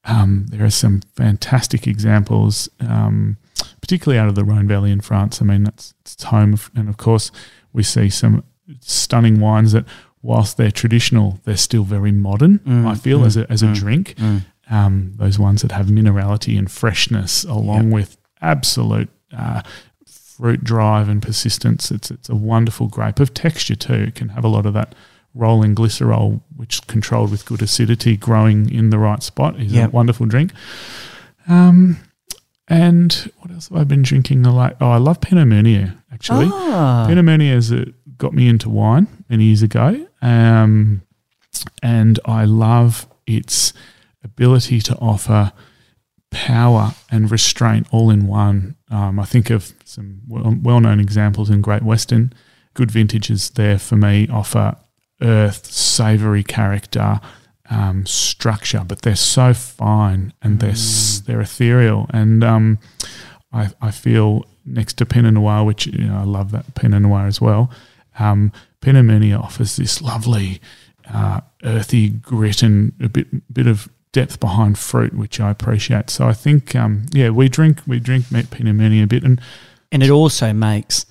um, 0.04 0.46
there 0.48 0.64
are 0.64 0.70
some 0.70 1.00
fantastic 1.16 1.86
examples, 1.86 2.68
um, 2.80 3.36
particularly 3.80 4.18
out 4.18 4.28
of 4.28 4.34
the 4.34 4.44
Rhone 4.44 4.68
Valley 4.68 4.90
in 4.90 5.00
France. 5.00 5.40
I 5.40 5.44
mean, 5.44 5.64
that's 5.64 5.94
it's 6.00 6.24
home, 6.24 6.52
of, 6.52 6.70
and 6.74 6.88
of 6.88 6.96
course 6.96 7.30
we 7.72 7.82
see 7.82 8.08
some 8.08 8.44
stunning 8.80 9.40
wines 9.40 9.72
that, 9.72 9.84
whilst 10.22 10.56
they're 10.56 10.70
traditional, 10.70 11.38
they're 11.44 11.56
still 11.56 11.84
very 11.84 12.12
modern. 12.12 12.58
Mm, 12.60 12.86
I 12.86 12.94
feel 12.94 13.20
mm, 13.20 13.26
as 13.26 13.36
a 13.36 13.50
as 13.50 13.62
a 13.62 13.66
mm, 13.66 13.74
drink. 13.74 14.14
Mm. 14.16 14.44
Um, 14.70 15.12
those 15.16 15.38
ones 15.38 15.62
that 15.62 15.72
have 15.72 15.86
minerality 15.86 16.58
and 16.58 16.70
freshness, 16.70 17.44
along 17.44 17.84
yep. 17.84 17.92
with 17.92 18.16
absolute 18.40 19.10
uh, 19.36 19.60
fruit 20.06 20.64
drive 20.64 21.08
and 21.08 21.22
persistence. 21.22 21.90
It's 21.90 22.10
it's 22.10 22.28
a 22.28 22.34
wonderful 22.34 22.88
grape 22.88 23.20
of 23.20 23.34
texture 23.34 23.76
too. 23.76 23.94
It 23.94 24.14
can 24.14 24.30
have 24.30 24.44
a 24.44 24.48
lot 24.48 24.66
of 24.66 24.74
that 24.74 24.94
rolling 25.34 25.74
glycerol, 25.74 26.40
which 26.56 26.86
controlled 26.86 27.30
with 27.30 27.44
good 27.44 27.60
acidity, 27.60 28.16
growing 28.16 28.70
in 28.70 28.90
the 28.90 28.98
right 28.98 29.22
spot, 29.22 29.58
is 29.60 29.72
yep. 29.72 29.88
a 29.88 29.90
wonderful 29.90 30.26
drink. 30.26 30.52
Um, 31.48 31.98
and 32.68 33.30
what 33.40 33.50
else 33.50 33.68
have 33.68 33.78
I 33.78 33.84
been 33.84 34.02
drinking? 34.02 34.46
Oh, 34.46 34.70
I 34.80 34.96
love 34.96 35.20
Pinot 35.20 35.48
Meunier 35.48 35.98
actually. 36.14 36.48
Ah. 36.50 37.04
Pinot 37.06 37.24
Meunier 37.24 37.56
is 37.56 37.72
a 37.72 37.86
got 38.18 38.32
me 38.32 38.48
into 38.48 38.68
wine 38.68 39.24
many 39.28 39.44
years 39.44 39.62
ago. 39.62 40.06
Um, 40.22 41.02
and 41.82 42.18
I 42.24 42.44
love 42.44 43.06
its 43.26 43.72
ability 44.22 44.80
to 44.82 44.96
offer 44.96 45.52
power 46.30 46.94
and 47.10 47.30
restraint 47.30 47.86
all 47.90 48.10
in 48.10 48.26
one. 48.26 48.76
Um, 48.90 49.18
I 49.20 49.24
think 49.24 49.50
of 49.50 49.72
some 49.84 50.20
well 50.26 50.80
known 50.80 51.00
examples 51.00 51.50
in 51.50 51.60
Great 51.60 51.82
Western. 51.82 52.32
Good 52.74 52.90
vintages 52.90 53.50
there 53.50 53.78
for 53.78 53.96
me 53.96 54.28
offer 54.28 54.76
earth, 55.22 55.66
savoury 55.66 56.42
character, 56.42 57.20
um, 57.70 58.04
structure, 58.04 58.82
but 58.86 59.02
they're 59.02 59.16
so 59.16 59.54
fine 59.54 60.32
and 60.42 60.60
they're 60.60 60.72
mm. 60.72 61.24
they're 61.24 61.40
ethereal. 61.40 62.06
And 62.10 62.42
um, 62.42 62.78
I, 63.52 63.70
I 63.80 63.90
feel 63.90 64.44
next 64.66 64.94
to 64.94 65.06
Pinot 65.06 65.34
Noir, 65.34 65.64
which 65.64 65.86
you 65.86 66.06
know, 66.06 66.16
I 66.16 66.24
love 66.24 66.50
that 66.50 66.74
Pinot 66.74 67.02
Noir 67.02 67.26
as 67.26 67.40
well. 67.40 67.70
Um, 68.18 68.52
Pinot 68.80 69.04
Meunier 69.04 69.38
offers 69.38 69.76
this 69.76 70.02
lovely 70.02 70.60
uh, 71.12 71.40
earthy 71.64 72.10
grit 72.10 72.62
and 72.62 72.92
a 73.00 73.08
bit 73.08 73.52
bit 73.52 73.66
of 73.66 73.88
depth 74.12 74.40
behind 74.40 74.78
fruit, 74.78 75.12
which 75.14 75.40
I 75.40 75.50
appreciate. 75.50 76.08
So 76.08 76.26
I 76.26 76.32
think, 76.32 76.74
um, 76.74 77.06
yeah, 77.12 77.30
we 77.30 77.48
drink 77.48 77.80
we 77.86 78.00
drink 78.00 78.26
Pinot 78.30 78.74
Meunier 78.74 79.04
a 79.04 79.06
bit, 79.06 79.24
and 79.24 79.40
and 79.92 80.02
it 80.02 80.10
also 80.10 80.52
makes 80.52 81.06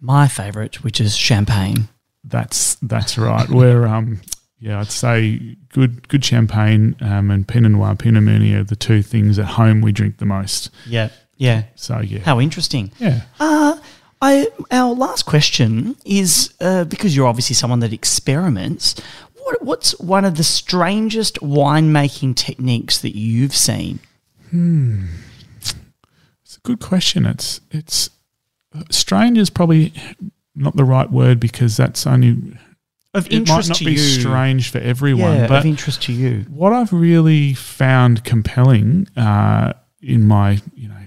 my 0.00 0.28
favourite, 0.28 0.82
which 0.82 1.00
is 1.00 1.16
champagne. 1.16 1.88
That's 2.24 2.74
that's 2.82 3.16
right. 3.16 3.48
We're 3.48 3.86
um, 3.86 4.20
yeah, 4.58 4.80
I'd 4.80 4.90
say 4.90 5.56
good 5.70 6.08
good 6.08 6.24
champagne 6.24 6.96
um, 7.00 7.30
and 7.30 7.46
Pinot 7.46 7.72
Noir, 7.72 7.94
Pinot 7.94 8.22
Meunier 8.22 8.60
are 8.60 8.64
the 8.64 8.76
two 8.76 9.02
things 9.02 9.38
at 9.38 9.46
home 9.46 9.80
we 9.80 9.92
drink 9.92 10.18
the 10.18 10.26
most. 10.26 10.70
Yeah, 10.86 11.10
yeah. 11.36 11.64
So 11.76 12.00
yeah, 12.00 12.20
how 12.20 12.40
interesting. 12.40 12.90
Yeah. 12.98 13.22
Uh 13.40 13.77
I 14.20 14.48
our 14.70 14.94
last 14.94 15.24
question 15.24 15.96
is 16.04 16.54
uh, 16.60 16.84
because 16.84 17.14
you're 17.14 17.26
obviously 17.26 17.54
someone 17.54 17.80
that 17.80 17.92
experiments. 17.92 19.00
What, 19.34 19.62
what's 19.62 19.98
one 19.98 20.24
of 20.24 20.36
the 20.36 20.44
strangest 20.44 21.40
winemaking 21.40 22.36
techniques 22.36 22.98
that 23.00 23.16
you've 23.16 23.54
seen? 23.54 24.00
Hmm, 24.50 25.06
it's 25.58 26.56
a 26.56 26.60
good 26.60 26.80
question. 26.80 27.26
It's 27.26 27.60
it's 27.70 28.10
strange 28.90 29.38
is 29.38 29.50
probably 29.50 29.92
not 30.54 30.76
the 30.76 30.84
right 30.84 31.10
word 31.10 31.38
because 31.40 31.76
that's 31.76 32.06
only 32.06 32.36
of 33.14 33.26
interest 33.30 33.40
it 33.40 33.48
might 33.48 33.68
not 33.68 33.76
to 33.76 33.84
be 33.84 33.92
you. 33.92 33.98
strange 33.98 34.70
for 34.70 34.78
everyone. 34.78 35.36
Yeah, 35.36 35.46
but 35.46 35.58
of 35.60 35.66
interest 35.66 36.02
to 36.04 36.12
you. 36.12 36.40
What 36.48 36.72
I've 36.72 36.92
really 36.92 37.54
found 37.54 38.24
compelling 38.24 39.08
uh, 39.16 39.74
in 40.02 40.26
my 40.26 40.60
you 40.74 40.88
know 40.88 40.97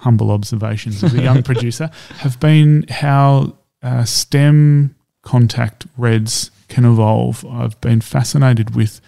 humble 0.00 0.30
observations 0.30 1.02
as 1.02 1.14
a 1.14 1.22
young 1.22 1.42
producer 1.50 1.90
have 2.18 2.38
been 2.40 2.86
how 2.88 3.56
uh, 3.82 4.04
stem 4.04 4.94
contact 5.22 5.86
reds 5.96 6.50
can 6.68 6.84
evolve. 6.84 7.44
I've 7.46 7.80
been 7.80 8.00
fascinated 8.00 8.74
with 8.74 9.00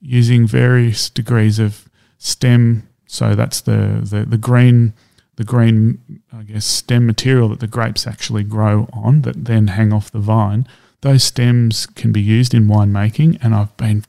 using 0.00 0.46
various 0.46 1.08
degrees 1.08 1.58
of 1.58 1.88
stem. 2.18 2.88
So 3.06 3.34
that's 3.34 3.60
the, 3.60 4.00
the, 4.02 4.24
the 4.24 4.38
green 4.38 4.94
the 5.36 5.44
green 5.44 5.98
I 6.32 6.42
guess 6.42 6.66
stem 6.66 7.06
material 7.06 7.48
that 7.48 7.60
the 7.60 7.66
grapes 7.66 8.06
actually 8.06 8.44
grow 8.44 8.86
on 8.92 9.22
that 9.22 9.46
then 9.46 9.68
hang 9.68 9.92
off 9.92 10.10
the 10.10 10.18
vine. 10.18 10.66
Those 11.00 11.24
stems 11.24 11.86
can 11.86 12.12
be 12.12 12.20
used 12.20 12.54
in 12.54 12.68
winemaking, 12.68 13.38
and 13.42 13.54
I've 13.54 13.76
been 13.76 14.04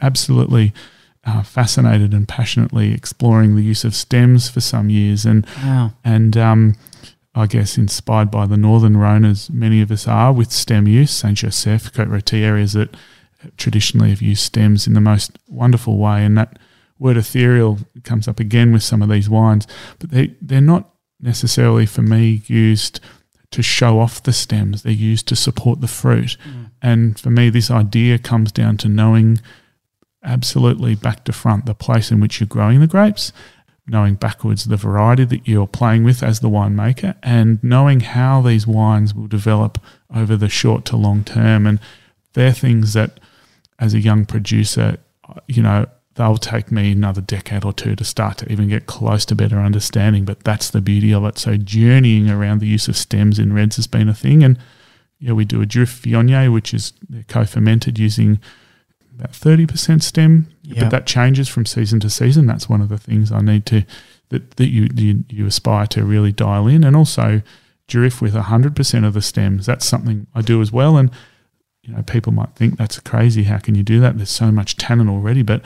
absolutely 0.00 0.74
uh, 1.26 1.42
fascinated 1.42 2.14
and 2.14 2.26
passionately 2.28 2.92
exploring 2.92 3.56
the 3.56 3.62
use 3.62 3.84
of 3.84 3.94
stems 3.94 4.48
for 4.48 4.60
some 4.60 4.88
years, 4.90 5.24
and 5.26 5.44
Wow. 5.62 5.92
and 6.04 6.36
um, 6.36 6.76
I 7.34 7.46
guess 7.46 7.76
inspired 7.76 8.30
by 8.30 8.46
the 8.46 8.56
northern 8.56 8.96
Rhone, 8.96 9.24
as 9.24 9.50
many 9.50 9.80
of 9.82 9.90
us 9.90 10.06
are, 10.08 10.32
with 10.32 10.50
stem 10.52 10.86
use, 10.86 11.10
Saint 11.10 11.38
Joseph, 11.38 11.92
Côte 11.92 12.08
Rôtie 12.08 12.42
areas 12.42 12.72
that 12.74 12.94
traditionally 13.56 14.10
have 14.10 14.22
used 14.22 14.42
stems 14.42 14.86
in 14.86 14.94
the 14.94 15.00
most 15.00 15.38
wonderful 15.48 15.98
way, 15.98 16.24
and 16.24 16.38
that 16.38 16.58
word 16.98 17.16
ethereal 17.16 17.78
comes 18.04 18.26
up 18.28 18.40
again 18.40 18.72
with 18.72 18.82
some 18.82 19.02
of 19.02 19.08
these 19.10 19.28
wines, 19.28 19.66
but 19.98 20.10
they 20.10 20.34
they're 20.40 20.60
not 20.60 20.90
necessarily 21.20 21.86
for 21.86 22.02
me 22.02 22.42
used 22.46 23.00
to 23.50 23.62
show 23.62 24.00
off 24.00 24.22
the 24.22 24.32
stems. 24.32 24.82
They're 24.82 24.92
used 24.92 25.26
to 25.28 25.36
support 25.36 25.80
the 25.80 25.88
fruit, 25.88 26.36
and 26.80 27.18
for 27.18 27.30
me, 27.30 27.50
this 27.50 27.70
idea 27.70 28.18
comes 28.18 28.52
down 28.52 28.76
to 28.78 28.88
knowing 28.88 29.40
absolutely 30.26 30.94
back 30.94 31.24
to 31.24 31.32
front 31.32 31.64
the 31.64 31.74
place 31.74 32.10
in 32.10 32.20
which 32.20 32.40
you're 32.40 32.46
growing 32.46 32.80
the 32.80 32.86
grapes, 32.86 33.32
knowing 33.86 34.16
backwards 34.16 34.64
the 34.64 34.76
variety 34.76 35.24
that 35.24 35.46
you're 35.46 35.66
playing 35.66 36.02
with 36.02 36.22
as 36.22 36.40
the 36.40 36.50
winemaker, 36.50 37.14
and 37.22 37.62
knowing 37.62 38.00
how 38.00 38.42
these 38.42 38.66
wines 38.66 39.14
will 39.14 39.28
develop 39.28 39.78
over 40.14 40.36
the 40.36 40.48
short 40.48 40.84
to 40.84 40.96
long 40.96 41.22
term. 41.22 41.66
And 41.66 41.78
they're 42.32 42.52
things 42.52 42.92
that, 42.92 43.20
as 43.78 43.94
a 43.94 44.00
young 44.00 44.26
producer, 44.26 44.98
you 45.46 45.62
know, 45.62 45.86
they'll 46.14 46.38
take 46.38 46.72
me 46.72 46.92
another 46.92 47.20
decade 47.20 47.64
or 47.64 47.72
two 47.72 47.94
to 47.94 48.04
start 48.04 48.38
to 48.38 48.50
even 48.50 48.68
get 48.68 48.86
close 48.86 49.24
to 49.26 49.34
better 49.34 49.60
understanding. 49.60 50.24
But 50.24 50.44
that's 50.44 50.70
the 50.70 50.80
beauty 50.80 51.12
of 51.14 51.24
it. 51.24 51.38
So 51.38 51.56
journeying 51.56 52.28
around 52.28 52.60
the 52.60 52.66
use 52.66 52.88
of 52.88 52.96
stems 52.96 53.38
in 53.38 53.52
reds 53.52 53.76
has 53.76 53.86
been 53.86 54.08
a 54.08 54.14
thing. 54.14 54.42
And 54.42 54.58
yeah, 55.18 55.32
we 55.32 55.44
do 55.44 55.62
a 55.62 55.66
Durif 55.66 56.02
Viognier, 56.02 56.52
which 56.52 56.74
is 56.74 56.92
co-fermented 57.28 57.98
using 57.98 58.40
about 59.18 59.32
30% 59.32 60.02
stem, 60.02 60.46
Yeah. 60.62 60.84
but 60.84 60.90
that 60.90 61.06
changes 61.06 61.48
from 61.48 61.66
season 61.66 62.00
to 62.00 62.10
season. 62.10 62.46
That's 62.46 62.68
one 62.68 62.80
of 62.80 62.88
the 62.88 62.98
things 62.98 63.32
I 63.32 63.40
need 63.40 63.66
to 63.66 63.84
that, 64.28 64.56
that 64.56 64.68
you, 64.68 64.88
you 64.94 65.24
you 65.28 65.46
aspire 65.46 65.86
to 65.88 66.04
really 66.04 66.32
dial 66.32 66.66
in, 66.66 66.82
and 66.84 66.96
also 66.96 67.42
Durif 67.88 68.20
with 68.20 68.34
100% 68.34 69.06
of 69.06 69.14
the 69.14 69.22
stems. 69.22 69.66
That's 69.66 69.86
something 69.86 70.26
I 70.34 70.42
do 70.42 70.60
as 70.60 70.72
well, 70.72 70.96
and 70.96 71.10
you 71.82 71.94
know 71.94 72.02
people 72.02 72.32
might 72.32 72.54
think 72.56 72.76
that's 72.76 72.98
crazy. 73.00 73.44
How 73.44 73.58
can 73.58 73.74
you 73.76 73.82
do 73.84 74.00
that? 74.00 74.16
There's 74.16 74.30
so 74.30 74.50
much 74.50 74.76
tannin 74.76 75.08
already, 75.08 75.42
but 75.42 75.62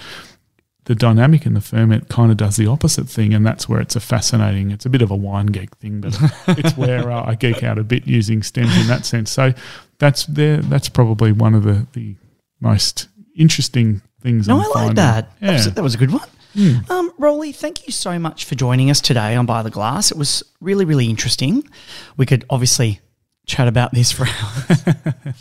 the 0.84 0.94
dynamic 0.94 1.46
in 1.46 1.54
the 1.54 1.60
ferment 1.60 2.08
kind 2.08 2.30
of 2.30 2.36
does 2.36 2.56
the 2.56 2.66
opposite 2.66 3.08
thing, 3.08 3.32
and 3.32 3.46
that's 3.46 3.68
where 3.68 3.80
it's 3.80 3.96
a 3.96 4.00
fascinating. 4.00 4.70
It's 4.70 4.84
a 4.86 4.90
bit 4.90 5.02
of 5.02 5.10
a 5.10 5.16
wine 5.16 5.46
geek 5.46 5.74
thing, 5.76 6.00
but 6.02 6.18
it's 6.48 6.76
where 6.76 7.10
uh, 7.10 7.24
I 7.26 7.34
geek 7.36 7.62
out 7.62 7.78
a 7.78 7.84
bit 7.84 8.06
using 8.06 8.42
stems 8.42 8.76
in 8.76 8.86
that 8.88 9.06
sense. 9.06 9.30
So 9.30 9.54
that's 9.98 10.26
there. 10.26 10.58
That's 10.58 10.88
probably 10.90 11.32
one 11.32 11.54
of 11.54 11.62
the 11.62 11.86
the 11.94 12.16
most 12.60 13.08
interesting 13.36 14.02
things. 14.20 14.48
No, 14.48 14.56
I'm 14.56 14.60
I 14.60 14.64
like 14.64 14.72
finding. 14.74 14.94
that. 14.96 15.40
That, 15.40 15.52
was, 15.52 15.66
Yeah. 15.66 15.72
that 15.72 15.82
was 15.82 15.94
a 15.94 15.98
good 15.98 16.12
one. 16.12 16.28
Um, 16.90 17.12
Rowly, 17.16 17.52
thank 17.54 17.86
you 17.86 17.92
so 17.92 18.18
much 18.18 18.44
for 18.44 18.56
joining 18.56 18.90
us 18.90 19.00
today 19.00 19.36
on 19.36 19.46
By 19.46 19.62
the 19.62 19.70
Glass. 19.70 20.10
It 20.10 20.16
was 20.16 20.42
really, 20.60 20.84
really 20.84 21.08
interesting. 21.08 21.62
We 22.16 22.26
could 22.26 22.44
obviously 22.50 23.00
chat 23.46 23.68
about 23.68 23.92
this 23.92 24.10
for 24.10 24.24
hours. 24.42 24.82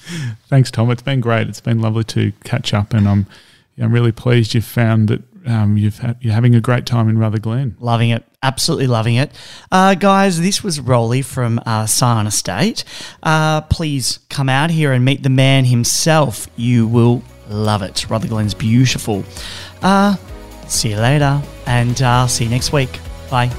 Thanks, 0.50 0.70
Tom. 0.72 0.92
It's 0.92 1.02
been 1.02 1.20
great. 1.20 1.48
It's 1.48 1.62
been 1.62 1.80
lovely 1.82 2.04
to 2.06 2.32
catch 2.44 2.74
up, 2.74 2.94
and 2.94 3.08
I'm 3.08 3.26
I'm 3.82 3.92
really 3.92 4.12
pleased 4.12 4.54
you've 4.54 4.66
found 4.66 5.08
that 5.08 5.22
um, 5.48 5.78
you've 5.78 5.98
had, 6.00 6.18
you're 6.22 6.34
having 6.34 6.54
a 6.54 6.60
great 6.62 6.86
time 6.86 7.08
in 7.10 7.18
Rutherglen. 7.18 7.76
loving 7.80 8.10
it. 8.10 8.24
Absolutely 8.44 8.88
loving 8.88 9.16
it. 9.16 9.32
Uh, 9.72 9.96
guys, 9.96 10.40
this 10.42 10.64
was 10.64 10.80
Rowly 10.80 11.22
from 11.24 11.60
uh, 11.66 11.86
Scion 11.86 12.28
Estate. 12.28 12.84
Uh, 13.24 13.62
please 13.62 14.20
come 14.30 14.48
out 14.50 14.70
here 14.70 14.92
and 14.92 15.04
meet 15.06 15.24
the 15.24 15.30
man 15.30 15.66
himself. 15.66 16.48
You 16.58 16.88
will 16.88 17.24
love 17.50 17.82
it. 17.82 18.06
Rutherglen's 18.10 18.54
beautiful. 18.54 19.24
Uh, 19.82 20.16
see 20.68 20.90
you 20.90 20.98
later, 20.98 21.42
and 21.66 22.02
uh, 22.02 22.28
see 22.28 22.46
you 22.46 22.50
next 22.50 22.72
week. 22.72 23.00
Bye. 23.30 23.52